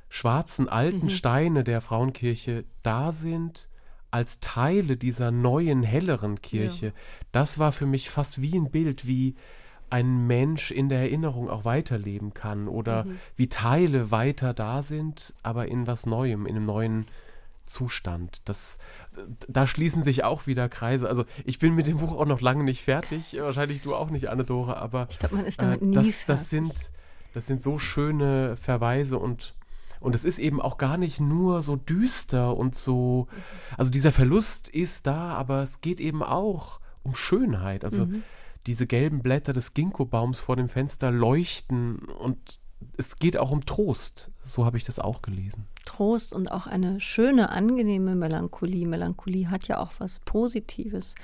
schwarzen 0.10 0.68
alten 0.70 1.06
mhm. 1.06 1.10
Steine 1.10 1.64
der 1.64 1.82
Frauenkirche 1.82 2.66
da 2.82 3.12
sind 3.12 3.70
als 4.10 4.40
Teile 4.40 4.98
dieser 4.98 5.32
neuen, 5.32 5.84
helleren 5.84 6.42
Kirche, 6.42 6.88
ja. 6.88 6.94
das 7.32 7.60
war 7.60 7.72
für 7.72 7.86
mich 7.86 8.10
fast 8.10 8.42
wie 8.42 8.56
ein 8.56 8.72
Bild, 8.72 9.06
wie 9.06 9.36
ein 9.90 10.28
Mensch 10.28 10.72
in 10.72 10.90
der 10.90 11.00
Erinnerung 11.00 11.50
auch 11.50 11.66
weiterleben 11.66 12.34
kann 12.34 12.68
oder 12.68 13.06
mhm. 13.06 13.20
wie 13.36 13.48
Teile 13.48 14.12
weiter 14.12 14.54
da 14.54 14.82
sind, 14.82 15.34
aber 15.44 15.68
in 15.68 15.88
was 15.88 16.06
Neuem, 16.06 16.46
in 16.46 16.56
einem 16.56 16.66
neuen 16.66 17.06
Zustand. 17.64 18.42
Das, 18.46 18.80
da 19.48 19.68
schließen 19.68 20.04
sich 20.04 20.24
auch 20.24 20.48
wieder 20.48 20.70
Kreise. 20.70 21.08
Also 21.08 21.26
ich 21.46 21.60
bin 21.60 21.76
mit 21.76 21.88
dem 21.88 21.98
Buch 21.98 22.18
auch 22.18 22.26
noch 22.26 22.42
lange 22.42 22.64
nicht 22.64 22.84
fertig, 22.84 23.38
wahrscheinlich 23.40 23.82
du 23.82 23.96
auch 23.96 24.10
nicht, 24.10 24.30
Anne-Dore, 24.30 24.78
aber 24.78 25.08
ich 25.10 25.20
glaube, 25.20 25.36
man 25.36 25.46
ist 25.46 25.62
damit 25.62 25.82
äh, 25.82 25.86
nie 25.86 25.96
das, 25.96 26.26
das 26.26 26.50
sind 26.50 26.92
das 27.34 27.46
sind 27.46 27.62
so 27.62 27.78
schöne 27.78 28.56
Verweise 28.58 29.20
und 29.20 29.54
und 30.00 30.14
es 30.14 30.26
ist 30.26 30.38
eben 30.38 30.62
auch 30.62 30.78
gar 30.78 30.98
nicht 30.98 31.20
nur 31.20 31.64
so 31.64 31.76
düster 31.76 32.56
und 32.56 32.76
so, 32.76 33.28
also 33.78 33.90
dieser 33.90 34.12
Verlust 34.12 34.70
ist 34.70 35.08
da, 35.08 35.34
aber 35.34 35.64
es 35.64 35.82
geht 35.82 36.00
eben 36.00 36.22
auch 36.22 36.80
um 37.02 37.16
Schönheit. 37.16 37.84
Also 37.84 38.06
mhm 38.06 38.24
diese 38.68 38.86
gelben 38.86 39.24
Blätter 39.24 39.54
des 39.54 39.74
Ginkgo-Baums 39.74 40.40
vor 40.40 40.56
dem 40.56 40.70
Fenster 40.70 41.12
leuchten 41.12 41.98
und 41.98 42.60
es 42.98 43.16
geht 43.16 43.38
auch 43.38 43.52
um 43.52 43.66
Trost. 43.66 44.32
So 44.42 44.66
habe 44.66 44.78
ich 44.78 44.84
das 44.84 45.00
auch 45.00 45.22
gelesen. 45.22 45.68
Trost 45.86 46.34
und 46.34 46.52
auch 46.52 46.68
eine 46.68 47.00
schöne, 47.00 47.50
angenehme 47.50 48.16
Melancholie. 48.16 48.88
Melancholie 48.88 49.50
hat 49.50 49.68
ja 49.68 49.80
auch 49.80 49.94
was 50.00 50.20
Positives. 50.20 51.16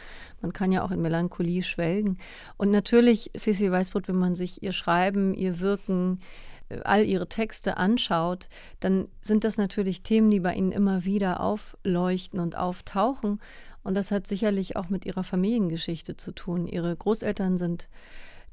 Man 0.41 0.54
kann 0.54 0.72
ja 0.72 0.84
auch 0.84 0.91
in 0.91 1.02
Melancholie 1.02 1.64
schwelgen. 1.64 2.18
Und 2.58 2.72
natürlich, 2.72 3.32
Sissi 3.36 3.72
Weißbrot, 3.72 4.08
wenn 4.08 4.16
man 4.16 4.36
sich 4.36 4.64
ihr 4.64 4.72
Schreiben, 4.72 5.34
ihr 5.34 5.60
Wirken, 5.60 6.22
äh, 6.70 6.80
all 6.84 7.04
ihre 7.06 7.28
Texte 7.28 7.78
anschaut, 7.78 8.50
dann 8.80 9.08
sind 9.22 9.44
das 9.44 9.58
natürlich 9.58 10.02
Themen, 10.02 10.32
die 10.32 10.39
bei 10.39 10.56
ihnen 10.56 10.72
immer 10.72 11.06
wieder 11.06 11.41
aufleuchten 11.41 12.39
und 12.39 12.56
auftauchen. 12.58 13.39
Und 13.84 13.96
das 13.96 14.12
hat 14.12 14.28
sicherlich 14.28 14.76
auch 14.76 14.90
mit 14.90 15.06
ihrer 15.06 15.24
Familiengeschichte 15.24 16.16
zu 16.16 16.32
tun. 16.32 16.68
Ihre 16.68 16.96
Großeltern 16.96 17.58
sind 17.58 17.90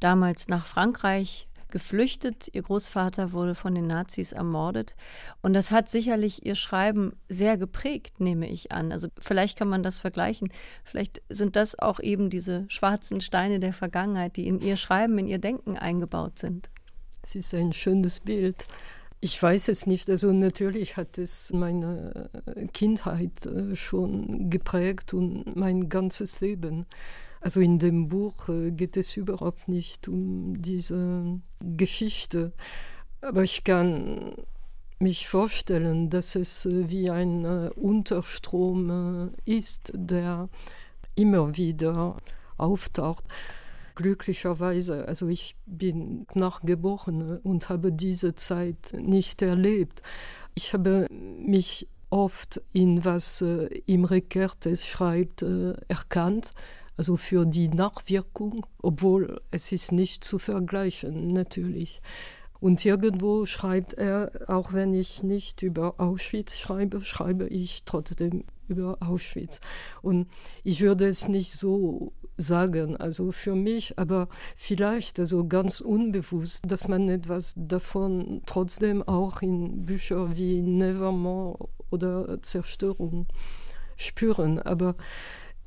damals 0.00 0.48
nach 0.48 0.66
Frankreich 0.66 1.48
geflüchtet. 1.70 2.48
Ihr 2.52 2.62
Großvater 2.62 3.32
wurde 3.32 3.54
von 3.54 3.74
den 3.74 3.86
Nazis 3.86 4.32
ermordet. 4.32 4.94
Und 5.40 5.54
das 5.54 5.70
hat 5.70 5.88
sicherlich 5.88 6.44
ihr 6.44 6.54
Schreiben 6.54 7.14
sehr 7.28 7.56
geprägt, 7.56 8.20
nehme 8.20 8.48
ich 8.48 8.72
an. 8.72 8.92
Also 8.92 9.08
vielleicht 9.18 9.58
kann 9.58 9.68
man 9.68 9.82
das 9.82 10.00
vergleichen. 10.00 10.52
Vielleicht 10.84 11.22
sind 11.28 11.56
das 11.56 11.78
auch 11.78 12.00
eben 12.00 12.30
diese 12.30 12.64
schwarzen 12.68 13.20
Steine 13.20 13.60
der 13.60 13.72
Vergangenheit, 13.72 14.36
die 14.36 14.46
in 14.46 14.60
ihr 14.60 14.76
Schreiben, 14.76 15.18
in 15.18 15.26
ihr 15.26 15.38
Denken 15.38 15.76
eingebaut 15.76 16.38
sind. 16.38 16.70
Es 17.22 17.34
ist 17.34 17.54
ein 17.54 17.72
schönes 17.72 18.20
Bild. 18.20 18.66
Ich 19.22 19.42
weiß 19.42 19.68
es 19.68 19.86
nicht. 19.86 20.08
Also 20.08 20.32
natürlich 20.32 20.96
hat 20.96 21.18
es 21.18 21.52
meine 21.52 22.30
äh, 22.46 22.66
Kindheit 22.68 23.44
äh, 23.44 23.76
schon 23.76 24.48
geprägt 24.48 25.12
und 25.12 25.56
mein 25.56 25.90
ganzes 25.90 26.40
Leben. 26.40 26.86
Also 27.42 27.60
in 27.60 27.78
dem 27.78 28.08
Buch 28.08 28.48
äh, 28.48 28.70
geht 28.70 28.96
es 28.96 29.16
überhaupt 29.18 29.68
nicht 29.68 30.08
um 30.08 30.60
diese 30.62 31.38
Geschichte. 31.60 32.52
Aber 33.20 33.42
ich 33.42 33.62
kann 33.64 34.32
mich 34.98 35.28
vorstellen, 35.28 36.08
dass 36.08 36.34
es 36.34 36.66
wie 36.70 37.10
ein 37.10 37.44
Unterstrom 37.44 39.32
ist, 39.44 39.92
der 39.94 40.48
immer 41.14 41.56
wieder 41.56 42.18
auftaucht 42.56 43.24
glücklicherweise, 44.00 45.06
also 45.06 45.28
ich 45.28 45.56
bin 45.66 46.26
nachgeboren 46.34 47.38
und 47.38 47.68
habe 47.68 47.92
diese 47.92 48.34
Zeit 48.34 48.94
nicht 48.96 49.42
erlebt. 49.42 50.02
Ich 50.54 50.72
habe 50.72 51.06
mich 51.10 51.86
oft 52.08 52.60
in 52.72 53.04
was 53.04 53.42
äh, 53.42 53.66
Imre 53.86 54.18
Kertész 54.18 54.84
schreibt 54.86 55.42
äh, 55.42 55.74
erkannt, 55.88 56.52
also 56.96 57.16
für 57.16 57.46
die 57.46 57.68
Nachwirkung, 57.68 58.66
obwohl 58.82 59.40
es 59.50 59.70
ist 59.72 59.92
nicht 59.92 60.24
zu 60.24 60.38
vergleichen 60.38 61.32
natürlich. 61.32 62.00
Und 62.60 62.84
irgendwo 62.84 63.46
schreibt 63.46 63.94
er, 63.94 64.30
auch 64.46 64.72
wenn 64.72 64.92
ich 64.92 65.22
nicht 65.22 65.62
über 65.62 65.94
Auschwitz 65.98 66.58
schreibe, 66.58 67.00
schreibe 67.00 67.48
ich 67.48 67.82
trotzdem 67.84 68.44
über 68.68 68.98
Auschwitz. 69.00 69.60
Und 70.02 70.28
ich 70.62 70.80
würde 70.80 71.06
es 71.06 71.28
nicht 71.28 71.52
so 71.52 72.12
sagen, 72.36 72.96
also 72.96 73.32
für 73.32 73.54
mich, 73.54 73.98
aber 73.98 74.28
vielleicht 74.56 75.18
also 75.20 75.46
ganz 75.46 75.80
unbewusst, 75.80 76.62
dass 76.66 76.88
man 76.88 77.08
etwas 77.08 77.54
davon 77.56 78.42
trotzdem 78.46 79.02
auch 79.02 79.42
in 79.42 79.84
Büchern 79.84 80.36
wie 80.36 80.62
Nevermore 80.62 81.68
oder 81.90 82.42
Zerstörung 82.42 83.26
spüren. 83.96 84.58
Aber 84.58 84.96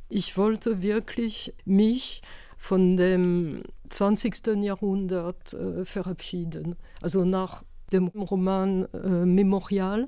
ich 0.10 0.38
wollte 0.38 0.82
wirklich 0.82 1.54
mich 1.66 2.22
von 2.64 2.96
dem 2.96 3.62
20. 3.90 4.48
Jahrhundert 4.62 5.54
äh, 5.54 5.84
verabschieden. 5.84 6.78
Also 7.02 7.26
nach 7.26 7.62
dem 7.92 8.08
Roman 8.08 8.86
äh, 8.94 9.26
Memorial 9.26 10.08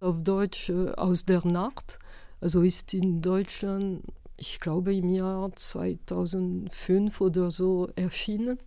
auf 0.00 0.22
Deutsch 0.22 0.68
äh, 0.68 0.90
aus 0.90 1.24
der 1.24 1.46
Nacht. 1.46 1.98
Also 2.42 2.60
ist 2.60 2.92
in 2.92 3.22
Deutschland 3.22 4.02
ich 4.36 4.60
glaube 4.60 4.94
im 4.94 5.08
Jahr 5.08 5.50
2005 5.56 7.18
oder 7.22 7.50
so 7.50 7.88
erschienen, 7.96 8.58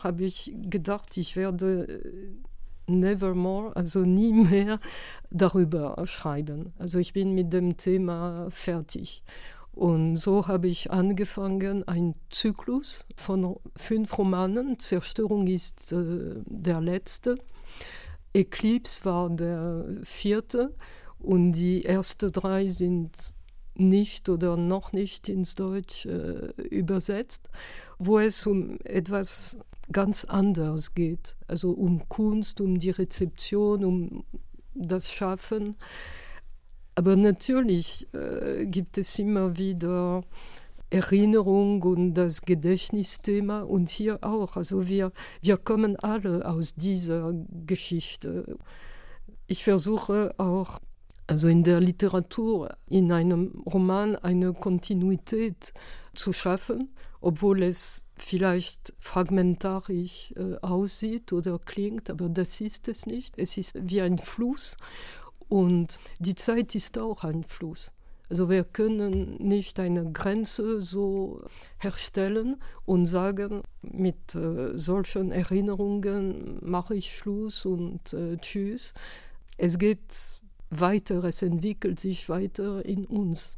habe 0.00 0.24
ich 0.24 0.52
gedacht, 0.56 1.16
ich 1.16 1.36
werde 1.36 1.86
äh, 1.86 2.92
nevermore, 2.92 3.76
also 3.76 4.00
nie 4.00 4.32
mehr 4.32 4.80
darüber 5.30 6.04
schreiben. 6.08 6.72
Also 6.76 6.98
ich 6.98 7.12
bin 7.12 7.36
mit 7.36 7.52
dem 7.52 7.76
Thema 7.76 8.48
fertig. 8.50 9.22
Und 9.74 10.16
so 10.16 10.46
habe 10.46 10.68
ich 10.68 10.92
angefangen, 10.92 11.86
einen 11.88 12.14
Zyklus 12.30 13.06
von 13.16 13.56
fünf 13.76 14.16
Romanen. 14.16 14.78
Zerstörung 14.78 15.48
ist 15.48 15.92
äh, 15.92 16.36
der 16.46 16.80
letzte. 16.80 17.36
Eclipse 18.32 19.04
war 19.04 19.30
der 19.30 19.84
vierte. 20.02 20.74
Und 21.18 21.52
die 21.52 21.84
ersten 21.84 22.30
drei 22.30 22.68
sind 22.68 23.34
nicht 23.74 24.28
oder 24.28 24.56
noch 24.56 24.92
nicht 24.92 25.28
ins 25.28 25.54
Deutsch 25.54 26.06
äh, 26.06 26.52
übersetzt, 26.70 27.50
wo 27.98 28.20
es 28.20 28.46
um 28.46 28.78
etwas 28.84 29.58
ganz 29.90 30.24
anderes 30.24 30.94
geht, 30.94 31.36
also 31.48 31.72
um 31.72 32.08
Kunst, 32.08 32.60
um 32.60 32.78
die 32.78 32.90
Rezeption, 32.90 33.84
um 33.84 34.24
das 34.74 35.10
Schaffen. 35.10 35.76
Aber 36.94 37.16
natürlich 37.16 38.06
äh, 38.14 38.66
gibt 38.66 38.98
es 38.98 39.18
immer 39.18 39.58
wieder 39.58 40.22
Erinnerung 40.90 41.82
und 41.82 42.14
das 42.14 42.42
Gedächtnisthema 42.42 43.62
und 43.62 43.90
hier 43.90 44.22
auch. 44.22 44.56
Also 44.56 44.88
wir, 44.88 45.12
wir 45.42 45.56
kommen 45.56 45.96
alle 45.96 46.46
aus 46.46 46.74
dieser 46.74 47.32
Geschichte. 47.66 48.56
Ich 49.48 49.64
versuche 49.64 50.34
auch 50.38 50.78
Also 51.26 51.48
in 51.48 51.62
der 51.62 51.80
Literatur, 51.80 52.76
in 52.86 53.10
einem 53.10 53.62
Roman 53.64 54.14
eine 54.16 54.52
Kontinuität 54.52 55.72
zu 56.14 56.32
schaffen, 56.34 56.90
obwohl 57.20 57.62
es 57.62 58.04
vielleicht 58.18 58.92
fragmentarisch 58.98 60.34
äh, 60.36 60.56
aussieht 60.60 61.32
oder 61.32 61.58
klingt, 61.58 62.10
aber 62.10 62.28
das 62.28 62.60
ist 62.60 62.88
es 62.88 63.06
nicht. 63.06 63.38
Es 63.38 63.56
ist 63.56 63.78
wie 63.80 64.02
ein 64.02 64.18
Fluss 64.18 64.76
und 65.54 65.98
die 66.18 66.34
Zeit 66.34 66.74
ist 66.74 66.98
auch 66.98 67.22
ein 67.22 67.44
Fluss. 67.44 67.92
Also 68.28 68.50
wir 68.50 68.64
können 68.64 69.36
nicht 69.36 69.78
eine 69.78 70.10
Grenze 70.10 70.82
so 70.82 71.44
herstellen 71.78 72.56
und 72.84 73.06
sagen, 73.06 73.62
mit 73.80 74.34
äh, 74.34 74.76
solchen 74.76 75.30
Erinnerungen 75.30 76.58
mache 76.60 76.96
ich 76.96 77.16
Schluss 77.16 77.64
und 77.66 78.12
äh, 78.14 78.36
tschüss. 78.38 78.94
Es 79.56 79.78
geht 79.78 80.40
weiter, 80.70 81.22
es 81.22 81.40
entwickelt 81.42 82.00
sich 82.00 82.28
weiter 82.28 82.84
in 82.84 83.04
uns. 83.04 83.56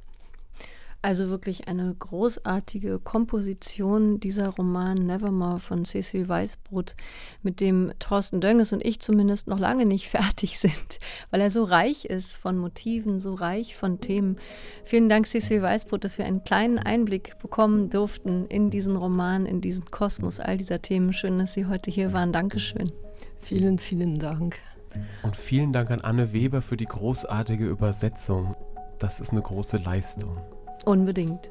Also 1.07 1.29
wirklich 1.29 1.69
eine 1.69 1.95
großartige 1.97 2.99
Komposition 2.99 4.19
dieser 4.19 4.49
Roman 4.49 5.07
Nevermore 5.07 5.61
von 5.61 5.85
Cecil 5.85 6.29
Weißbrot, 6.29 6.97
mit 7.45 7.61
dem 7.61 7.93
Thorsten 8.01 8.41
Dönges 8.41 8.73
und 8.73 8.85
ich 8.85 8.99
zumindest 8.99 9.47
noch 9.47 9.61
lange 9.61 9.87
nicht 9.87 10.09
fertig 10.11 10.59
sind, 10.59 10.99
weil 11.31 11.43
er 11.43 11.53
so 11.53 11.63
reich 11.63 12.07
ist 12.07 12.37
von 12.37 12.59
Motiven, 12.59 13.21
so 13.21 13.35
reich 13.35 13.77
von 13.77 14.01
Themen. 14.01 14.39
Vielen 14.83 15.09
Dank, 15.09 15.29
Cecil 15.29 15.63
Weißbrot, 15.63 16.03
dass 16.03 16.19
wir 16.19 16.25
einen 16.25 16.43
kleinen 16.43 16.81
Einblick 16.81 17.39
bekommen 17.39 17.89
durften 17.89 18.45
in 18.47 18.71
diesen 18.71 18.97
Roman, 18.97 19.47
in 19.47 19.61
diesen 19.61 19.85
Kosmos 19.85 20.41
all 20.41 20.57
dieser 20.57 20.83
Themen. 20.83 21.13
Schön, 21.13 21.39
dass 21.39 21.55
Sie 21.55 21.67
heute 21.67 21.89
hier 21.89 22.13
waren. 22.15 22.33
Dankeschön. 22.33 22.91
Vielen, 23.39 23.79
vielen 23.79 24.19
Dank. 24.19 24.59
Und 25.23 25.37
vielen 25.37 25.73
Dank 25.73 25.93
an 25.93 26.01
Anne 26.01 26.33
Weber 26.33 26.63
für 26.63 26.77
die 26.77 26.87
großartige 26.87 27.65
Übersetzung. 27.65 28.57
Das 28.99 29.21
ist 29.21 29.31
eine 29.31 29.43
große 29.43 29.77
Leistung. 29.77 30.37
Unbedingt. 30.87 31.49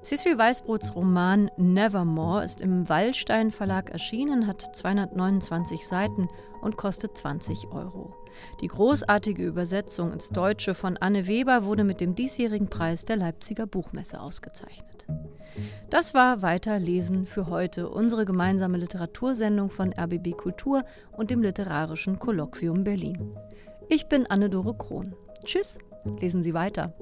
Cecil 0.00 0.38
Weißbrots 0.38 0.94
Roman 0.94 1.50
Nevermore 1.58 2.44
ist 2.44 2.62
im 2.62 2.88
Wallstein 2.88 3.50
Verlag 3.50 3.90
erschienen, 3.90 4.46
hat 4.46 4.74
229 4.74 5.86
Seiten 5.86 6.28
und 6.62 6.78
kostet 6.78 7.14
20 7.14 7.68
Euro. 7.72 8.14
Die 8.62 8.68
großartige 8.68 9.44
Übersetzung 9.44 10.12
ins 10.12 10.30
Deutsche 10.30 10.74
von 10.74 10.96
Anne 10.96 11.26
Weber 11.26 11.66
wurde 11.66 11.84
mit 11.84 12.00
dem 12.00 12.14
diesjährigen 12.14 12.70
Preis 12.70 13.04
der 13.04 13.16
Leipziger 13.16 13.66
Buchmesse 13.66 14.18
ausgezeichnet. 14.18 15.06
Das 15.90 16.14
war 16.14 16.40
Weiterlesen 16.40 17.26
für 17.26 17.48
heute, 17.48 17.90
unsere 17.90 18.24
gemeinsame 18.24 18.78
Literatursendung 18.78 19.68
von 19.68 19.92
RBB 19.92 20.38
Kultur 20.38 20.84
und 21.12 21.30
dem 21.30 21.42
Literarischen 21.42 22.18
Kolloquium 22.18 22.82
Berlin. 22.82 23.36
Ich 23.90 24.06
bin 24.06 24.24
Anne-Dore 24.24 24.74
Krohn. 24.74 25.14
Tschüss, 25.44 25.78
lesen 26.18 26.42
Sie 26.42 26.54
weiter. 26.54 26.94